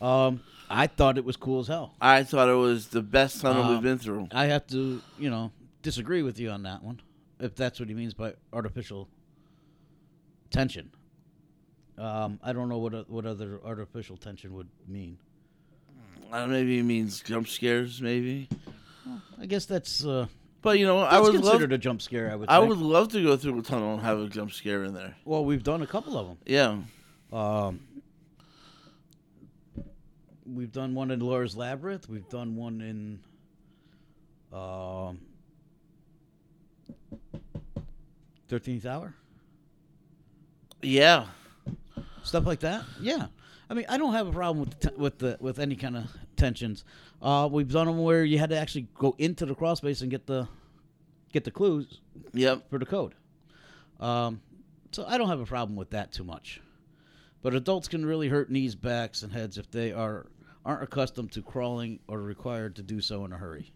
Um, 0.00 0.40
I 0.70 0.86
thought 0.86 1.18
it 1.18 1.24
was 1.24 1.36
cool 1.36 1.60
as 1.60 1.66
hell. 1.68 1.94
I 2.00 2.22
thought 2.22 2.48
it 2.48 2.54
was 2.54 2.88
the 2.88 3.02
best 3.02 3.40
tunnel 3.40 3.64
Uh, 3.64 3.70
we've 3.72 3.82
been 3.82 3.98
through. 3.98 4.28
I 4.32 4.46
have 4.46 4.66
to, 4.68 5.00
you 5.18 5.30
know, 5.30 5.50
disagree 5.82 6.22
with 6.22 6.38
you 6.38 6.50
on 6.50 6.62
that 6.62 6.82
one, 6.84 7.00
if 7.40 7.54
that's 7.56 7.80
what 7.80 7.88
he 7.88 7.94
means 7.94 8.14
by 8.14 8.34
artificial 8.52 9.08
tension. 10.50 10.90
Um, 11.98 12.38
I 12.42 12.52
don't 12.52 12.68
know 12.68 12.78
what 12.78 13.08
what 13.10 13.26
other 13.26 13.60
artificial 13.64 14.16
tension 14.16 14.54
would 14.54 14.68
mean. 14.86 15.18
Uh, 16.30 16.46
maybe 16.46 16.78
it 16.78 16.82
means 16.82 17.20
jump 17.20 17.48
scares, 17.48 18.00
maybe. 18.02 18.48
I 19.40 19.46
guess 19.46 19.64
that's 19.66 20.04
uh, 20.04 20.26
But 20.66 20.80
you 20.80 20.84
know, 20.86 20.98
I 20.98 21.10
that's 21.12 21.22
would 21.22 21.34
love. 21.36 21.42
considered 21.44 21.72
a 21.74 21.78
jump 21.78 22.02
scare. 22.02 22.28
I 22.28 22.34
would. 22.34 22.48
I 22.48 22.58
think. 22.58 22.70
would 22.70 22.78
love 22.80 23.08
to 23.12 23.22
go 23.22 23.36
through 23.36 23.60
a 23.60 23.62
tunnel 23.62 23.94
and 23.94 24.02
have 24.02 24.18
a 24.18 24.26
jump 24.28 24.50
scare 24.52 24.82
in 24.82 24.94
there. 24.94 25.14
Well, 25.24 25.44
we've 25.44 25.62
done 25.62 25.80
a 25.80 25.86
couple 25.86 26.18
of 26.18 26.26
them. 26.26 26.38
Yeah, 26.44 26.78
Um, 27.32 27.80
we've 30.44 30.72
done 30.72 30.96
one 30.96 31.12
in 31.12 31.20
Laura's 31.20 31.56
Labyrinth. 31.56 32.08
We've 32.08 32.28
done 32.28 32.56
one 32.56 32.80
in 32.80 33.20
um, 34.52 35.20
Thirteenth 38.48 38.86
Hour. 38.86 39.14
yeah. 40.82 41.26
Stuff 42.24 42.44
like 42.44 42.58
that. 42.58 42.82
Yeah, 43.00 43.26
I 43.70 43.74
mean, 43.74 43.86
I 43.88 43.98
don't 43.98 44.12
have 44.14 44.26
a 44.26 44.32
problem 44.32 44.58
with 44.66 44.80
the, 44.80 44.92
with 44.96 45.18
the 45.20 45.36
with 45.38 45.60
any 45.60 45.76
kind 45.76 45.96
of 45.96 46.06
tensions. 46.36 46.84
Uh, 47.22 47.48
we've 47.50 47.70
done 47.70 47.86
them 47.86 47.98
where 48.02 48.24
you 48.24 48.38
had 48.38 48.50
to 48.50 48.58
actually 48.58 48.86
go 48.94 49.14
into 49.18 49.46
the 49.46 49.54
crawl 49.54 49.76
space 49.76 50.00
and 50.02 50.10
get 50.10 50.26
the 50.26 50.46
get 51.32 51.44
the 51.44 51.50
clues 51.50 52.00
Yep. 52.32 52.70
for 52.70 52.78
the 52.78 52.86
code. 52.86 53.14
Um, 54.00 54.40
so 54.92 55.04
I 55.06 55.18
don't 55.18 55.28
have 55.28 55.40
a 55.40 55.46
problem 55.46 55.76
with 55.76 55.90
that 55.90 56.12
too 56.12 56.24
much. 56.24 56.60
But 57.42 57.54
adults 57.54 57.88
can 57.88 58.04
really 58.04 58.28
hurt 58.28 58.50
knees, 58.50 58.74
backs, 58.74 59.22
and 59.22 59.32
heads 59.32 59.58
if 59.58 59.70
they 59.70 59.92
are 59.92 60.26
aren't 60.64 60.82
accustomed 60.82 61.30
to 61.32 61.42
crawling 61.42 62.00
or 62.08 62.20
required 62.20 62.74
to 62.76 62.82
do 62.82 63.00
so 63.00 63.24
in 63.24 63.32
a 63.32 63.36
hurry. 63.36 63.70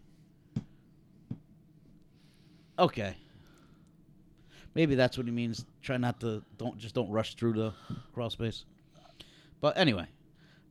Okay. 2.78 3.16
Maybe 4.74 4.94
that's 4.94 5.16
what 5.16 5.26
he 5.26 5.32
means. 5.32 5.64
Try 5.82 5.96
not 5.96 6.20
to 6.20 6.42
don't 6.56 6.78
just 6.78 6.94
don't 6.94 7.10
rush 7.10 7.34
through 7.34 7.54
the 7.54 7.72
crawl 8.14 8.30
space. 8.30 8.64
But 9.60 9.76
anyway, 9.76 10.06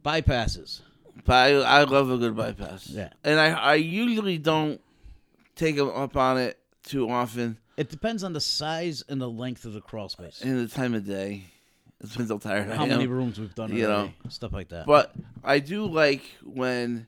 bypasses. 0.04 0.82
But 1.26 1.34
I, 1.36 1.50
I 1.82 1.84
love 1.84 2.10
a 2.10 2.18
good 2.18 2.36
bypass. 2.36 2.88
Yeah. 2.90 3.10
And 3.24 3.40
I, 3.40 3.50
I 3.52 3.76
usually 3.76 4.38
don't 4.38 4.80
take 5.56 5.76
them 5.76 5.90
up 5.90 6.16
on 6.16 6.38
it 6.38 6.58
too 6.84 7.10
often 7.10 7.58
It 7.78 7.90
depends 7.90 8.24
on 8.24 8.34
the 8.34 8.40
size 8.42 9.04
and 9.10 9.20
the 9.22 9.30
length 9.30 9.66
of 9.66 9.74
the 9.74 9.82
crawl 9.82 10.10
space. 10.10 10.42
in 10.42 10.56
the 10.58 10.68
time 10.68 10.94
of 10.94 11.06
day. 11.06 11.44
It 12.02 12.10
depends 12.10 12.32
how 12.32 12.38
tired 12.38 12.70
I 12.72 12.76
How 12.76 12.84
am. 12.84 12.90
many 12.90 13.08
rooms 13.08 13.40
we've 13.40 13.54
done 13.54 13.76
You 13.76 13.86
already, 13.88 14.08
know. 14.24 14.30
stuff 14.30 14.54
like 14.54 14.70
that. 14.70 14.86
But 14.86 15.14
I 15.44 15.60
do 15.60 15.86
like 15.86 16.24
when 16.44 17.08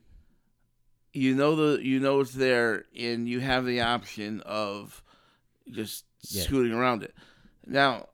you 1.14 1.34
know 1.34 1.56
the 1.56 1.82
you 1.84 1.98
know 2.00 2.20
it's 2.20 2.32
there 2.32 2.84
and 2.98 3.26
you 3.28 3.40
have 3.40 3.64
the 3.64 3.80
option 3.80 4.40
of 4.42 5.02
just 5.70 6.04
Yeah. 6.28 6.42
scooting 6.42 6.72
around 6.72 7.02
it. 7.04 7.14
Now, 7.66 8.08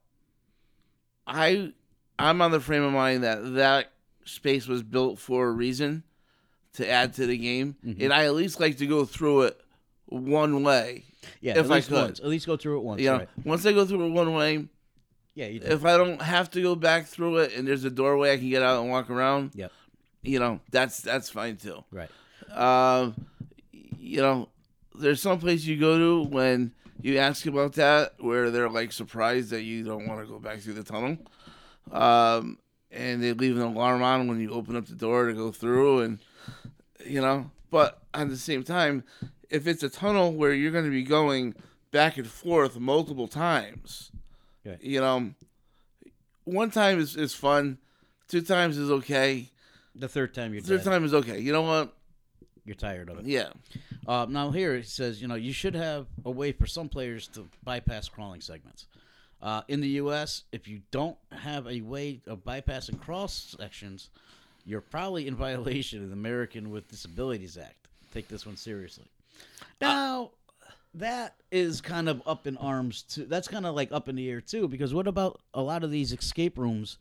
I 1.27 1.73
I'm 2.19 2.41
on 2.43 2.51
the 2.51 2.61
frame 2.61 2.83
of 2.85 2.93
mind 2.93 3.25
that 3.25 3.55
that 3.55 3.93
space 4.29 4.67
was 4.69 4.83
built 4.83 5.19
for 5.19 5.49
a 5.49 5.53
reason 5.53 6.03
to 6.75 6.89
add 6.89 7.15
to 7.15 7.27
the 7.27 7.37
game, 7.39 7.77
Mm-hmm. 7.85 8.03
and 8.03 8.13
I 8.13 8.27
at 8.27 8.35
least 8.35 8.61
like 8.61 8.77
to 8.79 8.87
go 8.87 9.05
through 9.05 9.43
it 9.43 9.61
one 10.07 10.63
way. 10.63 11.05
yeah, 11.41 11.53
if 11.53 11.67
at 11.67 11.71
I 11.71 11.75
least 11.77 11.89
could. 11.89 12.03
once. 12.03 12.21
At 12.21 12.27
least 12.27 12.47
go 12.47 12.57
through 12.57 12.79
it 12.79 12.83
once. 12.85 13.03
Know, 13.03 13.13
right. 13.19 13.29
once 13.45 13.67
I 13.67 13.73
go 13.73 13.85
through 13.85 14.07
it 14.07 14.11
one 14.11 14.35
way, 14.35 14.67
Yeah, 15.35 15.47
you 15.47 15.61
do. 15.61 15.67
if 15.67 15.85
I 15.85 15.97
don't 15.97 16.23
have 16.23 16.51
to 16.53 16.63
go 16.63 16.75
back 16.75 17.07
through 17.07 17.39
it 17.39 17.55
and 17.57 17.67
there's 17.67 17.85
a 17.85 17.91
doorway 17.91 18.33
I 18.33 18.37
can 18.39 18.49
get 18.49 18.63
out 18.63 18.81
and 18.81 18.91
walk 18.91 19.11
around, 19.11 19.53
Yep. 19.55 19.73
you 20.23 20.39
know, 20.39 20.61
that's 20.71 21.01
that's 21.01 21.29
fine 21.31 21.57
too. 21.57 21.83
Right. 21.91 22.11
Um, 22.55 23.15
you 23.99 24.21
know, 24.23 24.49
there's 24.95 25.21
some 25.21 25.39
place 25.39 25.65
you 25.65 25.77
go 25.79 25.99
to 25.99 26.29
when 26.29 26.73
you 27.01 27.19
ask 27.19 27.47
about 27.47 27.75
that 27.75 28.15
where 28.19 28.51
they're 28.51 28.71
like 28.71 28.93
surprised 28.93 29.51
that 29.51 29.63
you 29.63 29.85
don't 29.85 30.07
want 30.07 30.21
to 30.21 30.27
go 30.27 30.39
back 30.39 30.61
through 30.61 30.75
the 30.75 30.83
tunnel. 30.85 31.19
Um, 31.93 32.59
and 32.91 33.23
they 33.23 33.33
leave 33.33 33.57
an 33.57 33.63
alarm 33.63 34.03
on 34.03 34.29
when 34.29 34.41
you 34.41 34.51
open 34.51 34.77
up 34.77 34.87
the 34.87 34.95
door 34.95 35.27
to 35.27 35.35
go 35.35 35.51
through, 35.53 36.01
and 36.01 36.19
you 37.05 37.21
know, 37.21 37.51
but 37.71 38.03
at 38.15 38.29
the 38.29 38.37
same 38.37 38.63
time, 38.65 39.05
if 39.51 39.67
it's 39.67 39.83
a 39.83 39.89
tunnel 39.89 40.33
where 40.33 40.53
you're 40.53 40.73
going 40.73 40.85
to 40.85 40.91
be 40.91 41.03
going 41.05 41.55
back 41.91 42.17
and 42.19 42.27
forth 42.27 42.79
multiple 42.79 43.29
times, 43.29 44.11
Right. 44.65 44.83
you 44.83 45.01
know, 45.01 45.33
one 46.45 46.71
time 46.71 46.99
is, 46.99 47.17
is 47.17 47.35
fun, 47.35 47.79
two 48.29 48.43
times 48.43 48.77
is 48.79 48.91
okay, 48.91 49.51
The 49.95 50.09
third 50.09 50.35
time 50.35 50.53
you're 50.53 50.63
third 50.63 50.83
dead. 50.85 50.91
time 50.91 51.05
is 51.05 51.15
okay. 51.15 51.39
You 51.41 51.53
know 51.53 51.63
what? 51.63 51.95
You're 52.65 52.75
tired 52.75 53.09
of 53.09 53.19
it. 53.21 53.27
Yeah. 53.27 53.49
Uh, 54.07 54.27
now 54.29 54.51
here 54.51 54.75
it 54.75 54.87
says, 54.87 55.23
you 55.23 55.29
know, 55.29 55.35
you 55.37 55.53
should 55.53 55.75
have 55.75 56.07
a 56.25 56.31
way 56.31 56.53
for 56.53 56.67
some 56.67 56.89
players 56.89 57.29
to 57.29 57.49
bypass 57.65 58.09
crawling 58.09 58.41
segments. 58.43 58.87
Uh, 59.41 59.63
in 59.69 59.81
the 59.81 59.89
U.S., 59.89 60.45
if 60.53 60.67
you 60.67 60.81
don't 60.91 61.17
have 61.31 61.67
a 61.69 61.81
way 61.81 62.21
of 62.27 62.45
bypassing 62.45 63.01
cross 63.01 63.55
sections, 63.59 64.11
you're 64.65 64.81
probably 64.81 65.27
in 65.27 65.37
violation 65.49 66.03
of 66.03 66.09
the 66.09 66.15
American 66.15 66.71
with 66.71 66.89
Disabilities 66.89 67.57
Act. 67.57 67.87
Take 68.13 68.29
this 68.29 68.47
one 68.47 68.57
seriously. 68.57 69.07
Now, 69.81 70.31
that 70.95 71.35
is 71.53 71.81
kind 71.81 72.09
of 72.09 72.23
up 72.27 72.47
in 72.47 72.57
arms 72.57 73.03
too. 73.03 73.27
That's 73.27 73.49
kind 73.49 73.67
of 73.67 73.75
like 73.75 73.93
up 73.93 74.09
in 74.09 74.17
the 74.17 74.29
air 74.29 74.41
too, 74.41 74.67
because 74.69 74.93
what 74.93 75.07
about 75.07 75.41
a 75.55 75.63
lot 75.63 75.85
of 75.85 75.91
these 75.91 76.13
escape 76.13 76.59
rooms 76.59 76.99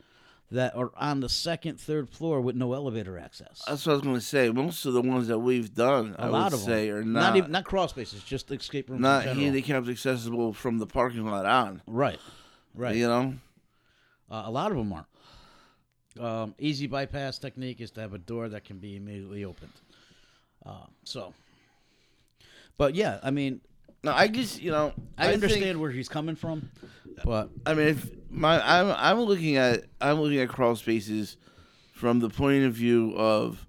that 0.52 0.76
are 0.76 0.92
on 0.96 1.20
the 1.20 1.30
second, 1.30 1.80
third 1.80 2.10
floor 2.10 2.40
with 2.42 2.56
no 2.56 2.74
elevator 2.74 3.18
access? 3.18 3.62
That's 3.68 3.86
what 3.86 3.92
I 3.92 3.96
was 3.96 4.04
going 4.04 4.16
to 4.16 4.22
say. 4.22 4.50
Most 4.50 4.86
of 4.86 4.94
the 4.94 5.02
ones 5.02 5.28
that 5.28 5.40
we've 5.40 5.74
done, 5.74 6.16
a 6.18 6.24
I 6.24 6.28
lot 6.28 6.52
would 6.52 6.60
of 6.60 6.66
say, 6.66 6.88
them. 6.90 6.98
are 7.00 7.04
not 7.04 7.36
even 7.36 7.52
not 7.52 7.66
crawl 7.66 7.88
spaces, 7.88 8.24
just 8.24 8.50
escape 8.52 8.90
rooms. 8.90 9.02
not 9.02 9.24
in 9.24 9.28
general. 9.34 9.44
handicapped 9.46 9.88
accessible 9.90 10.54
from 10.54 10.78
the 10.78 10.88
parking 10.88 11.26
lot 11.26 11.46
on. 11.46 11.82
Right, 11.88 12.20
right. 12.74 12.96
You 12.96 13.08
know, 13.08 13.34
Uh, 14.32 14.44
a 14.46 14.52
lot 14.52 14.72
of 14.72 14.78
them 14.78 14.94
aren't. 14.94 15.08
Um, 16.20 16.56
easy 16.58 16.88
bypass 16.88 17.38
technique 17.38 17.80
is 17.80 17.92
to 17.92 18.02
have 18.02 18.14
a 18.14 18.18
door 18.18 18.50
that 18.50 18.64
can 18.64 18.78
be 18.80 18.96
immediately 18.96 19.46
opened. 19.46 19.72
Uh, 20.66 20.86
so, 21.04 21.34
but 22.78 22.96
yeah, 22.96 23.20
I 23.22 23.32
mean, 23.32 23.62
no, 24.04 24.12
I 24.14 24.28
just 24.28 24.62
you 24.62 24.72
know 24.72 24.94
I, 25.18 25.24
think- 25.28 25.44
understand 25.44 25.80
where 25.80 25.92
he's 25.92 26.10
coming 26.10 26.36
from, 26.36 26.70
but 27.24 27.50
I 27.66 27.74
mean, 27.74 27.88
if 27.88 28.10
my 28.30 28.60
I'm 28.62 28.94
I'm 28.98 29.20
looking 29.22 29.58
at 29.58 29.86
I'm 30.00 30.20
looking 30.22 30.40
at 30.40 30.50
crawl 30.50 30.76
spaces 30.76 31.38
from 31.94 32.20
the 32.20 32.30
point 32.30 32.66
of 32.66 32.74
view 32.74 33.14
of 33.16 33.66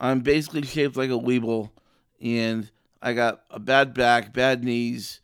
I'm 0.00 0.20
basically 0.20 0.62
shaped 0.62 0.96
like 0.96 1.10
a 1.10 1.14
weeble, 1.14 1.70
and 2.20 2.70
I 3.02 3.12
got 3.12 3.42
a 3.50 3.58
bad 3.58 3.94
back, 3.94 4.32
bad 4.32 4.64
knees, 4.64 5.20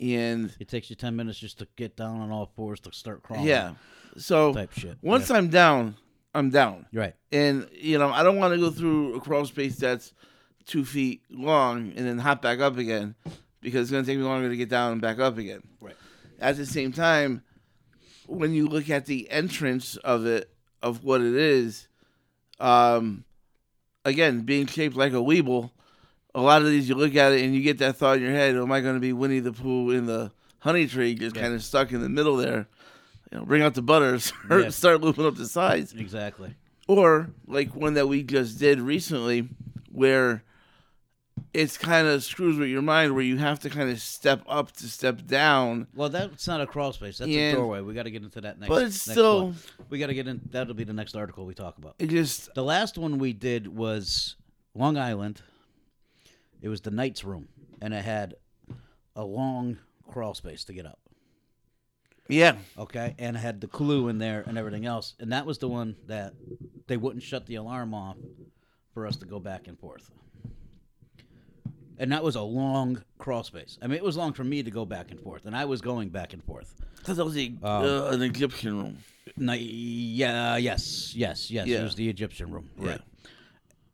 and 0.00 0.54
it 0.58 0.68
takes 0.68 0.90
you 0.90 0.96
ten 0.96 1.14
minutes 1.16 1.38
just 1.38 1.58
to 1.58 1.68
get 1.76 1.96
down 1.96 2.20
on 2.20 2.30
all 2.30 2.50
fours 2.56 2.80
to 2.80 2.92
start 2.92 3.22
crawling. 3.22 3.46
yeah. 3.46 3.74
So 4.18 4.54
type 4.54 4.72
shit. 4.72 4.96
once 5.02 5.30
I'm 5.30 5.48
down, 5.48 5.94
I'm 6.34 6.48
down. 6.50 6.86
Right. 6.92 7.14
And 7.32 7.68
you 7.72 7.98
know, 7.98 8.10
I 8.10 8.22
don't 8.22 8.36
want 8.36 8.54
to 8.54 8.58
go 8.60 8.70
through 8.70 9.14
a 9.16 9.20
crawl 9.20 9.44
space 9.44 9.76
that's 9.76 10.14
two 10.64 10.84
feet 10.84 11.22
long 11.30 11.92
and 11.96 12.06
then 12.06 12.18
hop 12.18 12.42
back 12.42 12.58
up 12.58 12.76
again 12.76 13.14
because 13.60 13.82
it's 13.82 13.90
going 13.90 14.04
to 14.04 14.10
take 14.10 14.18
me 14.18 14.24
longer 14.24 14.48
to 14.48 14.56
get 14.56 14.68
down 14.68 14.92
and 14.92 15.00
back 15.00 15.18
up 15.18 15.38
again. 15.38 15.62
Right. 15.80 15.96
At 16.40 16.56
the 16.56 16.66
same 16.66 16.92
time, 16.92 17.42
when 18.26 18.52
you 18.54 18.66
look 18.66 18.90
at 18.90 19.06
the 19.06 19.30
entrance 19.30 19.96
of 19.98 20.26
it, 20.26 20.50
of 20.82 21.02
what 21.04 21.20
it 21.20 21.34
is, 21.34 21.88
um, 22.60 23.24
again, 24.04 24.40
being 24.42 24.66
shaped 24.66 24.96
like 24.96 25.12
a 25.12 25.16
weeble, 25.16 25.70
a 26.34 26.40
lot 26.40 26.62
of 26.62 26.68
these 26.68 26.88
you 26.88 26.94
look 26.94 27.14
at 27.16 27.32
it 27.32 27.42
and 27.44 27.54
you 27.54 27.62
get 27.62 27.78
that 27.78 27.96
thought 27.96 28.18
in 28.18 28.22
your 28.22 28.32
head: 28.32 28.56
Am 28.56 28.70
I 28.70 28.80
going 28.80 28.94
to 28.94 29.00
be 29.00 29.12
Winnie 29.12 29.40
the 29.40 29.52
Pooh 29.52 29.90
in 29.90 30.06
the 30.06 30.30
honey 30.58 30.86
tree, 30.86 31.14
just 31.14 31.34
Yeah. 31.36 31.42
kind 31.42 31.54
of 31.54 31.62
stuck 31.62 31.92
in 31.92 32.00
the 32.00 32.08
middle 32.08 32.36
there? 32.36 32.66
You 33.32 33.38
know, 33.38 33.44
bring 33.44 33.62
out 33.62 33.74
the 33.74 33.82
butters, 33.82 34.32
or 34.50 34.60
Yeah. 34.60 34.68
start 34.70 35.00
looping 35.00 35.26
up 35.26 35.36
the 35.36 35.46
sides 35.46 35.92
Exactly. 35.94 36.54
or 36.86 37.30
like 37.46 37.74
one 37.74 37.94
that 37.94 38.06
we 38.08 38.22
just 38.22 38.58
did 38.58 38.80
recently 38.80 39.48
where 39.90 40.44
it's 41.52 41.76
kind 41.78 42.06
of 42.06 42.22
screws 42.24 42.58
with 42.58 42.68
your 42.68 42.82
mind 42.82 43.14
where 43.14 43.22
you 43.24 43.36
have 43.38 43.60
to 43.60 43.70
kind 43.70 43.90
of 43.90 44.00
step 44.00 44.42
up 44.48 44.72
to 44.72 44.88
step 44.88 45.26
down 45.26 45.86
Well, 45.94 46.08
that's 46.08 46.46
not 46.46 46.60
a 46.60 46.66
crawl 46.66 46.92
space. 46.92 47.18
That's 47.18 47.30
Yeah. 47.30 47.50
a 47.50 47.54
doorway. 47.54 47.80
We 47.80 47.94
got 47.94 48.04
to 48.04 48.10
get 48.10 48.22
into 48.22 48.40
that 48.42 48.58
next. 48.58 48.68
but 48.68 48.82
it's 48.84 49.06
next 49.06 49.12
still 49.12 49.44
one. 49.46 49.56
We 49.88 49.98
got 49.98 50.06
to 50.08 50.14
get 50.14 50.28
in. 50.28 50.40
That'll 50.50 50.74
be 50.74 50.84
the 50.84 50.92
next 50.92 51.14
article 51.16 51.46
we 51.46 51.54
talk 51.54 51.78
about. 51.78 51.94
it 51.98 52.08
just 52.08 52.54
The 52.54 52.64
last 52.64 52.98
one 52.98 53.18
we 53.18 53.32
did 53.32 53.66
was 53.68 54.36
Long 54.74 54.96
Island. 54.98 55.40
It 56.62 56.68
was 56.68 56.80
the 56.80 56.90
Knight's 56.90 57.22
Room, 57.24 57.48
and 57.80 57.92
it 57.94 58.04
had 58.04 58.34
a 59.14 59.24
long 59.24 59.78
crawl 60.10 60.34
space 60.34 60.64
to 60.64 60.72
get 60.72 60.86
up. 60.86 60.98
yeah 62.28 62.56
Okay, 62.78 63.14
and 63.18 63.36
it 63.36 63.40
had 63.40 63.60
the 63.60 63.68
clue 63.68 64.08
in 64.08 64.18
there 64.18 64.42
and 64.46 64.58
everything 64.58 64.84
else, 64.86 65.14
and 65.20 65.32
that 65.32 65.46
was 65.46 65.58
the 65.58 65.68
one 65.68 65.96
that 66.06 66.34
they 66.86 66.96
wouldn't 66.96 67.22
shut 67.22 67.46
the 67.46 67.54
alarm 67.56 67.94
off 67.94 68.16
for 68.94 69.06
us 69.06 69.16
to 69.16 69.26
go 69.26 69.38
back 69.38 69.68
and 69.68 69.78
forth. 69.78 70.10
And 71.98 72.12
that 72.12 72.22
was 72.22 72.36
a 72.36 72.42
long 72.42 73.02
crawl 73.18 73.42
space. 73.42 73.78
I 73.82 73.86
mean, 73.86 73.96
it 73.96 74.04
was 74.04 74.16
long 74.16 74.32
for 74.32 74.44
me 74.44 74.62
to 74.62 74.70
go 74.70 74.84
back 74.84 75.10
and 75.10 75.20
forth, 75.20 75.46
and 75.46 75.56
I 75.56 75.64
was 75.64 75.80
going 75.80 76.08
back 76.10 76.32
and 76.32 76.42
forth. 76.44 76.74
I 77.08 77.12
that 77.12 77.24
was 77.24 77.36
a, 77.36 77.46
Um, 77.46 77.58
uh, 77.62 78.10
an 78.10 78.22
Egyptian 78.22 78.76
room. 78.78 78.98
Yeah, 79.36 80.56
yes, 80.56 81.14
yes, 81.14 81.50
yes. 81.50 81.66
Yeah. 81.66 81.80
It 81.80 81.82
was 81.84 81.94
the 81.94 82.08
Egyptian 82.08 82.50
room. 82.50 82.70
Yeah. 82.78 82.88
Right. 82.90 83.00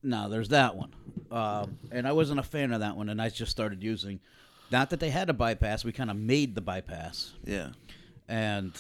Now 0.03 0.29
there's 0.29 0.49
that 0.49 0.77
one, 0.77 0.93
um, 1.31 1.79
and 1.93 2.09
I 2.09 2.13
wasn't 2.13 2.41
a 2.41 2.43
fan 2.43 2.73
of 2.73 2.81
that 2.81 2.97
one, 2.97 3.09
and 3.09 3.21
I 3.23 3.29
just 3.29 3.51
started 3.53 3.83
using. 3.83 4.21
Not 4.71 4.91
that 4.91 5.01
they 5.01 5.11
had 5.11 5.29
a 5.29 5.35
bypass, 5.35 5.85
we 5.85 5.93
kind 5.93 6.11
of 6.11 6.17
made 6.17 6.55
the 6.55 6.61
bypass, 6.63 7.33
Yeah. 7.45 7.71
and 8.29 8.73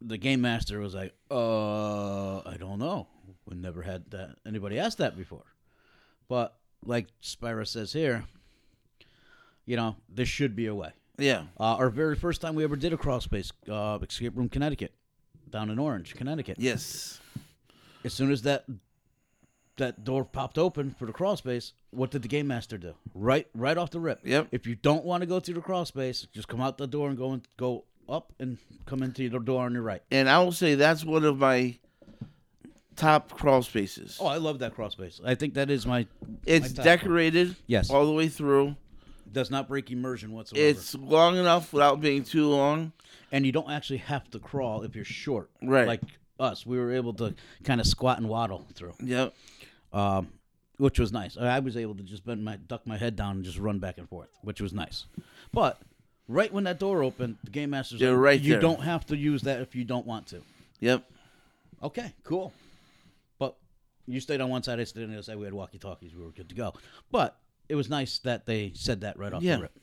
the 0.00 0.16
game 0.16 0.40
master 0.40 0.78
was 0.80 0.94
like, 0.94 1.12
"Uh, 1.30 2.38
I 2.48 2.56
don't 2.58 2.78
know. 2.78 3.08
We 3.44 3.56
never 3.56 3.82
had 3.82 4.10
that. 4.12 4.36
Anybody 4.46 4.78
asked 4.78 4.98
that 4.98 5.16
before." 5.16 5.44
But 6.28 6.56
like 6.86 7.08
Spira 7.20 7.66
says 7.66 7.92
here, 7.92 8.24
you 9.66 9.76
know, 9.76 9.96
there 10.08 10.26
should 10.26 10.54
be 10.54 10.66
a 10.66 10.74
way. 10.74 10.92
Yeah. 11.18 11.44
Uh, 11.58 11.76
our 11.76 11.90
very 11.90 12.16
first 12.16 12.40
time 12.40 12.54
we 12.54 12.64
ever 12.64 12.76
did 12.76 12.92
a 12.92 12.96
crawl 12.96 13.20
space, 13.20 13.52
uh, 13.70 13.98
escape 14.02 14.36
room, 14.36 14.48
Connecticut, 14.48 14.92
down 15.50 15.70
in 15.70 15.78
Orange, 15.78 16.14
Connecticut. 16.14 16.56
Yes. 16.58 17.20
As 18.04 18.12
soon 18.12 18.30
as 18.30 18.42
that 18.42 18.64
that 19.76 20.04
door 20.04 20.24
popped 20.24 20.56
open 20.56 20.94
for 20.96 21.06
the 21.06 21.12
crawl 21.12 21.36
space, 21.36 21.72
what 21.90 22.10
did 22.10 22.22
the 22.22 22.28
game 22.28 22.46
master 22.46 22.78
do? 22.78 22.94
Right, 23.12 23.48
right 23.54 23.76
off 23.76 23.90
the 23.90 23.98
rip. 23.98 24.20
Yep. 24.24 24.48
If 24.52 24.66
you 24.66 24.76
don't 24.76 25.04
want 25.04 25.22
to 25.22 25.26
go 25.26 25.40
through 25.40 25.54
the 25.54 25.60
crawl 25.60 25.84
space, 25.84 26.28
just 26.32 26.46
come 26.46 26.60
out 26.60 26.78
the 26.78 26.86
door 26.86 27.08
and 27.08 27.18
go 27.18 27.32
and 27.32 27.46
go 27.56 27.84
up 28.08 28.32
and 28.38 28.58
come 28.86 29.02
into 29.02 29.28
the 29.28 29.40
door 29.40 29.64
on 29.64 29.72
your 29.72 29.82
right. 29.82 30.02
And 30.12 30.28
I 30.28 30.38
will 30.38 30.52
say 30.52 30.76
that's 30.76 31.04
one 31.04 31.24
of 31.24 31.38
my 31.38 31.76
top 32.96 33.30
crawl 33.30 33.62
spaces. 33.62 34.18
Oh, 34.20 34.26
I 34.26 34.36
love 34.36 34.58
that 34.60 34.74
crawl 34.74 34.90
space. 34.90 35.20
I 35.24 35.34
think 35.34 35.54
that 35.54 35.70
is 35.70 35.86
my. 35.86 36.06
it's 36.46 36.70
my 36.70 36.74
top. 36.76 36.84
decorated 36.84 37.56
Yes. 37.66 37.90
all 37.90 38.06
the 38.06 38.12
way 38.12 38.28
through. 38.28 38.76
Does 39.32 39.50
not 39.50 39.68
break 39.68 39.90
immersion 39.90 40.32
whatsoever. 40.32 40.64
It's 40.66 40.94
long 40.94 41.36
enough 41.36 41.72
without 41.72 42.00
being 42.00 42.22
too 42.24 42.48
long. 42.48 42.92
and 43.32 43.44
you 43.44 43.50
don't 43.52 43.70
actually 43.70 43.96
have 43.98 44.30
to 44.30 44.38
crawl 44.38 44.82
if 44.82 44.94
you're 44.94 45.04
short. 45.04 45.50
Right. 45.62 45.88
Like 45.88 46.02
us, 46.38 46.64
we 46.66 46.78
were 46.78 46.92
able 46.92 47.14
to 47.14 47.34
kind 47.64 47.80
of 47.80 47.86
squat 47.86 48.18
and 48.18 48.28
waddle 48.28 48.64
through. 48.74 48.94
Yep. 49.02 49.34
um, 49.92 50.28
which 50.76 50.98
was 50.98 51.12
nice. 51.12 51.36
I 51.36 51.56
I 51.56 51.58
was 51.60 51.76
able 51.76 51.94
to 51.96 52.02
just 52.02 52.24
bend 52.26 52.44
my 52.44 52.56
duck 52.56 52.86
my 52.86 52.96
head 52.96 53.16
down 53.16 53.36
and 53.36 53.44
just 53.44 53.58
run 53.58 53.78
back 53.78 53.98
and 53.98 54.08
forth, 54.08 54.28
which 54.42 54.60
was 54.60 54.72
nice. 54.72 55.06
But 55.52 55.80
right 56.28 56.52
when 56.52 56.64
that 56.64 56.78
door 56.80 57.02
opened, 57.04 57.36
the 57.44 57.50
game 57.50 57.70
master's 57.70 58.00
They're 58.00 58.12
like, 58.12 58.20
right 58.20 58.40
you 58.40 58.52
there. 58.54 58.60
don't 58.60 58.82
have 58.82 59.06
to 59.06 59.16
use 59.16 59.42
that 59.42 59.60
if 59.60 59.74
you 59.76 59.84
don't 59.84 60.06
want 60.06 60.26
to. 60.28 60.42
Yep. 60.80 61.04
Okay, 61.82 62.12
cool. 62.24 62.52
You 64.06 64.20
stayed 64.20 64.40
on 64.40 64.50
one 64.50 64.62
side, 64.62 64.78
I 64.80 64.84
stayed 64.84 65.04
on 65.04 65.08
the 65.10 65.14
other 65.16 65.22
side. 65.22 65.36
We 65.38 65.44
had 65.44 65.54
walkie 65.54 65.78
talkies. 65.78 66.14
We 66.14 66.22
were 66.24 66.30
good 66.30 66.48
to 66.50 66.54
go. 66.54 66.74
But 67.10 67.38
it 67.68 67.74
was 67.74 67.88
nice 67.88 68.18
that 68.20 68.44
they 68.46 68.72
said 68.74 69.00
that 69.02 69.18
right 69.18 69.32
off 69.32 69.42
Yeah. 69.42 69.56
the 69.56 69.62
rip. 69.62 69.78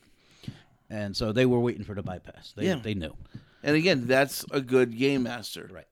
And 0.90 1.16
so 1.16 1.32
they 1.32 1.46
were 1.46 1.58
waiting 1.58 1.84
for 1.84 1.94
the 1.94 2.02
bypass. 2.02 2.52
They, 2.56 2.66
Yeah. 2.66 2.76
they 2.76 2.94
knew. 2.94 3.14
And 3.62 3.76
again, 3.76 4.06
that's 4.06 4.44
a 4.50 4.60
good 4.60 4.96
game 4.96 5.24
master. 5.24 5.68
Right. 5.72 5.86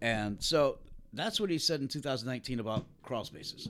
And 0.00 0.42
so 0.42 0.78
that's 1.12 1.40
what 1.40 1.50
he 1.50 1.58
said 1.58 1.80
in 1.80 1.88
2019 1.88 2.60
about 2.60 2.86
crawl 3.02 3.24
spaces. 3.24 3.68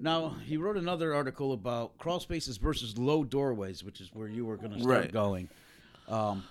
Now, 0.00 0.30
he 0.44 0.56
wrote 0.56 0.76
another 0.76 1.14
article 1.14 1.52
about 1.52 1.96
crawl 1.98 2.20
spaces 2.20 2.56
versus 2.56 2.96
low 2.96 3.22
doorways, 3.24 3.84
which 3.84 4.00
is 4.00 4.10
where 4.14 4.28
you 4.28 4.44
were 4.46 4.56
going 4.56 4.72
to 4.72 4.80
start 4.80 4.88
Right. 5.04 5.12
going. 5.12 5.48
Um, 6.08 6.44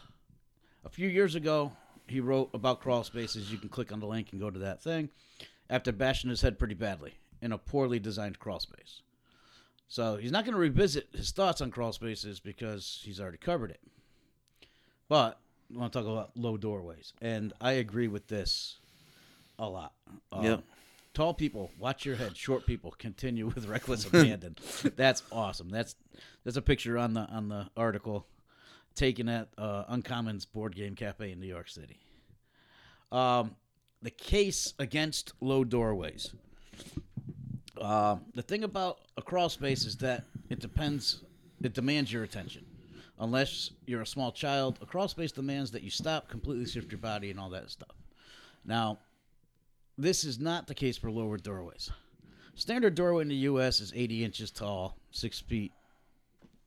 a 0.85 0.89
few 0.89 1.07
years 1.09 1.35
ago, 1.35 1.71
he 2.07 2.19
wrote 2.19 2.49
about 2.53 2.79
crawl 2.81 3.03
spaces. 3.03 3.51
You 3.51 3.57
can 3.57 3.69
click 3.69 3.91
on 3.91 3.99
the 3.99 4.07
link 4.07 4.29
and 4.31 4.39
go 4.41 4.49
to 4.49 4.59
that 4.59 4.81
thing 4.83 5.09
after 5.69 5.91
bashing 5.91 6.29
his 6.29 6.41
head 6.41 6.57
pretty 6.59 6.73
badly 6.75 7.13
in 7.41 7.51
a 7.51 7.57
poorly 7.57 7.99
designed 7.99 8.39
crawl 8.39 8.59
space. 8.59 9.01
So 9.87 10.17
he's 10.17 10.31
not 10.31 10.45
going 10.45 10.53
to 10.53 10.59
revisit 10.59 11.07
his 11.13 11.31
thoughts 11.31 11.61
on 11.61 11.71
crawl 11.71 11.91
spaces 11.93 12.39
because 12.39 13.01
he's 13.03 13.19
already 13.19 13.37
covered 13.37 13.71
it. 13.71 13.79
But 15.07 15.39
I 15.73 15.79
want 15.79 15.93
to 15.93 15.99
talk 15.99 16.07
about 16.07 16.31
low 16.35 16.57
doorways, 16.57 17.13
and 17.21 17.53
I 17.59 17.73
agree 17.73 18.07
with 18.07 18.27
this 18.27 18.77
a 19.57 19.67
lot. 19.67 19.93
Um, 20.31 20.43
Yep. 20.43 20.63
Tall 21.15 21.33
people, 21.33 21.71
watch 21.79 22.05
your 22.05 22.15
head. 22.15 22.37
Short 22.37 22.67
people, 22.67 22.93
continue 22.97 23.47
with 23.47 23.65
reckless 23.65 24.05
abandon. 24.07 24.55
That's 24.95 25.23
awesome. 25.31 25.69
That's 25.69 25.95
that's 26.45 26.55
a 26.55 26.61
picture 26.61 26.97
on 26.99 27.13
the 27.13 27.21
on 27.21 27.49
the 27.49 27.67
article 27.75 28.27
taken 28.93 29.27
at 29.27 29.49
uh, 29.57 29.85
Uncommon's 29.87 30.45
board 30.45 30.75
game 30.75 30.93
cafe 30.95 31.31
in 31.31 31.39
New 31.39 31.47
York 31.47 31.67
City. 31.67 31.97
Um, 33.11 33.55
the 34.01 34.11
case 34.11 34.73
against 34.79 35.33
low 35.41 35.63
doorways. 35.63 36.33
Uh, 37.79 38.17
the 38.33 38.41
thing 38.41 38.63
about 38.63 38.99
a 39.17 39.21
crawl 39.21 39.49
space 39.49 39.85
is 39.85 39.97
that 39.97 40.25
it 40.49 40.59
depends. 40.59 41.21
It 41.61 41.73
demands 41.73 42.11
your 42.11 42.23
attention. 42.23 42.65
Unless 43.19 43.71
you're 43.85 44.01
a 44.01 44.07
small 44.07 44.31
child, 44.31 44.79
a 44.81 44.85
crawl 44.85 45.07
space 45.09 45.31
demands 45.31 45.71
that 45.71 45.83
you 45.83 45.89
stop, 45.89 46.29
completely 46.29 46.65
shift 46.65 46.91
your 46.91 46.99
body, 46.99 47.31
and 47.31 47.39
all 47.39 47.49
that 47.49 47.69
stuff. 47.69 47.95
Now, 48.65 48.99
this 49.97 50.23
is 50.23 50.39
not 50.39 50.67
the 50.67 50.73
case 50.73 50.97
for 50.97 51.11
lower 51.11 51.37
doorways. 51.37 51.91
Standard 52.55 52.95
doorway 52.95 53.23
in 53.23 53.27
the 53.27 53.35
U.S. 53.35 53.81
is 53.81 53.91
80 53.93 54.23
inches 54.23 54.51
tall, 54.51 54.97
six 55.11 55.39
feet, 55.39 55.73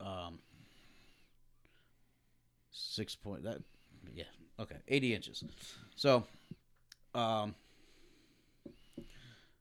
um, 0.01 0.39
six 2.71 3.15
point 3.15 3.45
that, 3.45 3.59
yeah, 4.15 4.25
okay, 4.59 4.77
80 4.89 5.15
inches. 5.15 5.45
So, 5.97 6.25
um, 7.15 7.55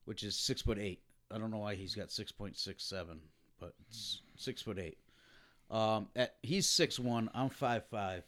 which 0.05 0.23
is 0.23 0.35
six 0.35 0.61
foot 0.61 0.77
eight. 0.77 1.01
I 1.31 1.37
don't 1.37 1.51
know 1.51 1.59
why 1.59 1.75
he's 1.75 1.95
got 1.95 2.11
six 2.11 2.31
point 2.31 2.57
six 2.57 2.83
seven, 2.83 3.19
but 3.59 3.73
it's 3.87 4.21
six 4.37 4.61
foot 4.61 4.79
eight. 4.79 4.97
Um, 5.69 6.07
at 6.15 6.35
he's 6.41 6.67
six 6.67 6.99
one. 6.99 7.29
I'm 7.33 7.49
five 7.49 7.85
five. 7.85 8.23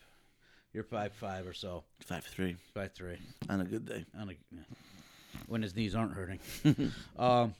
You're 0.73 0.83
five 0.83 1.13
five 1.13 1.45
or 1.45 1.53
so. 1.53 1.83
Five 1.99 2.23
three. 2.23 2.55
Five 2.73 2.93
three. 2.93 3.17
on 3.49 3.61
a 3.61 3.65
good 3.65 3.85
day. 3.85 4.05
On 4.19 4.29
a, 4.29 4.33
yeah. 4.51 4.61
when 5.47 5.61
his 5.61 5.75
knees 5.75 5.93
aren't 5.93 6.13
hurting. 6.13 6.39
um, 7.19 7.53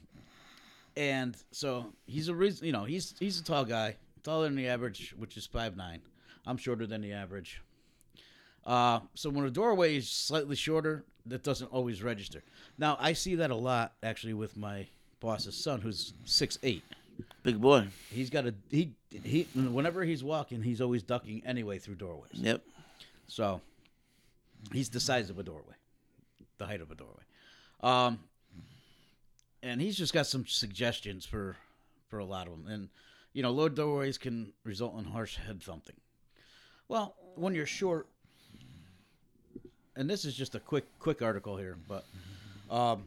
and 0.96 1.36
so 1.50 1.86
he's 2.06 2.28
a 2.28 2.34
reason. 2.34 2.66
You 2.66 2.72
know, 2.72 2.84
he's 2.84 3.14
he's 3.18 3.38
a 3.38 3.44
tall 3.44 3.64
guy, 3.64 3.96
taller 4.22 4.46
than 4.46 4.56
the 4.56 4.68
average, 4.68 5.14
which 5.16 5.36
is 5.36 5.46
five 5.46 5.76
nine. 5.76 6.00
I'm 6.46 6.56
shorter 6.56 6.86
than 6.86 7.02
the 7.02 7.12
average. 7.12 7.62
Uh, 8.64 9.00
so 9.14 9.30
when 9.30 9.44
a 9.44 9.50
doorway 9.50 9.96
is 9.96 10.08
slightly 10.08 10.56
shorter, 10.56 11.04
that 11.26 11.42
doesn't 11.42 11.68
always 11.68 12.02
register. 12.02 12.42
Now 12.78 12.96
I 13.00 13.12
see 13.12 13.36
that 13.36 13.50
a 13.50 13.54
lot 13.54 13.94
actually 14.02 14.34
with 14.34 14.56
my 14.56 14.86
boss's 15.20 15.56
son, 15.56 15.80
who's 15.80 16.14
six 16.24 16.58
eight. 16.62 16.82
Big 17.42 17.60
boy. 17.60 17.86
He's 18.10 18.30
got 18.30 18.46
a 18.46 18.54
he 18.70 18.92
he. 19.10 19.46
Whenever 19.54 20.02
he's 20.04 20.24
walking, 20.24 20.62
he's 20.62 20.80
always 20.80 21.02
ducking 21.02 21.42
anyway 21.46 21.78
through 21.78 21.96
doorways. 21.96 22.32
Yep. 22.34 22.62
So 23.28 23.60
he's 24.72 24.88
the 24.88 25.00
size 25.00 25.30
of 25.30 25.38
a 25.38 25.42
doorway, 25.42 25.74
the 26.58 26.66
height 26.66 26.80
of 26.80 26.90
a 26.90 26.94
doorway. 26.94 27.22
Um, 27.82 28.18
and 29.62 29.80
he's 29.80 29.96
just 29.96 30.12
got 30.12 30.26
some 30.26 30.46
suggestions 30.46 31.24
for 31.24 31.56
for 32.08 32.18
a 32.18 32.24
lot 32.24 32.46
of 32.46 32.52
them. 32.52 32.66
And 32.68 32.88
you 33.32 33.42
know, 33.42 33.50
low 33.50 33.68
doorways 33.68 34.18
can 34.18 34.52
result 34.64 34.98
in 34.98 35.04
harsh 35.04 35.36
head 35.36 35.62
thumping. 35.62 35.96
Well, 36.88 37.16
when 37.34 37.54
you're 37.54 37.66
short, 37.66 38.08
and 39.96 40.08
this 40.08 40.24
is 40.24 40.34
just 40.34 40.54
a 40.54 40.60
quick 40.60 40.84
quick 40.98 41.22
article 41.22 41.56
here, 41.56 41.76
but 41.88 42.04
um, 42.70 43.04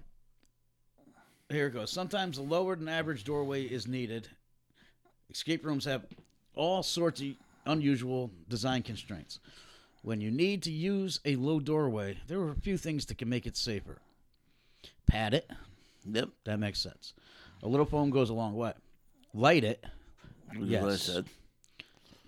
here 1.49 1.67
it 1.67 1.71
goes. 1.71 1.91
Sometimes 1.91 2.37
a 2.37 2.41
lower 2.41 2.75
than 2.75 2.87
average 2.87 3.23
doorway 3.23 3.63
is 3.63 3.87
needed. 3.87 4.29
Escape 5.29 5.65
rooms 5.65 5.85
have 5.85 6.05
all 6.55 6.83
sorts 6.83 7.21
of 7.21 7.27
unusual 7.65 8.31
design 8.49 8.81
constraints. 8.83 9.39
When 10.01 10.21
you 10.21 10.31
need 10.31 10.63
to 10.63 10.71
use 10.71 11.19
a 11.25 11.35
low 11.35 11.59
doorway, 11.59 12.17
there 12.27 12.39
are 12.39 12.51
a 12.51 12.55
few 12.61 12.77
things 12.77 13.05
that 13.07 13.17
can 13.17 13.27
make 13.29 13.45
it 13.45 13.57
safer. 13.57 13.97
Pad 15.05 15.33
it. 15.33 15.49
Yep. 16.09 16.29
That 16.45 16.59
makes 16.59 16.79
sense. 16.79 17.13
A 17.63 17.67
little 17.67 17.85
foam 17.85 18.09
goes 18.09 18.29
a 18.29 18.33
long 18.33 18.55
way. 18.55 18.73
Light 19.33 19.63
it. 19.63 19.83
Which 20.51 20.69
what 20.69 20.83
I 20.83 20.91
Yes. 20.91 21.01
said. 21.01 21.25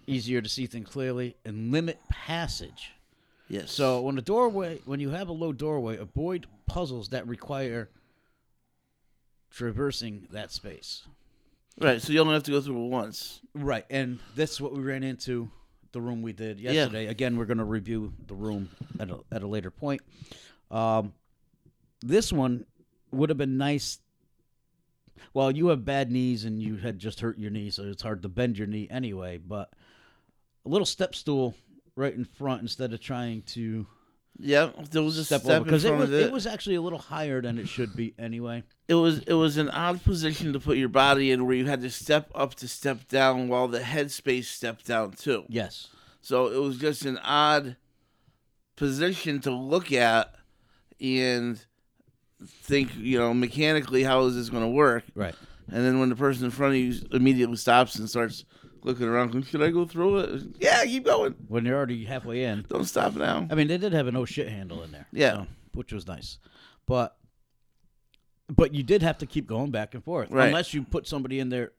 Easier 0.07 0.41
to 0.41 0.49
see 0.49 0.66
things 0.66 0.89
clearly. 0.89 1.38
And 1.45 1.72
limit 1.72 1.99
passage. 2.10 2.91
Yes. 3.50 3.72
So 3.72 4.02
when 4.02 4.18
a 4.18 4.22
doorway, 4.22 4.80
when 4.86 5.00
you 5.00 5.10
have 5.10 5.28
a 5.28 5.34
low 5.34 5.52
doorway, 5.52 5.97
avoid 5.97 6.45
puzzles 6.68 7.10
that 7.10 7.28
require 7.28 7.89
traversing 9.50 10.28
that 10.32 10.52
space. 10.52 11.04
right, 11.82 12.00
so 12.02 12.14
you 12.14 12.20
only 12.22 12.36
have 12.36 12.43
to 12.43 12.52
go 12.52 12.62
through 12.62 12.86
it 12.86 12.89
once. 12.89 13.41
Right, 13.56 13.86
and 13.89 14.20
that's 14.36 14.62
what 14.62 14.74
we 14.74 14.82
ran 14.84 15.04
into 15.04 15.50
the 15.91 16.00
room 16.00 16.22
we 16.22 16.32
did 16.32 16.60
yesterday. 16.60 17.08
Again, 17.08 17.38
we're 17.38 17.45
going 17.45 17.58
to 17.58 17.64
review 17.64 18.14
the 18.28 18.36
room 18.36 18.70
at 19.00 19.10
a, 19.10 19.20
at 19.32 19.41
a 19.41 19.47
later 19.47 19.72
point. 19.72 20.02
Um, 20.70 21.14
this 22.02 22.32
one 22.32 22.66
would 23.12 23.30
have 23.30 23.38
been 23.38 23.58
nice. 23.58 24.00
Well, 25.34 25.52
you 25.52 25.68
have 25.70 25.84
bad 25.84 26.12
knees 26.12 26.45
and 26.45 26.62
you 26.62 26.78
had 26.78 27.00
just 27.00 27.20
hurt 27.20 27.39
your 27.39 27.50
knee, 27.50 27.72
so 27.72 27.84
it's 27.84 28.04
hard 28.04 28.22
to 28.22 28.30
bend 28.30 28.60
your 28.60 28.68
knee 28.68 28.88
anyway. 28.91 29.38
But 29.38 29.74
a 30.66 30.70
little 30.70 30.86
step 30.86 31.16
stool 31.16 31.56
right 32.00 32.14
in 32.16 32.26
front 32.26 32.62
instead 32.62 32.93
of 32.93 33.00
trying 33.02 33.41
to 33.43 33.86
Yeah, 34.39 34.72
there 34.91 35.04
was 35.04 35.18
a 35.18 35.26
step, 35.26 35.41
step, 35.41 35.58
over 35.58 35.66
because 35.66 35.86
it 35.86 35.93
was 35.93 36.10
it. 36.10 36.28
it 36.28 36.32
was 36.32 36.47
actually 36.47 36.76
a 36.76 36.82
little 36.82 37.00
higher 37.00 37.41
than 37.41 37.60
it 37.60 37.68
should 37.68 37.95
be 37.95 38.14
anyway. 38.18 38.64
it 38.88 38.95
was 38.95 39.20
it 39.20 39.34
was 39.34 39.58
an 39.58 39.70
odd 39.70 40.04
position 40.04 40.54
to 40.54 40.60
put 40.60 40.78
your 40.78 40.89
body 40.89 41.32
in, 41.32 41.45
where 41.45 41.56
you 41.56 41.66
had 41.66 41.82
to 41.82 41.89
step 41.89 42.32
up 42.34 42.56
to 42.56 42.68
step 42.68 43.08
down, 43.10 43.50
while 43.50 43.68
the 43.68 43.82
headspace 43.82 44.45
stepped 44.45 44.88
down 44.88 45.12
too. 45.12 45.43
Yes. 45.50 45.89
So 46.22 46.47
it 46.47 46.62
was 46.62 46.78
just 46.78 47.06
an 47.06 47.18
odd 47.20 47.76
position 48.76 49.41
to 49.41 49.52
look 49.52 49.91
at 49.91 50.34
and 51.02 51.60
think, 52.45 52.95
you 52.95 53.18
know, 53.20 53.34
mechanically 53.34 54.04
how 54.04 54.26
is 54.26 54.36
this 54.36 54.50
going 54.50 54.64
to 54.64 54.70
work? 54.70 55.04
Right. 55.16 55.36
And 55.72 55.86
then 55.86 56.00
when 56.00 56.10
the 56.10 56.16
person 56.16 56.45
in 56.45 56.52
front 56.52 56.74
of 56.74 56.80
you 56.80 56.93
immediately 57.12 57.58
stops 57.58 57.95
and 57.95 58.10
starts 58.10 58.43
looking 58.84 59.08
around, 59.08 59.32
going, 59.32 59.44
should 59.44 59.62
I 59.62 59.70
go 59.70 59.86
through 59.86 60.20
it? 60.20 60.42
Yeah, 60.60 60.84
keep 60.86 61.06
going. 61.06 61.36
When 61.48 61.66
you're 61.66 61.76
already 61.78 62.06
halfway 62.06 62.44
in. 62.44 62.66
Don't 62.70 62.86
stop 62.86 63.16
now. 63.16 63.48
I 63.50 63.56
mean, 63.56 63.68
they 63.68 63.78
did 63.78 63.94
have 63.94 64.08
an 64.08 64.16
oh 64.16 64.26
shit 64.26 64.50
handle 64.50 64.84
in 64.84 64.92
there. 64.92 65.08
Yeah. 65.12 65.34
so- 65.34 65.48
which 65.74 65.94
was 65.94 66.08
nice. 66.08 66.40
But 66.86 67.16
but 68.50 68.74
you 68.74 68.82
did 68.82 69.04
have 69.04 69.20
to 69.20 69.28
keep 69.28 69.46
going 69.46 69.70
back 69.70 69.94
and 69.94 70.04
forth. 70.04 70.32
Right. 70.32 70.48
Unless 70.48 70.74
you 70.74 70.82
put 70.84 71.08
somebody 71.08 71.40
in 71.40 71.50
there 71.50 71.72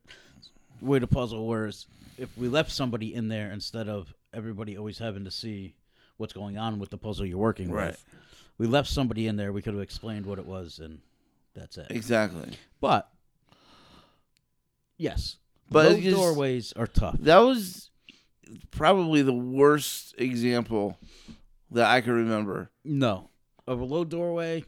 way 0.79 0.99
the 0.99 1.07
puzzle 1.07 1.45
whereas 1.45 1.85
if 2.17 2.35
we 2.37 2.47
left 2.47 2.71
somebody 2.71 3.13
in 3.13 3.27
there 3.27 3.51
instead 3.51 3.87
of 3.89 4.13
everybody 4.33 4.77
always 4.77 4.97
having 4.97 5.25
to 5.25 5.31
see 5.31 5.75
what's 6.17 6.33
going 6.33 6.57
on 6.57 6.79
with 6.79 6.89
the 6.89 6.97
puzzle 6.97 7.25
you're 7.25 7.37
working 7.37 7.69
Right. 7.71 7.87
with. 7.87 8.05
We 8.57 8.67
left 8.67 8.89
somebody 8.89 9.27
in 9.27 9.35
there, 9.35 9.51
we 9.51 9.61
could 9.61 9.73
have 9.73 9.83
explained 9.83 10.25
what 10.25 10.39
it 10.39 10.45
was 10.45 10.79
and 10.79 10.99
that's 11.53 11.77
it. 11.77 11.87
Exactly. 11.89 12.51
But 12.79 13.09
yes. 14.97 15.35
But 15.71 15.99
just- 15.99 16.15
doorways 16.15 16.73
are 16.73 16.87
tough. 16.87 17.17
That 17.21 17.39
was 17.39 17.89
probably 18.71 19.21
the 19.21 19.33
worst 19.33 20.13
example 20.17 20.97
that 21.71 21.85
I 21.89 22.01
can 22.01 22.13
remember. 22.13 22.69
No. 22.83 23.29
Of 23.67 23.79
a 23.79 23.85
low 23.85 24.03
doorway. 24.03 24.65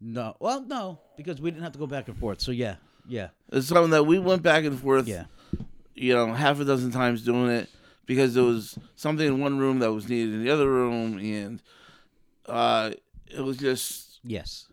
No. 0.00 0.36
Well, 0.40 0.60
no, 0.62 1.00
because 1.16 1.40
we 1.40 1.50
didn't 1.50 1.62
have 1.62 1.72
to 1.72 1.78
go 1.78 1.86
back 1.86 2.08
and 2.08 2.16
forth. 2.18 2.40
So 2.40 2.52
yeah, 2.52 2.76
yeah, 3.08 3.28
It's 3.50 3.68
something 3.68 3.90
that 3.92 4.04
we 4.04 4.18
went 4.18 4.42
back 4.42 4.64
and 4.64 4.78
forth, 4.78 5.06
yeah. 5.08 5.24
you 5.94 6.12
know, 6.14 6.32
half 6.34 6.60
a 6.60 6.64
dozen 6.64 6.90
times 6.90 7.22
doing 7.22 7.50
it 7.50 7.70
because 8.04 8.34
there 8.34 8.44
was 8.44 8.78
something 8.96 9.26
in 9.26 9.40
one 9.40 9.58
room 9.58 9.78
that 9.78 9.92
was 9.92 10.08
needed 10.08 10.34
in 10.34 10.44
the 10.44 10.50
other 10.50 10.68
room, 10.70 11.18
and 11.18 11.62
uh, 12.46 12.90
it 13.26 13.40
was 13.40 13.56
just 13.56 14.20
Yes. 14.22 14.66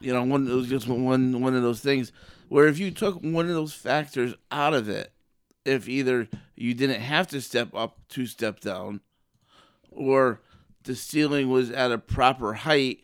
you 0.00 0.12
know 0.12 0.24
one 0.24 0.46
it 0.48 0.52
was 0.54 0.68
just 0.68 0.88
one 0.88 1.40
one 1.40 1.54
of 1.54 1.62
those 1.62 1.80
things 1.80 2.10
where 2.48 2.66
if 2.66 2.78
you 2.78 2.90
took 2.90 3.20
one 3.22 3.46
of 3.46 3.52
those 3.52 3.72
factors 3.72 4.34
out 4.50 4.74
of 4.74 4.88
it, 4.88 5.12
if 5.64 5.88
either 5.88 6.28
you 6.54 6.74
didn't 6.74 7.00
have 7.00 7.26
to 7.28 7.40
step 7.40 7.74
up 7.74 7.98
to 8.10 8.26
step 8.26 8.60
down, 8.60 9.00
or 9.90 10.40
the 10.84 10.94
ceiling 10.94 11.50
was 11.50 11.70
at 11.70 11.92
a 11.92 11.98
proper 11.98 12.54
height 12.54 13.00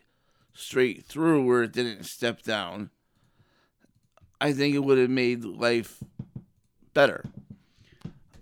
straight 0.53 1.05
through 1.05 1.45
where 1.45 1.63
it 1.63 1.73
didn't 1.73 2.05
step 2.05 2.41
down, 2.43 2.89
I 4.39 4.53
think 4.53 4.75
it 4.75 4.79
would 4.79 4.97
have 4.97 5.09
made 5.09 5.43
life 5.43 6.03
better. 6.93 7.25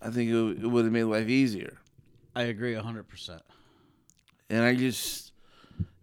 I 0.01 0.09
think 0.09 0.31
it, 0.31 0.67
would 0.67 0.85
have 0.85 0.93
made 0.93 1.03
life 1.03 1.27
easier. 1.27 1.77
I 2.35 2.43
agree 2.43 2.73
hundred 2.73 3.07
percent. 3.07 3.43
And 4.49 4.63
I 4.63 4.75
just, 4.75 5.31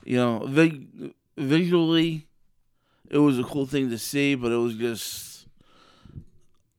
you 0.05 0.17
know, 0.17 0.45
vi- 0.47 1.13
visually, 1.37 2.28
it 3.11 3.19
was 3.19 3.39
a 3.39 3.45
cool 3.45 3.67
thing 3.67 3.91
to 3.91 3.99
see, 3.99 4.35
but 4.35 4.53
it 4.53 4.57
was 4.57 4.75
just 4.75 5.47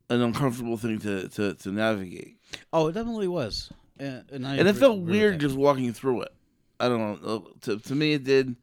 an 0.10 0.22
uncomfortable 0.22 0.78
thing 0.78 1.00
to, 1.00 1.28
to, 1.30 1.54
to 1.56 1.72
navigate. 1.72 2.38
Oh, 2.74 2.88
it 2.88 2.94
definitely 2.94 3.28
was. 3.28 3.72
And, 4.00 4.24
and, 4.32 4.48
I 4.48 4.56
And 4.58 4.68
it 4.68 4.76
felt 4.76 5.00
weird 5.00 5.40
just 5.40 5.56
walking 5.56 5.94
through 5.94 6.22
it. 6.24 6.34
I 6.80 6.88
don't 6.88 7.22
know. 7.22 7.36
uh, 7.36 7.40
To, 7.62 7.80
to 7.80 7.96
me, 7.96 8.14
it 8.14 8.24
did. 8.24 8.56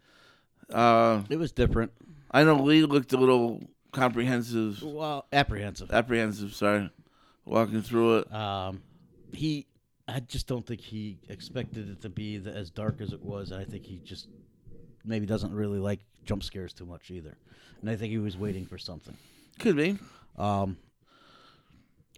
Uh, 0.73 1.23
It 1.29 1.39
was 1.39 1.53
different. 1.53 1.93
I 2.31 2.43
know 2.45 2.57
Lee 2.62 2.83
looked 2.85 3.12
a 3.12 3.17
little 3.17 3.62
comprehensive, 3.93 4.83
Well, 4.83 5.27
apprehensive. 5.33 5.91
apprehensive, 5.93 6.55
sorry, 6.55 6.91
walking 7.45 7.83
through 7.83 8.19
it. 8.19 8.33
Um, 8.35 8.83
he, 9.33 9.67
I 10.09 10.21
just 10.21 10.47
don't 10.47 10.67
think 10.67 10.81
he 10.81 11.19
expected 11.29 11.89
it 11.91 12.01
to 12.03 12.09
be 12.09 12.39
the, 12.39 12.51
as 12.53 12.71
dark 12.71 13.01
as 13.01 13.12
it 13.12 13.23
was. 13.23 13.53
I 13.53 13.64
think 13.64 13.85
he 13.87 13.99
just 14.05 14.29
maybe 15.05 15.27
doesn't 15.27 15.53
really 15.55 15.79
like 15.79 16.01
jump 16.27 16.43
scares 16.43 16.72
too 16.72 16.85
much 16.85 17.11
either. 17.11 17.37
And 17.81 17.89
I 17.89 17.97
think 17.97 18.11
he 18.11 18.18
was 18.18 18.37
waiting 18.37 18.66
for 18.66 18.79
something. 18.79 19.16
Could 19.59 19.77
be. 19.77 19.99
Um, 20.37 20.77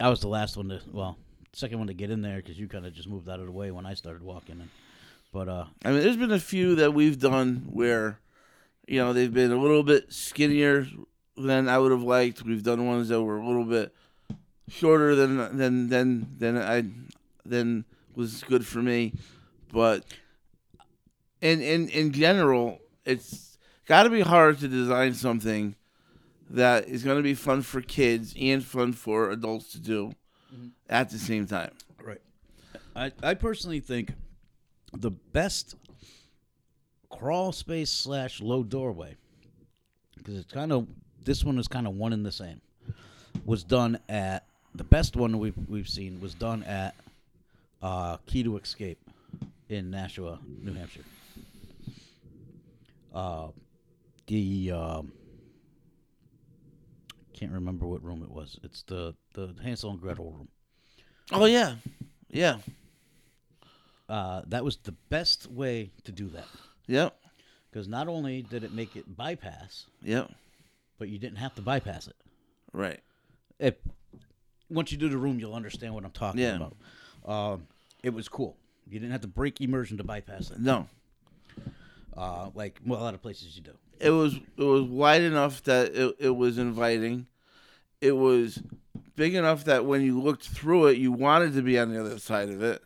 I 0.01 0.09
was 0.09 0.21
the 0.21 0.29
last 0.29 0.57
one 0.57 0.69
to, 0.71 0.81
well, 0.93 1.17
second 1.53 1.79
one 1.79 1.89
to 1.89 1.95
get 1.95 2.11
in 2.11 2.23
there 2.23 2.37
because 2.37 2.59
you 2.59 2.69
kind 2.69 2.87
of 2.87 2.95
just 2.95 3.09
moved 3.09 3.29
out 3.29 3.41
of 3.41 3.47
the 3.47 3.53
way 3.53 3.71
when 3.71 3.87
I 3.87 3.95
started 3.95 4.23
walking. 4.23 4.61
In. 4.61 4.71
But 5.33 5.49
uh, 5.49 5.65
I 5.85 5.91
mean, 5.91 6.03
there's 6.03 6.17
been 6.17 6.33
a 6.33 6.41
few 6.41 6.75
that 6.77 6.95
we've 6.95 7.19
done 7.19 7.67
where, 7.71 8.19
you 8.87 8.99
know, 8.99 9.13
they've 9.13 9.33
been 9.33 9.53
a 9.53 9.61
little 9.61 9.83
bit 9.83 10.13
skinnier 10.13 10.87
than 11.37 11.69
I 11.69 11.79
would 11.79 11.93
have 11.93 12.03
liked. 12.03 12.43
We've 12.43 12.63
done 12.63 12.87
ones 12.87 13.09
that 13.09 13.23
were 13.23 13.39
a 13.39 13.47
little 13.47 13.65
bit 13.65 13.95
shorter 14.69 15.15
than 15.15 15.57
than 15.57 15.89
than 15.89 16.37
than 16.39 16.59
I 16.59 16.85
than 17.45 17.85
was 18.15 18.43
good 18.43 18.67
for 18.67 18.81
me, 18.81 19.15
but 19.73 20.05
in 21.41 21.61
in 21.61 21.89
in 21.89 22.13
general, 22.13 22.81
it's 23.05 23.48
got 23.89 24.05
to 24.05 24.11
be 24.11 24.21
hard 24.21 24.61
to 24.61 24.69
design 24.69 25.15
something 25.15 25.75
that 26.51 26.87
is 26.87 27.03
going 27.03 27.17
to 27.17 27.23
be 27.23 27.35
fun 27.35 27.63
for 27.63 27.81
kids 27.81 28.35
and 28.41 28.65
fun 28.65 28.93
for 28.93 29.31
adults 29.31 29.73
to 29.73 29.81
do 29.81 30.13
at 30.89 31.11
the 31.11 31.19
same 31.19 31.47
time. 31.47 31.73
Right. 32.03 32.21
I, 32.95 33.13
I 33.23 33.35
personally 33.35 33.81
think 33.81 34.13
the 34.93 35.11
best 35.11 35.75
crawl 37.11 37.53
space 37.53 37.91
slash 37.91 38.41
low 38.41 38.63
doorway, 38.63 39.17
because 40.17 40.39
it's 40.39 40.53
kind 40.53 40.73
of 40.73 40.87
this 41.25 41.45
one 41.45 41.59
is 41.59 41.69
kind 41.69 41.87
of 41.87 41.95
one 41.95 42.13
and 42.13 42.25
the 42.25 42.33
same, 42.33 42.61
was 43.45 43.65
done 43.65 43.99
at 44.09 44.45
the 44.75 44.85
best 44.85 45.17
one 45.17 45.39
we've 45.39 45.57
we've 45.69 45.89
seen 45.89 46.21
was 46.21 46.35
done 46.35 46.63
at 46.65 46.95
uh, 47.83 48.17
Key 48.27 48.43
to 48.45 48.57
Escape 48.57 48.99
in 49.69 49.91
Nashua, 49.91 50.39
New 50.63 50.73
Hampshire. 50.73 51.05
Uh, 53.15 53.49
the 54.29 54.71
um, 54.73 55.13
can't 57.35 57.53
remember 57.53 57.87
what 57.87 58.03
room 58.03 58.23
it 58.23 58.31
was. 58.31 58.59
It's 58.63 58.83
the 58.85 59.15
the 59.35 59.55
Hansel 59.63 59.91
and 59.91 60.01
Gretel 60.01 60.31
room. 60.31 60.49
Oh 61.33 61.45
yeah, 61.45 61.75
yeah, 62.31 62.59
uh, 64.09 64.43
that 64.47 64.65
was 64.65 64.77
the 64.79 64.93
best 65.11 65.51
way 65.51 65.91
to 66.05 66.13
do 66.13 66.29
that 66.29 66.47
yep, 66.87 67.15
because 67.71 67.87
not 67.89 68.09
only 68.09 68.43
did 68.43 68.65
it 68.65 68.73
make 68.73 68.97
it 68.97 69.17
bypass, 69.17 69.87
yep, 70.03 70.31
but 70.99 71.09
you 71.09 71.19
didn't 71.19 71.39
have 71.39 71.55
to 71.57 71.63
bypass 71.63 72.07
it. 72.07 72.17
right. 72.73 73.01
If 73.59 73.75
once 74.71 74.93
you 74.93 74.99
do 74.99 75.09
the 75.09 75.19
room, 75.19 75.39
you'll 75.41 75.55
understand 75.55 75.95
what 75.95 76.05
I'm 76.05 76.11
talking 76.13 76.41
Yeah. 76.41 76.57
about. 76.57 76.77
Um, 77.27 77.67
it 78.05 78.11
was 78.15 78.29
cool. 78.29 78.57
You 78.87 78.99
didn't 79.01 79.13
have 79.13 79.23
to 79.23 79.29
break 79.29 79.61
immersion 79.61 79.99
to 79.99 80.05
bypass 80.05 80.51
it, 80.51 80.59
No, 80.61 80.87
uh, 82.17 82.51
like 82.55 82.81
well, 82.87 83.01
a 83.01 83.03
lot 83.03 83.15
of 83.15 83.21
places 83.21 83.55
you 83.57 83.63
do. 83.63 83.73
It 84.01 84.11
was 84.11 84.35
it 84.57 84.63
was 84.65 84.83
wide 84.83 85.23
enough 85.23 85.63
that 85.65 85.95
it, 85.95 86.17
it 86.19 86.37
was 86.37 86.59
inviting. 86.59 87.27
It 88.01 88.13
was 88.13 88.63
big 89.17 89.35
enough 89.35 89.65
that 89.65 89.85
when 89.85 90.03
you 90.03 90.21
looked 90.21 90.47
through 90.49 90.87
it, 90.87 90.99
you 90.99 91.13
wanted 91.13 91.55
to 91.55 91.63
be 91.63 91.79
on 91.79 91.93
the 91.93 92.01
other 92.01 92.19
side 92.19 92.49
of 92.49 92.63
it. 92.63 92.83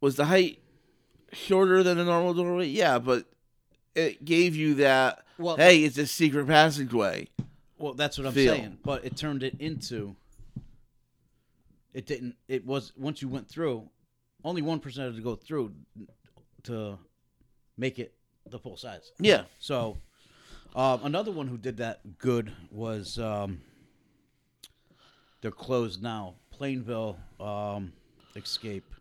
Was 0.00 0.16
the 0.16 0.26
height 0.26 0.60
shorter 1.32 1.82
than 1.82 1.98
a 1.98 2.04
normal 2.04 2.34
doorway? 2.34 2.66
Yeah, 2.66 2.98
but 2.98 3.26
it 3.94 4.24
gave 4.24 4.54
you 4.54 4.74
that. 4.74 5.24
Well- 5.38 5.56
hey, 5.56 5.80
it's 5.84 5.98
a 5.98 6.06
secret 6.06 6.46
passageway. 6.46 7.28
Well, 7.78 7.94
that's 7.94 8.18
what 8.18 8.26
I'm 8.26 8.32
Feel. 8.32 8.54
saying. 8.54 8.78
But 8.84 9.04
it 9.04 9.16
turned 9.16 9.42
it 9.44 9.54
into. 9.60 10.16
It 11.94 12.06
didn't. 12.06 12.36
It 12.48 12.66
was 12.66 12.92
once 12.96 13.22
you 13.22 13.28
went 13.28 13.48
through, 13.48 13.88
only 14.44 14.62
one 14.62 14.80
person 14.80 15.02
percent 15.02 15.14
had 15.14 15.16
to 15.16 15.22
go 15.22 15.36
through 15.36 15.72
to 16.64 16.98
make 17.76 17.98
it 17.98 18.14
the 18.50 18.58
full 18.58 18.76
size. 18.76 19.12
Yeah, 19.20 19.44
So, 19.58 19.98
um, 20.74 21.00
another 21.04 21.30
one 21.32 21.48
who 21.48 21.56
did 21.58 21.76
that 21.78 22.18
good 22.18 22.52
was 22.70 23.18
um, 23.18 23.60
they're 25.40 25.50
closed 25.50 26.02
now. 26.02 26.34
Plainville 26.50 27.16
um, 27.40 27.92
Escape. 28.36 28.94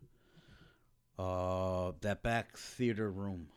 Uh, 1.20 1.94
that 2.02 2.22
back 2.22 2.56
theater 2.58 3.10
room 3.10 3.48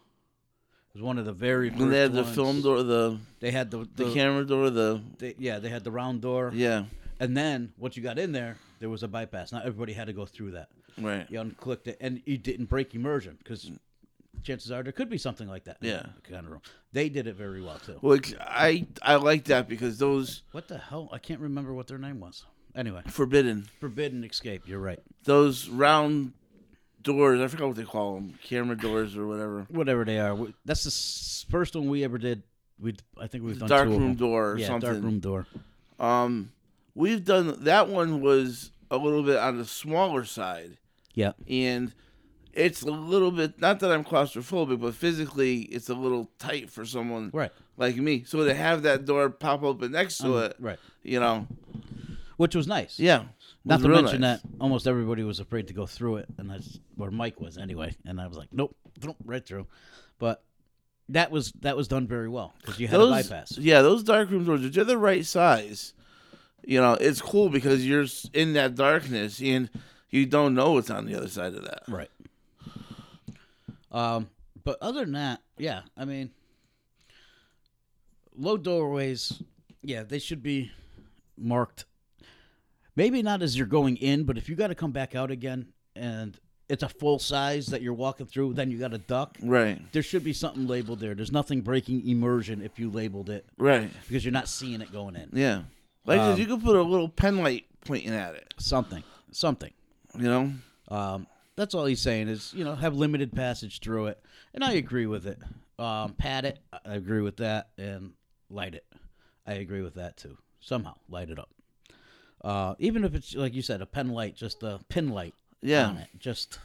was 0.94 1.02
one 1.02 1.18
of 1.18 1.26
the 1.26 1.32
very 1.32 1.68
when 1.68 1.90
they 1.90 1.98
had 2.00 2.12
the 2.14 2.22
ones. 2.22 2.34
film 2.34 2.62
door, 2.62 2.82
the 2.82 3.18
They 3.40 3.50
had 3.50 3.70
the, 3.70 3.86
the 3.96 4.04
the, 4.04 4.14
camera 4.14 4.46
door, 4.46 4.70
the 4.70 5.02
they, 5.18 5.34
yeah, 5.38 5.58
they 5.58 5.68
had 5.68 5.84
the 5.84 5.90
round 5.90 6.22
door. 6.22 6.52
yeah, 6.54 6.84
And 7.20 7.36
then 7.36 7.74
once 7.76 7.98
you 7.98 8.02
got 8.02 8.18
in 8.18 8.32
there, 8.32 8.56
there 8.78 8.88
was 8.88 9.02
a 9.02 9.08
bypass. 9.08 9.52
Not 9.52 9.66
everybody 9.66 9.92
had 9.92 10.06
to 10.06 10.14
go 10.14 10.24
through 10.24 10.52
that. 10.52 10.68
right. 10.98 11.26
You 11.30 11.38
unclicked 11.40 11.86
it, 11.86 11.98
and 12.00 12.22
you 12.24 12.38
didn't 12.38 12.66
break 12.70 12.94
immersion 12.94 13.36
because 13.36 13.70
chances 14.42 14.70
are 14.70 14.82
there 14.82 14.92
could 14.92 15.10
be 15.10 15.18
something 15.18 15.48
like 15.48 15.64
that. 15.64 15.78
Yeah. 15.80 16.06
kind 16.24 16.46
of 16.46 16.52
room. 16.52 16.62
They 16.92 17.08
did 17.08 17.26
it 17.26 17.36
very 17.36 17.60
well 17.62 17.78
too. 17.78 17.98
Which 18.00 18.34
I 18.40 18.86
I 19.02 19.16
like 19.16 19.44
that 19.44 19.68
because 19.68 19.98
those 19.98 20.42
What 20.52 20.68
the 20.68 20.78
hell? 20.78 21.08
I 21.12 21.18
can't 21.18 21.40
remember 21.40 21.72
what 21.74 21.86
their 21.86 21.98
name 21.98 22.20
was. 22.20 22.44
Anyway, 22.74 23.02
forbidden 23.08 23.68
Forbidden 23.80 24.22
Escape. 24.24 24.62
You're 24.66 24.78
right. 24.80 25.00
those 25.24 25.68
round 25.68 26.32
doors. 27.02 27.40
I 27.40 27.48
forgot 27.48 27.68
what 27.68 27.76
they 27.76 27.82
call 27.84 28.14
them, 28.14 28.38
camera 28.44 28.76
doors 28.76 29.16
or 29.16 29.26
whatever. 29.26 29.66
whatever 29.70 30.04
they 30.04 30.18
are. 30.20 30.36
That's 30.64 30.84
the 30.84 31.50
first 31.50 31.74
one 31.74 31.88
we 31.88 32.04
ever 32.04 32.18
did. 32.18 32.42
We 32.78 32.94
I 33.18 33.26
think 33.26 33.44
we've 33.44 33.58
done 33.58 33.68
Dark 33.68 33.88
room 33.88 34.14
door 34.14 34.52
or 34.52 34.58
yeah, 34.58 34.66
something. 34.68 34.90
dark 34.92 35.02
room 35.02 35.18
door. 35.20 35.46
Um, 35.98 36.52
we've 36.94 37.24
done 37.24 37.64
that 37.64 37.88
one 37.88 38.20
was 38.20 38.70
a 38.90 38.96
little 38.96 39.22
bit 39.22 39.36
on 39.36 39.58
the 39.58 39.64
smaller 39.64 40.24
side, 40.24 40.78
Yeah, 41.14 41.32
and 41.48 41.92
it's 42.52 42.82
a 42.82 42.90
little 42.90 43.30
bit 43.30 43.60
not 43.60 43.80
that 43.80 43.90
I'm 43.92 44.04
claustrophobic, 44.04 44.80
but 44.80 44.94
physically 44.94 45.60
it's 45.62 45.88
a 45.88 45.94
little 45.94 46.30
tight 46.38 46.70
for 46.70 46.84
someone 46.84 47.30
right, 47.32 47.52
like 47.76 47.96
me. 47.96 48.24
So 48.24 48.44
to 48.44 48.54
have 48.54 48.82
that 48.82 49.04
door 49.04 49.30
pop 49.30 49.62
open 49.62 49.92
next 49.92 50.18
to 50.18 50.36
Um, 50.38 50.42
it, 50.44 50.56
right. 50.58 50.78
you 51.02 51.20
know, 51.20 51.46
Which 52.36 52.54
was 52.54 52.66
nice. 52.66 52.98
yeah. 52.98 53.24
Not 53.64 53.82
to 53.82 53.88
mention 53.88 54.22
nice. 54.22 54.40
that 54.40 54.48
almost 54.58 54.86
everybody 54.86 55.22
was 55.22 55.38
afraid 55.38 55.68
to 55.68 55.74
go 55.74 55.84
through 55.86 56.16
it, 56.16 56.26
and 56.38 56.48
that's 56.48 56.80
where 56.96 57.10
Mike 57.10 57.40
was 57.40 57.58
anyway. 57.58 57.94
And 58.06 58.18
I 58.18 58.26
was 58.26 58.38
like, 58.38 58.48
nope, 58.52 58.74
nope 59.04 59.16
right 59.24 59.44
through. 59.44 59.66
But 60.18 60.42
that 61.10 61.30
was 61.30 61.52
that 61.60 61.76
was 61.76 61.86
done 61.88 62.06
very 62.06 62.28
well 62.28 62.54
because 62.60 62.80
you 62.80 62.88
had 62.88 62.98
those, 62.98 63.26
a 63.26 63.28
bypass. 63.28 63.58
Yeah, 63.58 63.82
those 63.82 64.02
dark 64.02 64.30
room 64.30 64.44
doors, 64.44 64.64
if 64.64 64.72
they're 64.72 64.84
the 64.84 64.96
right 64.96 65.26
size, 65.26 65.92
you 66.64 66.80
know, 66.80 66.94
it's 66.94 67.20
cool 67.20 67.50
because 67.50 67.86
you're 67.86 68.06
in 68.32 68.54
that 68.54 68.76
darkness 68.76 69.40
and 69.42 69.68
you 70.08 70.24
don't 70.24 70.54
know 70.54 70.72
what's 70.72 70.88
on 70.90 71.04
the 71.06 71.14
other 71.16 71.28
side 71.28 71.54
of 71.54 71.64
that. 71.64 71.82
Right. 71.86 72.10
Um, 73.90 74.28
but 74.64 74.78
other 74.80 75.00
than 75.00 75.12
that, 75.12 75.40
yeah, 75.58 75.82
I 75.96 76.04
mean, 76.04 76.30
low 78.36 78.56
doorways, 78.56 79.42
yeah, 79.82 80.02
they 80.02 80.18
should 80.18 80.42
be 80.42 80.70
marked. 81.36 81.84
Maybe 82.96 83.22
not 83.22 83.42
as 83.42 83.56
you're 83.56 83.66
going 83.66 83.96
in, 83.96 84.24
but 84.24 84.36
if 84.36 84.48
you 84.48 84.56
got 84.56 84.68
to 84.68 84.74
come 84.74 84.92
back 84.92 85.14
out 85.14 85.30
again 85.30 85.68
and 85.96 86.38
it's 86.68 86.82
a 86.82 86.88
full 86.88 87.18
size 87.18 87.66
that 87.68 87.82
you're 87.82 87.94
walking 87.94 88.26
through, 88.26 88.54
then 88.54 88.70
you 88.70 88.78
got 88.78 88.90
to 88.92 88.98
duck. 88.98 89.36
Right, 89.42 89.80
There 89.92 90.02
should 90.02 90.22
be 90.22 90.32
something 90.32 90.66
labeled 90.66 91.00
there. 91.00 91.14
There's 91.14 91.32
nothing 91.32 91.62
breaking 91.62 92.06
immersion 92.08 92.62
if 92.62 92.78
you 92.78 92.90
labeled 92.90 93.30
it 93.30 93.46
right. 93.58 93.90
because 94.06 94.24
you're 94.24 94.32
not 94.32 94.48
seeing 94.48 94.80
it 94.80 94.92
going 94.92 95.16
in. 95.16 95.30
Yeah. 95.32 95.62
Like 96.06 96.20
Um, 96.20 96.38
you 96.38 96.46
could 96.46 96.62
put 96.62 96.76
a 96.76 96.82
little 96.82 97.08
pen 97.08 97.38
light 97.38 97.66
pointing 97.84 98.10
at 98.12 98.34
it, 98.34 98.54
Something, 98.58 99.02
something. 99.32 99.72
you 100.16 100.24
know? 100.24 100.52
Um, 100.88 101.26
that's 101.60 101.74
all 101.74 101.84
he's 101.86 102.00
saying 102.00 102.28
is, 102.28 102.52
you 102.54 102.64
know, 102.64 102.74
have 102.74 102.94
limited 102.96 103.32
passage 103.32 103.80
through 103.80 104.06
it, 104.06 104.22
and 104.54 104.64
I 104.64 104.72
agree 104.72 105.06
with 105.06 105.26
it. 105.26 105.38
Um, 105.78 106.14
pad 106.14 106.44
it, 106.44 106.58
I 106.72 106.94
agree 106.94 107.20
with 107.22 107.36
that, 107.38 107.68
and 107.78 108.12
light 108.50 108.74
it, 108.74 108.84
I 109.46 109.54
agree 109.54 109.82
with 109.82 109.94
that 109.94 110.16
too. 110.16 110.36
Somehow 110.60 110.94
light 111.08 111.30
it 111.30 111.38
up, 111.38 111.50
uh, 112.44 112.74
even 112.78 113.04
if 113.04 113.14
it's 113.14 113.34
like 113.34 113.54
you 113.54 113.62
said, 113.62 113.80
a 113.82 113.86
pen 113.86 114.08
light, 114.08 114.36
just 114.36 114.62
a 114.62 114.80
pin 114.88 115.08
light 115.10 115.34
Yeah. 115.62 115.86
on 115.88 115.96
it, 115.98 116.08
just 116.18 116.58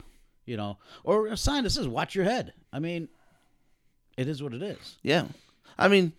you 0.45 0.57
know, 0.57 0.77
or 1.03 1.27
a 1.27 1.37
sign 1.37 1.63
that 1.63 1.69
says 1.71 1.87
"Watch 1.87 2.13
your 2.15 2.25
head." 2.25 2.53
I 2.73 2.79
mean, 2.79 3.07
it 4.17 4.27
is 4.27 4.41
what 4.43 4.53
it 4.53 4.61
is. 4.63 4.97
Yeah. 5.01 5.25
I 5.77 5.87
mean, 5.87 6.13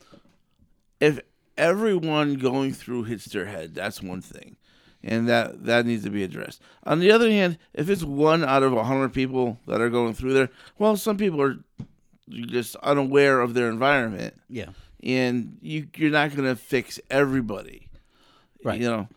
if 1.01 1.21
everyone 1.57 2.35
going 2.37 2.73
through 2.73 3.05
hits 3.05 3.27
their 3.27 3.47
head, 3.47 3.75
that's 3.75 4.03
one 4.03 4.21
thing. 4.23 4.57
And 5.09 5.29
that 5.29 5.65
that 5.67 5.87
needs 5.87 6.03
to 6.03 6.11
be 6.11 6.25
addressed. 6.25 6.61
On 6.83 6.99
the 6.99 7.13
other 7.13 7.31
hand, 7.31 7.59
if 7.73 7.89
it's 7.89 8.03
one 8.03 8.45
out 8.45 8.65
of 8.65 8.73
a 8.73 8.83
hundred 8.83 9.13
people 9.15 9.57
that 9.69 9.81
are 9.81 9.89
going 9.89 10.15
through 10.15 10.35
there, 10.35 10.51
well, 10.79 10.97
some 10.97 11.17
people 11.17 11.41
are 11.41 11.59
just 12.29 12.75
unaware 12.77 13.41
of 13.41 13.55
their 13.55 13.69
environment, 13.71 14.35
Yeah, 14.49 14.71
and 15.05 15.59
you 15.63 15.87
you're 15.97 16.11
not 16.11 16.35
going 16.35 16.49
to 16.49 16.57
fix 16.57 16.99
everybody, 17.09 17.89
Right. 18.65 18.81
You 18.81 18.89
know, 18.89 19.09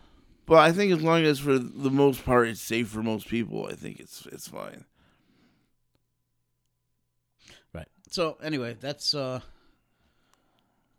but 0.45 0.59
I 0.59 0.71
think 0.71 0.91
as 0.91 1.01
long 1.01 1.23
as 1.23 1.39
for 1.39 1.57
the 1.57 1.89
most 1.89 2.23
part 2.23 2.49
it's 2.49 2.61
safe 2.61 2.87
for 2.89 3.01
most 3.01 3.27
people, 3.27 3.65
I 3.65 3.73
think 3.73 3.99
it's 3.99 4.27
it's 4.27 4.47
fine. 4.47 4.85
right. 7.73 7.87
So 8.11 8.37
anyway, 8.43 8.77
that's 8.79 9.15
uh, 9.15 9.39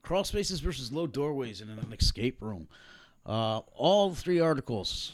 crawl 0.02 0.24
spaces 0.24 0.58
versus 0.58 0.90
low 0.92 1.06
doorways 1.06 1.60
in 1.60 1.68
an 1.68 1.92
escape 1.96 2.38
room. 2.42 2.66
Uh, 3.26 3.60
all 3.74 4.14
three 4.14 4.40
articles. 4.40 5.12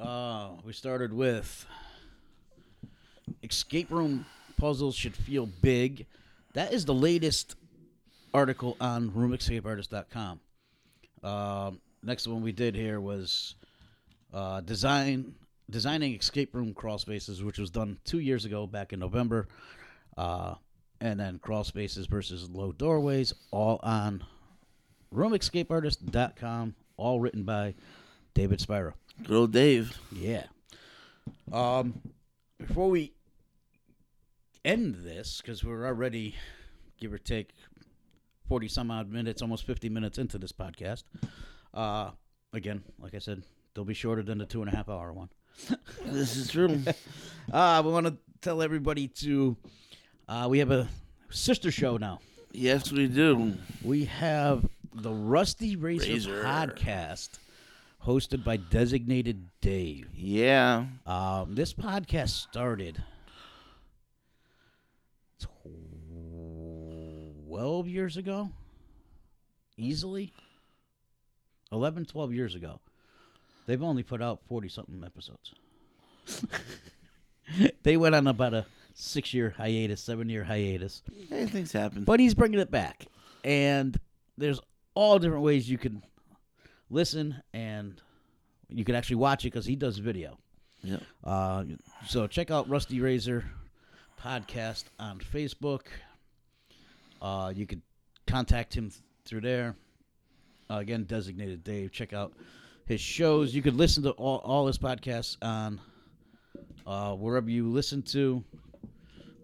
Uh, 0.00 0.50
we 0.64 0.72
started 0.72 1.12
with 1.12 1.66
escape 3.42 3.90
room 3.90 4.24
puzzles 4.56 4.94
should 4.94 5.16
feel 5.16 5.46
big. 5.46 6.06
That 6.54 6.72
is 6.72 6.84
the 6.84 6.94
latest 6.94 7.56
article 8.32 8.76
on 8.80 9.10
roomescapeartist.com. 9.10 10.40
Um, 11.22 11.80
next 12.02 12.26
one 12.26 12.42
we 12.42 12.52
did 12.52 12.74
here 12.74 13.00
was 13.00 13.54
uh, 14.32 14.60
design 14.60 15.34
designing 15.70 16.14
escape 16.14 16.54
room 16.54 16.74
crawl 16.74 16.98
spaces, 16.98 17.44
which 17.44 17.58
was 17.58 17.70
done 17.70 17.98
two 18.04 18.18
years 18.18 18.44
ago, 18.44 18.66
back 18.66 18.92
in 18.92 18.98
November. 18.98 19.48
Uh, 20.16 20.54
and 21.00 21.18
then 21.18 21.38
crawl 21.38 21.64
spaces 21.64 22.06
versus 22.06 22.50
low 22.50 22.72
doorways, 22.72 23.32
all 23.50 23.80
on 23.82 24.22
roomescapeartist.com, 25.14 26.74
all 27.00 27.18
written 27.20 27.44
by 27.44 27.74
David 28.34 28.60
Spira. 28.60 28.94
Good 29.22 29.36
old 29.36 29.52
Dave. 29.52 29.98
Yeah. 30.12 30.44
Um, 31.52 32.00
before 32.58 32.90
we 32.90 33.12
end 34.64 34.96
this, 34.96 35.40
because 35.40 35.64
we're 35.64 35.86
already, 35.86 36.34
give 37.00 37.12
or 37.12 37.18
take, 37.18 37.50
40 38.48 38.68
some 38.68 38.90
odd 38.90 39.10
minutes, 39.10 39.42
almost 39.42 39.64
50 39.64 39.88
minutes 39.88 40.18
into 40.18 40.36
this 40.38 40.52
podcast. 40.52 41.04
Uh, 41.72 42.10
again, 42.52 42.82
like 43.00 43.14
I 43.14 43.18
said, 43.18 43.42
they'll 43.74 43.84
be 43.84 43.94
shorter 43.94 44.22
than 44.22 44.38
the 44.38 44.46
two 44.46 44.60
and 44.62 44.72
a 44.72 44.76
half 44.76 44.88
hour 44.88 45.12
one. 45.12 45.30
This 46.06 46.36
is 46.36 46.48
true. 46.50 46.82
Uh, 47.52 47.82
we 47.84 47.90
want 47.90 48.06
to 48.06 48.16
tell 48.42 48.62
everybody 48.62 49.08
to, 49.08 49.56
uh, 50.28 50.46
we 50.48 50.60
have 50.60 50.70
a 50.70 50.86
sister 51.30 51.72
show 51.72 51.96
now. 51.96 52.20
yes, 52.52 52.92
we 52.92 53.08
do. 53.08 53.54
We 53.82 54.04
have 54.04 54.68
the 54.94 55.12
Rusty 55.12 55.76
Razor, 55.76 56.12
Razor. 56.12 56.42
podcast 56.42 57.30
hosted 58.04 58.44
by 58.44 58.56
Designated 58.56 59.48
Dave. 59.60 60.08
Yeah. 60.14 60.86
Um, 61.06 61.54
this 61.54 61.72
podcast 61.72 62.30
started 62.30 63.02
12 67.46 67.88
years 67.88 68.16
ago, 68.16 68.50
easily. 69.76 70.32
11, 71.72 72.06
12 72.06 72.34
years 72.34 72.54
ago. 72.54 72.80
They've 73.66 73.82
only 73.82 74.02
put 74.02 74.20
out 74.20 74.40
40 74.48 74.68
something 74.68 75.04
episodes. 75.04 75.54
they 77.82 77.96
went 77.96 78.14
on 78.14 78.26
about 78.26 78.54
a 78.54 78.66
six 78.94 79.32
year 79.32 79.54
hiatus, 79.56 80.00
seven 80.00 80.28
year 80.28 80.42
hiatus. 80.42 81.02
Hey, 81.28 81.46
things 81.46 81.72
happen. 81.72 82.04
But 82.04 82.18
he's 82.18 82.34
bringing 82.34 82.58
it 82.58 82.70
back. 82.70 83.06
And 83.44 83.98
there's 84.36 84.60
all 84.94 85.18
different 85.18 85.42
ways 85.42 85.68
you 85.68 85.78
can 85.78 86.02
listen 86.90 87.36
and 87.52 88.00
you 88.68 88.84
can 88.84 88.94
actually 88.94 89.16
watch 89.16 89.44
it 89.44 89.48
because 89.52 89.66
he 89.66 89.76
does 89.76 89.98
video. 89.98 90.38
yeah. 90.82 90.98
Uh, 91.24 91.64
so 92.06 92.26
check 92.26 92.50
out 92.50 92.68
Rusty 92.68 93.00
Razor 93.00 93.44
podcast 94.22 94.84
on 94.98 95.18
Facebook. 95.18 95.82
Uh, 97.20 97.52
you 97.54 97.66
could 97.66 97.82
contact 98.26 98.74
him 98.74 98.90
th- 98.90 99.02
through 99.24 99.40
there. 99.40 99.74
Uh, 100.70 100.76
again, 100.76 101.04
designated 101.04 101.64
Dave. 101.64 101.90
Check 101.92 102.12
out 102.12 102.32
his 102.86 103.00
shows. 103.00 103.54
You 103.54 103.62
could 103.62 103.74
listen 103.76 104.02
to 104.04 104.10
all, 104.12 104.38
all 104.38 104.66
his 104.66 104.78
podcasts 104.78 105.36
on 105.42 105.80
uh, 106.86 107.14
wherever 107.14 107.50
you 107.50 107.68
listen 107.68 108.02
to 108.02 108.42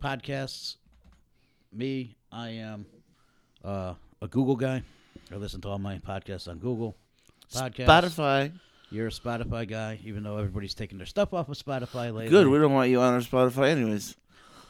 podcasts. 0.01 0.76
Me, 1.72 2.16
I 2.30 2.51
am 2.51 2.86
uh, 3.64 3.94
a 4.22 4.28
Google 4.28 4.57
guy. 4.57 4.82
I 5.33 5.37
listen 5.37 5.61
to 5.62 5.68
all 5.68 5.79
my 5.79 5.99
podcasts 5.99 6.49
on 6.49 6.59
Google. 6.59 6.97
Podcasts. 7.53 7.87
Spotify. 7.87 8.53
You're 8.91 9.09
a 9.09 9.11
Spotify 9.11 9.68
guy, 9.68 9.99
even 10.05 10.22
though 10.22 10.39
everybody's 10.39 10.74
taking 10.74 10.99
their 10.99 11.07
stuff 11.07 11.35
off 11.35 11.49
of 11.49 11.57
Spotify 11.57 12.14
lately. 12.14 12.29
Good. 12.29 12.47
We 12.47 12.59
don't 12.59 12.72
want 12.72 12.91
you 12.91 13.01
on 13.01 13.14
our 13.14 13.20
Spotify, 13.20 13.70
anyways. 13.70 14.14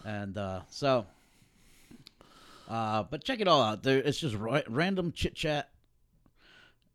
And 0.04 0.38
uh, 0.38 0.60
so, 0.70 1.04
uh, 2.68 3.02
but 3.02 3.24
check 3.24 3.40
it 3.40 3.48
all 3.48 3.62
out. 3.62 3.82
There, 3.82 3.98
it's 3.98 4.18
just 4.18 4.34
ra- 4.34 4.62
random 4.68 5.12
chit 5.12 5.34
chat 5.34 5.68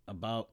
about 0.08 0.50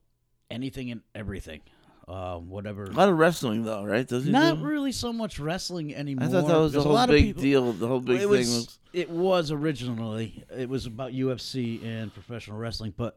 anything 0.51 0.91
and 0.91 1.01
everything, 1.15 1.61
um, 2.09 2.49
whatever. 2.49 2.85
A 2.85 2.91
lot 2.91 3.09
of 3.09 3.19
wrestling, 3.19 3.65
though, 3.65 3.85
right? 3.85 4.07
Doesn't 4.07 4.27
he 4.27 4.33
Not 4.33 4.61
really 4.63 4.93
so 4.93 5.13
much 5.13 5.39
wrestling 5.39 5.95
anymore. 5.95 6.27
I 6.27 6.31
thought 6.31 6.47
that 6.49 6.57
was 6.59 6.73
the 6.73 6.83
whole 6.83 7.07
big 7.07 7.25
people- 7.27 7.43
deal. 7.43 7.73
The 7.73 7.87
whole 7.87 8.01
big 8.01 8.17
it 8.17 8.21
thing 8.21 8.29
was, 8.31 8.49
was. 8.49 8.79
It 8.95 9.11
was 9.11 9.51
originally. 9.51 10.45
It 10.57 10.69
was 10.69 10.87
about 10.87 11.13
UFC 11.13 11.85
and 11.85 12.13
professional 12.13 12.57
wrestling, 12.59 12.95
but 12.97 13.17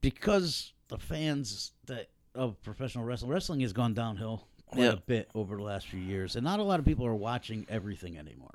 because 0.00 0.72
the 0.88 0.98
fans 0.98 1.72
that 1.86 2.08
of 2.34 2.60
professional 2.62 3.04
wrestling, 3.04 3.30
wrestling 3.30 3.60
has 3.60 3.72
gone 3.72 3.94
downhill 3.94 4.46
quite 4.66 4.84
Yeah. 4.84 4.92
a 4.92 4.96
bit 4.96 5.28
over 5.34 5.56
the 5.56 5.62
last 5.62 5.86
few 5.88 6.00
years, 6.00 6.36
and 6.36 6.44
not 6.44 6.60
a 6.60 6.62
lot 6.62 6.78
of 6.78 6.84
people 6.86 7.06
are 7.06 7.14
watching 7.14 7.66
everything 7.68 8.16
anymore. 8.18 8.54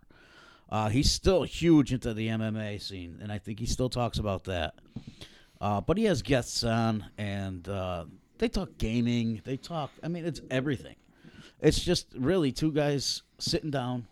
Uh, 0.69 0.89
he's 0.89 1.11
still 1.11 1.43
huge 1.43 1.93
into 1.93 2.13
the 2.13 2.27
MMA 2.29 2.81
scene, 2.81 3.19
and 3.21 3.31
I 3.31 3.37
think 3.37 3.59
he 3.59 3.65
still 3.65 3.89
talks 3.89 4.17
about 4.17 4.45
that. 4.45 4.75
Uh, 5.61 5.79
but 5.81 5.97
he 5.97 6.05
has 6.05 6.21
guests 6.21 6.63
on, 6.63 7.05
and 7.17 7.67
uh, 7.69 8.05
they 8.37 8.49
talk 8.49 8.77
gaming. 8.77 9.41
They 9.45 9.57
talk. 9.57 9.91
I 10.03 10.07
mean, 10.07 10.25
it's 10.25 10.41
everything. 10.51 10.95
It's 11.61 11.79
just 11.79 12.07
really 12.17 12.51
two 12.51 12.71
guys 12.71 13.21
sitting 13.39 13.71
down, 13.71 14.07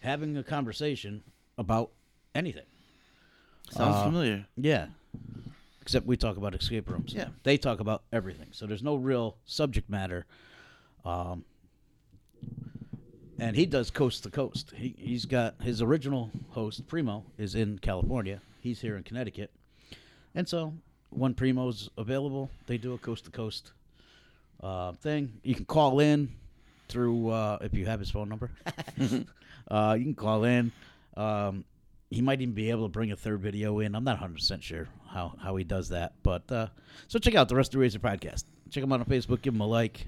having 0.00 0.36
a 0.36 0.42
conversation 0.42 1.22
about 1.58 1.90
anything. 2.34 2.66
Sounds 3.70 3.96
Uh, 3.96 4.04
familiar. 4.04 4.46
Yeah. 4.56 4.88
Except 5.80 6.06
we 6.06 6.16
talk 6.16 6.36
about 6.36 6.54
escape 6.54 6.88
rooms. 6.90 7.14
Yeah. 7.14 7.28
They 7.44 7.56
talk 7.56 7.80
about 7.80 8.02
everything. 8.12 8.48
So 8.52 8.66
there's 8.66 8.82
no 8.82 8.96
real 8.96 9.36
subject 9.46 9.88
matter. 9.88 10.26
Um, 11.04 11.44
and 13.38 13.54
he 13.56 13.66
does 13.66 13.90
coast 13.90 14.22
to 14.24 14.30
coast. 14.30 14.72
He, 14.76 14.94
he's 14.98 15.24
got 15.26 15.60
his 15.62 15.82
original 15.82 16.30
host, 16.50 16.86
Primo, 16.86 17.24
is 17.38 17.54
in 17.54 17.78
California. 17.78 18.40
He's 18.60 18.80
here 18.80 18.96
in 18.96 19.02
Connecticut. 19.02 19.50
And 20.34 20.48
so 20.48 20.74
when 21.16 21.34
Primo's 21.34 21.88
available, 21.96 22.50
they 22.66 22.76
do 22.76 22.92
a 22.94 22.98
coast 22.98 23.24
to 23.24 23.30
coast 23.30 23.72
uh, 24.62 24.92
thing. 24.92 25.32
You 25.42 25.54
can 25.54 25.64
call 25.64 26.00
in 26.00 26.32
through, 26.88 27.30
uh, 27.30 27.58
if 27.62 27.74
you 27.74 27.86
have 27.86 28.00
his 28.00 28.10
phone 28.10 28.28
number, 28.28 28.50
uh, 29.70 29.96
you 29.98 30.04
can 30.04 30.14
call 30.14 30.44
in. 30.44 30.72
Um, 31.16 31.64
he 32.10 32.20
might 32.20 32.40
even 32.40 32.54
be 32.54 32.70
able 32.70 32.84
to 32.84 32.88
bring 32.88 33.10
a 33.12 33.16
third 33.16 33.40
video 33.40 33.80
in. 33.80 33.94
I'm 33.94 34.04
not 34.04 34.20
100% 34.20 34.62
sure 34.62 34.86
how, 35.08 35.34
how 35.40 35.56
he 35.56 35.64
does 35.64 35.88
that. 35.88 36.12
But 36.22 36.50
uh, 36.52 36.68
so 37.08 37.18
check 37.18 37.34
out 37.34 37.48
the 37.48 37.56
Rusty 37.56 37.78
Razor 37.78 37.98
podcast. 37.98 38.44
Check 38.70 38.84
him 38.84 38.92
out 38.92 39.00
on 39.00 39.06
Facebook. 39.06 39.42
Give 39.42 39.54
him 39.54 39.60
a 39.60 39.66
like. 39.66 40.06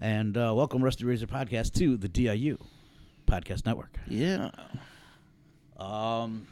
And 0.00 0.36
uh, 0.36 0.52
welcome 0.56 0.82
Rusty 0.82 1.04
Razor 1.04 1.26
podcast 1.26 1.74
to 1.74 1.96
the 1.96 2.08
DIU 2.08 2.58
podcast 3.26 3.66
network. 3.66 3.96
Yeah. 4.08 4.50
Um, 5.78 6.46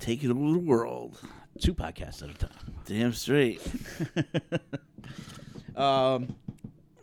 Take 0.00 0.22
it 0.24 0.30
over 0.30 0.52
the 0.52 0.58
world. 0.58 1.18
Two 1.60 1.74
podcasts 1.74 2.22
at 2.22 2.30
a 2.30 2.34
time. 2.34 2.74
Damn 2.86 3.12
straight. 3.12 3.60
Um, 5.76 6.36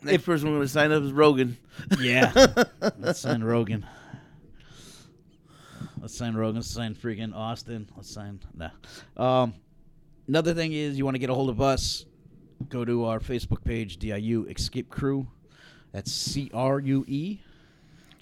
Next 0.02 0.24
person 0.24 0.48
we're 0.48 0.56
going 0.56 0.68
to 0.68 0.72
sign 0.72 0.92
up 0.92 1.04
is 1.04 1.12
Rogan. 1.12 1.58
yeah. 2.00 2.32
Let's 2.98 3.20
sign 3.20 3.44
Rogan. 3.44 3.86
Let's 6.00 6.16
sign 6.16 6.34
Rogan. 6.36 6.56
Let's 6.56 6.72
sign 6.72 6.96
freaking 6.96 7.36
Austin. 7.36 7.88
Let's 7.96 8.10
sign. 8.10 8.40
Nah. 8.56 8.70
Um, 9.18 9.54
another 10.28 10.54
thing 10.54 10.74
is 10.74 10.98
you 10.98 11.06
want 11.06 11.16
to 11.16 11.20
get 11.20 11.30
a 11.30 11.34
hold 11.34 11.50
of 11.50 11.62
us, 11.62 12.06
go 12.70 12.84
to 12.84 13.06
our 13.06 13.20
Facebook 13.20 13.64
page, 13.64 13.98
DIU 13.98 14.48
Escape 14.50 14.90
Crew. 14.90 15.28
That's 15.92 16.12
C 16.12 16.50
R 16.54 16.80
U 16.80 17.06
E. 17.08 17.40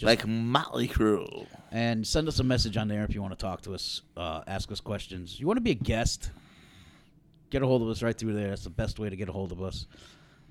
Like 0.01 0.25
Motley 0.27 0.87
Crue. 0.87 1.45
And 1.71 2.05
send 2.05 2.27
us 2.27 2.39
a 2.39 2.43
message 2.43 2.77
on 2.77 2.87
there 2.87 3.03
if 3.03 3.13
you 3.13 3.21
want 3.21 3.37
to 3.37 3.41
talk 3.43 3.61
to 3.61 3.73
us, 3.73 4.01
uh, 4.17 4.41
ask 4.47 4.71
us 4.71 4.79
questions. 4.81 5.39
You 5.39 5.47
want 5.47 5.57
to 5.57 5.61
be 5.61 5.71
a 5.71 5.75
guest? 5.75 6.31
Get 7.49 7.61
a 7.63 7.65
hold 7.67 7.81
of 7.81 7.89
us 7.89 8.01
right 8.03 8.15
through 8.17 8.33
there. 8.33 8.49
That's 8.49 8.63
the 8.63 8.69
best 8.69 8.99
way 8.99 9.09
to 9.09 9.15
get 9.15 9.29
a 9.29 9.31
hold 9.31 9.51
of 9.51 9.61
us. 9.61 9.87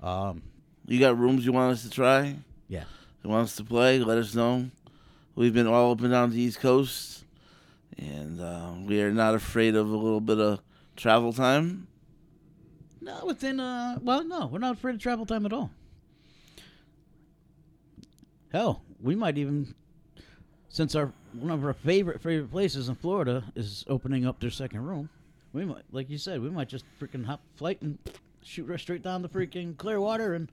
Um, 0.01 0.41
You 0.85 0.99
got 0.99 1.17
rooms 1.17 1.45
you 1.45 1.51
want 1.51 1.73
us 1.73 1.83
to 1.83 1.89
try? 1.89 2.35
yeah, 2.67 2.83
You 3.23 3.29
want 3.29 3.43
us 3.45 3.55
to 3.57 3.63
play? 3.63 3.99
Let 3.99 4.17
us 4.17 4.33
know. 4.35 4.69
We've 5.35 5.53
been 5.53 5.67
all 5.67 5.91
up 5.91 6.01
and 6.01 6.11
down 6.11 6.31
the 6.31 6.39
East 6.41 6.59
Coast, 6.59 7.23
and 7.97 8.41
uh, 8.41 8.73
we 8.85 9.01
are 9.01 9.11
not 9.11 9.35
afraid 9.35 9.75
of 9.75 9.89
a 9.89 9.95
little 9.95 10.19
bit 10.21 10.39
of 10.39 10.59
travel 10.97 11.31
time. 11.31 11.87
no, 13.01 13.25
within 13.25 13.59
uh, 13.61 13.97
well, 14.01 14.23
no, 14.25 14.47
we're 14.47 14.59
not 14.59 14.73
afraid 14.75 14.95
of 14.95 15.01
travel 15.01 15.25
time 15.25 15.45
at 15.45 15.53
all. 15.53 15.71
Hell, 18.51 18.81
we 19.01 19.15
might 19.15 19.37
even, 19.37 19.73
since 20.79 20.95
our 20.95 21.11
one 21.33 21.51
of 21.51 21.65
our 21.65 21.73
favorite 21.73 22.21
favorite 22.21 22.49
places 22.49 22.87
in 22.87 22.95
Florida 22.95 23.43
is 23.53 23.83
opening 23.89 24.25
up 24.25 24.39
their 24.39 24.49
second 24.49 24.85
room, 24.85 25.09
we 25.51 25.65
might, 25.65 25.83
like 25.91 26.09
you 26.09 26.17
said, 26.17 26.41
we 26.41 26.49
might 26.49 26.69
just 26.69 26.85
freaking 27.01 27.25
hop 27.25 27.41
flight 27.57 27.81
and 27.81 27.97
shoot 28.43 28.65
right 28.65 28.79
straight 28.79 29.01
down 29.01 29.21
the 29.21 29.27
freaking 29.27 29.75
Clearwater 29.75 30.35
and 30.35 30.49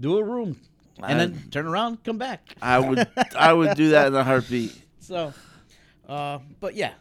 do 0.00 0.16
a 0.16 0.24
room, 0.24 0.58
and 1.02 1.20
then 1.20 1.50
turn 1.50 1.66
around, 1.66 2.02
come 2.02 2.16
back. 2.16 2.54
I 2.62 2.78
would, 2.78 3.06
I 3.36 3.52
would 3.52 3.76
do 3.76 3.90
that 3.90 4.06
in 4.06 4.14
a 4.14 4.24
heartbeat. 4.24 4.72
So, 5.00 5.32
uh, 6.06 6.38
but 6.60 6.74
yeah. 6.74 6.92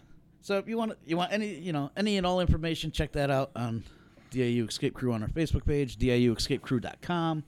So 0.41 0.57
if 0.57 0.69
you 0.69 0.77
want 0.77 0.93
you 1.05 1.17
want 1.17 1.33
any 1.33 1.55
you 1.55 1.71
know 1.71 1.91
any 1.95 2.17
and 2.17 2.25
all 2.25 2.41
information, 2.41 2.91
check 2.91 3.13
that 3.13 3.29
out 3.29 3.51
on 3.55 3.85
DIU 4.31 4.65
Escape 4.65 4.93
Crew 4.93 5.13
on 5.13 5.23
our 5.23 5.29
Facebook 5.29 5.65
page, 5.65 5.97
DIUEscapeCrew.com, 5.97 7.43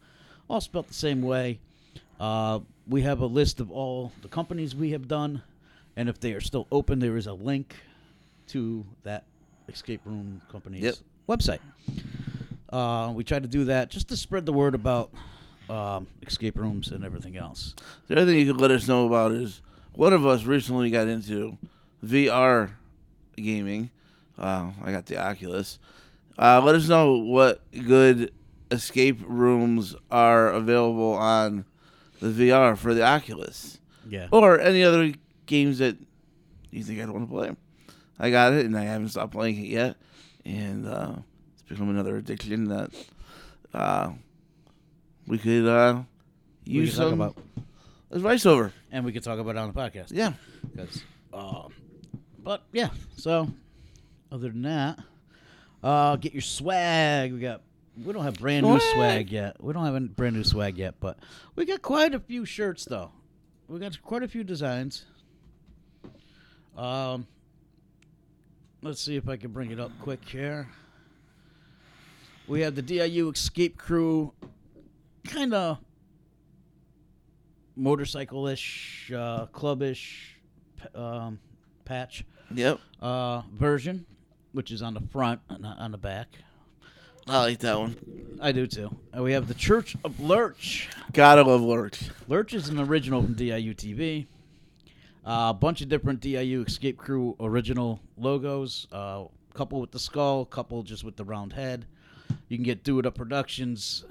all 0.49 0.61
spelled 0.61 0.87
the 0.87 0.93
same 0.93 1.21
way. 1.21 1.59
Uh, 2.19 2.59
we 2.87 3.01
have 3.03 3.21
a 3.21 3.25
list 3.25 3.59
of 3.59 3.71
all 3.71 4.11
the 4.21 4.27
companies 4.27 4.75
we 4.75 4.91
have 4.91 5.07
done, 5.07 5.41
and 5.95 6.09
if 6.09 6.19
they 6.19 6.33
are 6.33 6.41
still 6.41 6.67
open, 6.71 6.99
there 6.99 7.15
is 7.17 7.27
a 7.27 7.33
link 7.33 7.75
to 8.47 8.85
that 9.03 9.23
escape 9.67 10.01
room 10.05 10.41
company's 10.51 10.81
Yep. 10.83 10.95
website. 11.27 11.59
Uh, 12.71 13.11
we 13.15 13.23
try 13.23 13.39
to 13.39 13.47
do 13.47 13.65
that 13.65 13.89
just 13.89 14.07
to 14.09 14.17
spread 14.17 14.45
the 14.45 14.53
word 14.53 14.75
about 14.75 15.11
um, 15.69 16.07
escape 16.23 16.57
rooms 16.57 16.89
and 16.91 17.03
everything 17.05 17.37
else. 17.37 17.75
The 18.07 18.15
other 18.19 18.25
thing 18.31 18.39
you 18.39 18.51
could 18.51 18.59
let 18.61 18.71
us 18.71 18.87
know 18.87 19.05
about 19.05 19.31
is 19.31 19.61
one 19.93 20.13
of 20.13 20.25
us 20.25 20.43
recently 20.43 20.89
got 20.89 21.07
into 21.07 21.57
VR 22.03 22.71
gaming. 23.35 23.91
Uh, 24.37 24.71
I 24.83 24.91
got 24.91 25.05
the 25.05 25.17
Oculus. 25.17 25.77
Uh, 26.37 26.61
let 26.63 26.73
us 26.75 26.87
know 26.87 27.17
what 27.17 27.61
good 27.71 28.31
escape 28.71 29.19
rooms 29.27 29.95
are 30.09 30.49
available 30.49 31.13
on 31.13 31.65
the 32.19 32.27
VR 32.49 32.77
for 32.77 32.93
the 32.93 33.03
Oculus, 33.03 33.79
Yeah. 34.07 34.27
or 34.31 34.59
any 34.59 34.83
other 34.83 35.13
games 35.45 35.79
that 35.79 35.97
you 36.71 36.83
think 36.83 36.99
I'd 37.01 37.09
want 37.09 37.27
to 37.27 37.33
play. 37.33 37.55
I 38.19 38.29
got 38.31 38.53
it, 38.53 38.65
and 38.65 38.77
I 38.77 38.83
haven't 38.83 39.09
stopped 39.09 39.31
playing 39.31 39.57
it 39.57 39.67
yet, 39.69 39.95
and 40.45 40.85
uh, 40.87 41.13
it's 41.53 41.61
become 41.69 41.89
another 41.89 42.17
addiction 42.17 42.65
that 42.65 42.91
uh, 43.73 44.11
we 45.27 45.37
could 45.37 45.65
uh, 45.65 46.01
We 46.65 46.73
use 46.73 46.91
can 46.95 46.97
talk 46.99 47.09
some 47.11 47.21
about, 47.21 47.37
advice 48.11 48.45
over. 48.45 48.73
and 48.91 49.05
we 49.05 49.11
could 49.13 49.23
talk 49.23 49.39
about 49.39 49.51
it 49.51 49.57
on 49.59 49.71
the 49.71 49.79
podcast. 49.79 50.07
Yeah. 50.11 50.33
Because, 50.75 51.01
um, 51.33 51.71
but 52.43 52.63
yeah. 52.73 52.89
So, 53.15 53.49
other 54.31 54.49
than 54.49 54.63
that, 54.63 54.99
uh, 55.83 56.15
get 56.17 56.33
your 56.33 56.41
swag. 56.41 57.31
We 57.33 57.39
got. 57.39 57.61
We 58.03 58.13
don't 58.13 58.23
have 58.23 58.35
brand 58.35 58.65
new 58.65 58.79
Swag. 58.79 58.93
swag 58.95 59.31
yet. 59.31 59.61
We 59.63 59.73
don't 59.73 59.83
have 59.85 59.95
any 59.95 60.07
brand 60.07 60.35
new 60.35 60.43
swag 60.43 60.77
yet, 60.77 60.95
but 60.99 61.17
we 61.55 61.65
got 61.65 61.81
quite 61.81 62.13
a 62.15 62.19
few 62.19 62.45
shirts 62.45 62.85
though. 62.85 63.11
We 63.67 63.79
got 63.79 64.01
quite 64.01 64.23
a 64.23 64.27
few 64.27 64.43
designs. 64.43 65.05
Um, 66.77 67.27
let's 68.81 69.01
see 69.01 69.15
if 69.17 69.27
I 69.27 69.35
can 69.37 69.51
bring 69.51 69.71
it 69.71 69.79
up 69.79 69.91
quick 70.01 70.23
here. 70.27 70.69
We 72.47 72.61
have 72.61 72.73
the 72.75 72.81
DIU 72.81 73.29
Escape 73.29 73.77
Crew, 73.77 74.33
kind 75.27 75.53
of 75.53 75.77
motorcycle-ish, 77.75 79.11
uh, 79.15 79.45
club-ish 79.47 80.37
um, 80.95 81.39
patch 81.85 82.25
Yep. 82.55 82.79
uh, 83.01 83.41
version, 83.53 84.05
which 84.53 84.71
is 84.71 84.81
on 84.81 84.93
the 84.95 85.01
front 85.11 85.41
and 85.49 85.61
not 85.61 85.77
on 85.79 85.91
the 85.91 85.97
back. 85.97 86.27
I 87.29 87.41
like 87.41 87.59
that 87.59 87.77
one. 87.79 87.95
I 88.41 88.51
do 88.51 88.65
too. 88.65 88.89
And 89.13 89.23
we 89.23 89.33
have 89.33 89.47
the 89.47 89.53
Church 89.53 89.95
of 90.03 90.19
Lurch. 90.19 90.89
Gotta 91.13 91.43
love 91.43 91.61
Lurch. 91.61 92.09
Lurch 92.27 92.55
is 92.55 92.69
an 92.69 92.79
original 92.79 93.21
from 93.21 93.35
DIU 93.35 93.75
TV. 93.75 94.25
Uh, 95.23 95.49
a 95.49 95.53
bunch 95.53 95.81
of 95.81 95.89
different 95.89 96.21
DIU 96.21 96.63
Escape 96.63 96.97
Crew 96.97 97.35
original 97.39 97.99
logos. 98.17 98.87
A 98.91 98.95
uh, 98.95 99.27
couple 99.53 99.79
with 99.79 99.91
the 99.91 99.99
skull, 99.99 100.43
couple 100.43 100.81
just 100.81 101.03
with 101.03 101.17
the 101.17 101.23
round 101.23 101.53
head. 101.53 101.85
You 102.47 102.57
can 102.57 102.63
get 102.63 102.83
Do 102.83 102.97
It 102.97 103.05
Up 103.05 103.13
Productions 103.13 104.05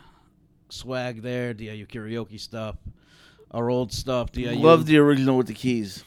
swag 0.69 1.23
there, 1.23 1.53
DIU 1.53 1.87
karaoke 1.87 2.39
stuff. 2.39 2.77
Our 3.51 3.69
old 3.69 3.93
stuff, 3.93 4.31
DIU. 4.31 4.61
Love 4.61 4.87
the 4.87 4.99
original 4.99 5.37
with 5.37 5.49
the 5.49 5.55
keys. 5.55 6.05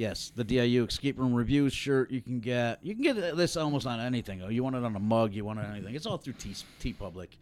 Yes, 0.00 0.32
the 0.34 0.44
DIU 0.44 0.84
Escape 0.86 1.18
Room 1.18 1.34
Reviews 1.34 1.74
shirt. 1.74 2.10
You 2.10 2.22
can 2.22 2.40
get 2.40 2.78
you 2.82 2.94
can 2.94 3.02
get 3.02 3.36
this 3.36 3.54
almost 3.54 3.86
on 3.86 4.00
anything. 4.00 4.40
Oh, 4.40 4.48
you 4.48 4.64
want 4.64 4.74
it 4.74 4.82
on 4.82 4.96
a 4.96 4.98
mug, 4.98 5.34
you 5.34 5.44
want 5.44 5.58
it 5.58 5.66
on 5.66 5.72
anything. 5.72 5.94
It's 5.94 6.06
all 6.06 6.16
through 6.16 6.32
T 6.32 6.54
T 6.78 6.94
Public. 6.94 7.36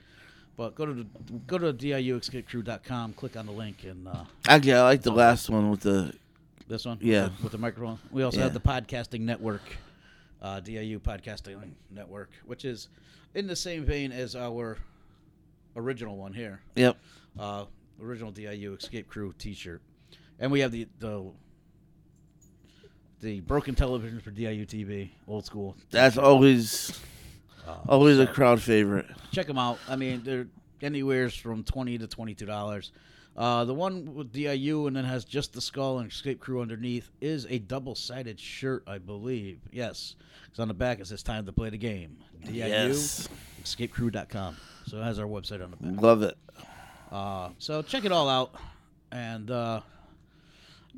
But 0.56 0.74
go 0.74 0.84
to 0.84 0.92
the 0.92 1.06
go 1.46 1.56
to 1.58 1.72
DIUEscapeCrew.com, 1.72 3.12
click 3.12 3.36
on 3.36 3.46
the 3.46 3.52
link, 3.52 3.84
and 3.84 4.08
uh, 4.08 4.24
Actually, 4.48 4.72
I 4.74 4.82
like 4.82 5.02
the 5.02 5.12
last 5.12 5.48
one 5.48 5.70
with 5.70 5.82
the. 5.82 6.12
this 6.66 6.84
one, 6.84 6.98
Yeah. 7.00 7.26
with 7.26 7.36
the, 7.36 7.42
with 7.44 7.52
the 7.52 7.58
microphone. 7.58 8.00
We 8.10 8.24
also 8.24 8.38
Yeah. 8.38 8.44
have 8.46 8.54
the 8.54 8.60
podcasting 8.60 9.20
network, 9.20 9.62
uh, 10.42 10.58
DIU 10.58 10.98
Podcasting 10.98 11.60
Network, 11.92 12.30
which 12.44 12.64
is 12.64 12.88
in 13.36 13.46
the 13.46 13.54
same 13.54 13.84
vein 13.84 14.10
as 14.10 14.34
our 14.34 14.78
original 15.76 16.16
one 16.16 16.32
here, 16.32 16.60
Yep. 16.74 16.98
uh, 17.38 17.66
original 18.02 18.32
DIU 18.32 18.74
Escape 18.74 19.06
Crew 19.06 19.32
T-shirt, 19.38 19.80
and 20.40 20.50
we 20.50 20.58
have 20.58 20.72
the 20.72 20.88
the 20.98 21.30
the 23.20 23.40
broken 23.40 23.74
television 23.74 24.20
for 24.20 24.30
DIU 24.30 24.64
TV, 24.66 25.10
old 25.26 25.44
school. 25.44 25.76
That's 25.90 26.16
always 26.18 26.98
Uh, 27.66 27.76
always 27.88 28.18
a 28.18 28.26
crowd 28.26 28.60
favorite. 28.62 29.06
check 29.32 29.46
them 29.46 29.58
out. 29.58 29.78
I 29.88 29.96
mean, 29.96 30.22
they're 30.24 30.46
anywhere 30.80 31.28
from 31.30 31.64
twenty 31.64 31.98
to 31.98 32.06
twenty 32.06 32.34
two 32.34 32.46
dollars. 32.46 32.92
Uh, 33.36 33.64
the 33.64 33.74
one 33.74 34.14
with 34.14 34.32
DIU 34.32 34.86
and 34.88 34.96
then 34.96 35.04
has 35.04 35.24
just 35.24 35.52
the 35.52 35.60
skull 35.60 35.98
and 36.00 36.10
escape 36.10 36.40
crew 36.40 36.60
underneath 36.60 37.08
is 37.20 37.46
a 37.50 37.58
double 37.58 37.94
sided 37.94 38.40
shirt, 38.40 38.82
I 38.86 38.98
believe. 38.98 39.60
Yes, 39.70 40.16
because 40.44 40.58
on 40.60 40.68
the 40.68 40.74
back 40.74 40.98
it 41.00 41.06
says 41.06 41.22
"Time 41.22 41.46
to 41.46 41.52
play 41.52 41.70
the 41.70 41.78
game." 41.78 42.16
DIU 42.44 42.54
Yes. 42.66 43.28
escapecrew.com. 43.62 44.56
So 44.86 44.98
it 45.00 45.04
has 45.04 45.18
our 45.18 45.26
website 45.26 45.62
on 45.62 45.70
the 45.70 45.76
back. 45.76 46.00
Love 46.02 46.22
it. 46.22 46.36
Uh, 47.12 47.50
so 47.58 47.82
check 47.82 48.04
it 48.04 48.12
all 48.12 48.28
out. 48.28 48.54
and 49.12 49.50
uh, 49.50 49.80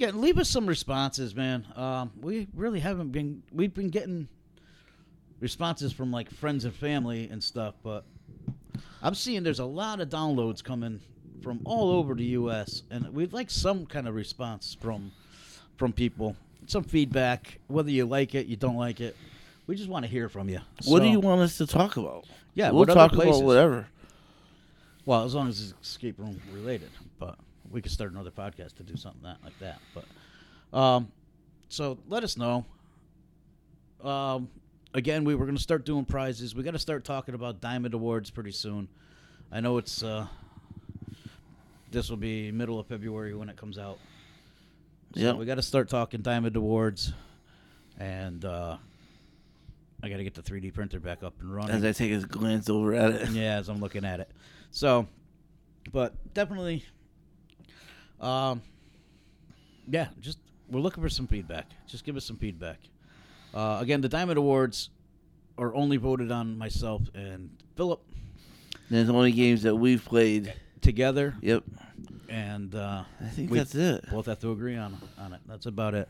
again, 0.00 0.20
leave 0.20 0.38
us 0.38 0.48
some 0.48 0.66
responses, 0.66 1.34
man. 1.34 1.66
Um, 1.76 2.10
we 2.22 2.48
really 2.54 2.80
haven't 2.80 3.12
been. 3.12 3.42
We've 3.52 3.74
been 3.74 3.90
getting 3.90 4.28
responses 5.40 5.92
from 5.92 6.10
like 6.10 6.30
friends 6.30 6.64
and 6.64 6.74
family 6.74 7.28
and 7.30 7.42
stuff, 7.42 7.74
but 7.82 8.04
I'm 9.02 9.14
seeing 9.14 9.42
there's 9.42 9.58
a 9.58 9.64
lot 9.64 10.00
of 10.00 10.08
downloads 10.08 10.64
coming 10.64 11.00
from 11.42 11.60
all 11.64 11.90
over 11.90 12.14
the 12.14 12.24
U.S. 12.24 12.82
and 12.90 13.12
we'd 13.12 13.32
like 13.32 13.50
some 13.50 13.84
kind 13.86 14.08
of 14.08 14.14
response 14.14 14.76
from 14.80 15.12
from 15.76 15.92
people, 15.92 16.34
some 16.66 16.84
feedback, 16.84 17.58
whether 17.68 17.90
you 17.90 18.06
like 18.06 18.34
it, 18.34 18.46
you 18.46 18.56
don't 18.56 18.76
like 18.76 19.00
it. 19.00 19.16
We 19.66 19.76
just 19.76 19.88
want 19.88 20.04
to 20.06 20.10
hear 20.10 20.28
from 20.30 20.48
you. 20.48 20.60
What 20.86 21.00
do 21.00 21.08
you 21.08 21.20
want 21.20 21.42
us 21.42 21.58
to 21.58 21.66
talk 21.66 21.98
about? 21.98 22.24
Yeah, 22.54 22.70
we'll 22.70 22.86
talk 22.86 23.12
about 23.12 23.42
whatever. 23.42 23.86
Well, 25.04 25.24
as 25.24 25.34
long 25.34 25.48
as 25.48 25.60
it's 25.60 25.74
escape 25.82 26.18
room 26.18 26.40
related, 26.52 26.90
we 27.70 27.80
could 27.82 27.92
start 27.92 28.12
another 28.12 28.30
podcast 28.30 28.74
to 28.76 28.82
do 28.82 28.96
something 28.96 29.22
that 29.22 29.38
like 29.44 29.58
that. 29.60 29.78
But 29.94 30.76
um, 30.78 31.12
so 31.68 31.98
let 32.08 32.24
us 32.24 32.36
know. 32.36 32.64
Um, 34.02 34.48
again, 34.94 35.24
we 35.24 35.34
were 35.34 35.44
going 35.44 35.56
to 35.56 35.62
start 35.62 35.84
doing 35.84 36.04
prizes. 36.04 36.54
We 36.54 36.62
got 36.62 36.72
to 36.72 36.78
start 36.78 37.04
talking 37.04 37.34
about 37.34 37.60
Diamond 37.60 37.94
Awards 37.94 38.30
pretty 38.30 38.52
soon. 38.52 38.88
I 39.52 39.60
know 39.60 39.78
it's 39.78 40.02
uh, 40.02 40.26
this 41.90 42.08
will 42.08 42.16
be 42.16 42.50
middle 42.52 42.78
of 42.78 42.86
February 42.86 43.34
when 43.34 43.48
it 43.48 43.56
comes 43.56 43.78
out. 43.78 43.98
So 45.14 45.20
Yep. 45.20 45.36
we 45.36 45.44
got 45.44 45.56
to 45.56 45.62
start 45.62 45.88
talking 45.88 46.22
Diamond 46.22 46.54
Awards, 46.54 47.12
and 47.98 48.44
uh, 48.44 48.76
I 50.02 50.08
got 50.08 50.18
to 50.18 50.24
get 50.24 50.34
the 50.34 50.42
3D 50.42 50.72
printer 50.72 51.00
back 51.00 51.24
up 51.24 51.34
and 51.40 51.52
running. 51.52 51.74
As 51.74 51.84
I 51.84 51.90
take 51.92 52.12
a 52.12 52.24
glance 52.26 52.70
over 52.70 52.94
at 52.94 53.10
it. 53.10 53.28
Yeah, 53.30 53.56
as 53.56 53.68
I'm 53.68 53.80
looking 53.80 54.04
at 54.04 54.20
it. 54.20 54.30
So, 54.70 55.08
but 55.92 56.14
definitely, 56.32 56.84
um, 58.20 58.62
yeah, 59.88 60.08
just 60.20 60.38
we're 60.70 60.80
looking 60.80 61.02
for 61.02 61.08
some 61.08 61.26
feedback. 61.26 61.66
Just 61.86 62.04
give 62.04 62.16
us 62.16 62.24
some 62.24 62.36
feedback. 62.36 62.78
Uh, 63.54 63.78
again, 63.80 64.00
the 64.00 64.08
Diamond 64.08 64.38
Awards 64.38 64.90
are 65.58 65.74
only 65.74 65.96
voted 65.96 66.30
on 66.30 66.56
myself 66.56 67.02
and 67.14 67.50
Philip 67.76 68.00
There's 68.88 69.10
only 69.10 69.32
games 69.32 69.62
that 69.62 69.74
we've 69.74 70.04
played. 70.04 70.52
together, 70.80 71.34
Yep. 71.42 71.64
and 72.28 72.74
uh, 72.74 73.02
I 73.20 73.28
think 73.28 73.50
that's 73.50 73.74
it. 73.74 74.08
both 74.10 74.26
have 74.26 74.38
to 74.40 74.52
agree 74.52 74.76
on 74.76 74.96
on 75.18 75.32
it. 75.34 75.40
That's 75.46 75.66
about 75.66 75.94
it. 75.94 76.08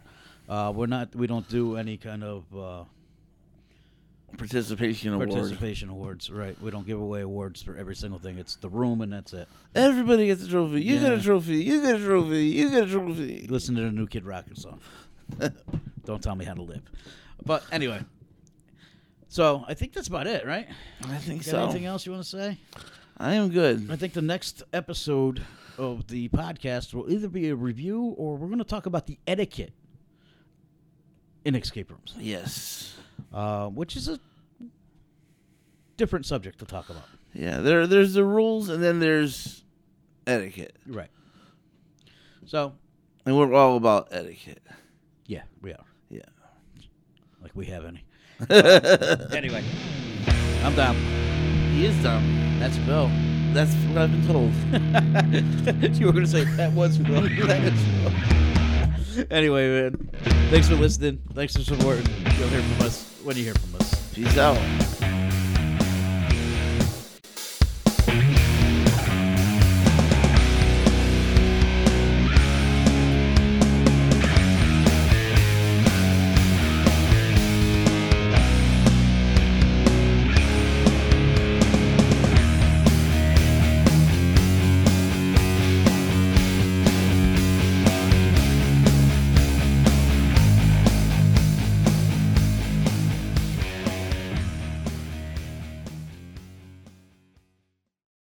Uh, 0.49 0.73
we're 0.75 0.87
not. 0.87 1.15
We 1.15 1.27
don't 1.27 1.49
do 1.49 1.77
any 1.77 1.97
kind 1.97 2.23
of 2.23 2.45
uh, 2.57 2.85
Participation 4.39 5.13
award. 5.13 5.31
participation 5.31 5.89
awards. 5.91 6.31
Right. 6.31 6.61
We 6.63 6.71
don't 6.71 6.87
give 6.87 7.01
away 7.01 7.21
awards 7.23 7.63
for 7.63 7.77
every 7.77 7.95
single 7.97 8.19
thing. 8.19 8.39
It's 8.39 8.57
the 8.57 8.69
room, 8.69 9.01
and 9.01 9.13
that's 9.13 9.33
it. 9.33 9.49
Everybody 9.75 10.27
gets 10.27 10.43
a 10.45 10.49
trophy. 10.49 10.83
You 10.83 10.99
get 11.01 11.13
a 11.13 11.17
Yeah. 11.17 11.23
trophy. 11.23 11.57
You 11.63 11.83
get 11.83 11.97
a 12.01 12.05
trophy. 12.05 12.47
You 12.47 12.71
get 12.71 12.85
a 12.85 12.91
trophy. 12.91 13.47
listen 13.49 13.75
to 13.77 13.83
the 13.83 13.91
new 13.91 14.07
Kid 14.07 14.25
Rocket 14.25 14.57
song. 14.59 14.81
Don't 16.05 16.23
tell 16.23 16.35
me 16.35 16.45
how 16.45 16.55
to 16.55 16.63
live. 16.63 16.83
But 17.45 17.65
anyway, 17.73 18.01
so 19.29 19.65
I 19.69 19.75
think 19.75 19.93
that's 19.93 20.09
about 20.09 20.27
it, 20.27 20.47
right? 20.47 20.69
I 21.05 21.17
think 21.19 21.45
Got 21.45 21.51
so. 21.51 21.63
anything 21.65 21.87
else 21.87 22.07
you 22.07 22.13
want 22.13 22.25
to 22.25 22.29
say? 22.31 22.59
I 23.19 23.35
am 23.35 23.51
good. 23.51 23.91
I 23.91 23.97
think 23.97 24.13
the 24.15 24.23
next 24.23 24.63
episode 24.73 25.43
of 25.79 26.07
the 26.09 26.29
podcast 26.31 26.95
will 26.95 27.11
either 27.11 27.29
be 27.29 27.49
a 27.49 27.55
review 27.57 28.15
or 28.17 28.37
we're 28.37 28.47
going 28.49 28.59
to 28.59 28.65
talk 28.65 28.87
about 28.87 29.07
the 29.07 29.19
etiquette 29.27 29.73
in 31.45 31.55
escape 31.55 31.91
rooms, 31.91 32.15
Yes. 32.19 32.97
Uh, 33.33 33.69
which 33.69 33.97
is 33.97 34.09
a 34.09 34.19
different 35.97 36.27
subject 36.27 36.59
to 36.59 36.65
talk 36.65 36.89
about. 36.91 37.05
Yeah. 37.35 37.59
There. 37.61 37.87
There's 37.87 38.15
the 38.15 38.25
rules, 38.25 38.69
and 38.69 38.83
then 38.83 39.01
there's 39.01 39.65
etiquette, 40.27 40.77
Right. 40.87 41.11
So, 42.47 42.73
and 43.25 43.37
we're 43.37 43.55
all 43.55 43.77
about 43.77 44.09
etiquette. 44.11 44.63
yeah, 45.27 45.43
we 45.63 45.73
are. 45.73 45.85
Yeah. 46.09 46.23
Like 47.41 47.53
we 47.55 47.67
have 47.67 47.85
any. 47.85 48.05
anyway, 49.37 49.63
I'm 50.65 50.75
down. 50.75 50.97
He 51.75 51.87
is 51.87 52.03
dumb. 52.03 52.59
That's 52.59 52.77
Bill. 52.79 53.11
That's 53.53 53.73
what 53.75 53.99
I've 53.99 54.11
been 54.11 54.27
told. 54.27 54.53
you 55.97 56.07
were 56.07 56.13
going 56.13 56.25
to 56.25 56.31
say 56.31 56.45
that 56.45 56.73
was 56.73 56.99
Bill. 56.99 57.23
that 57.47 57.63
is 57.63 59.15
Bill. 59.15 59.27
anyway, 59.31 59.83
man. 59.83 60.11
Thanks 60.51 60.69
for 60.69 60.77
listening. 60.77 61.23
Thanks 61.35 61.57
for 61.57 61.63
supporting. 61.63 62.07
You'll 62.39 62.49
hear 62.49 62.63
from 62.63 62.87
us 62.87 63.10
when 63.25 63.37
you 63.37 63.45
hear 63.45 63.55
from 63.55 63.75
us. 63.77 64.13
Peace 64.15 64.39
out. 64.39 65.10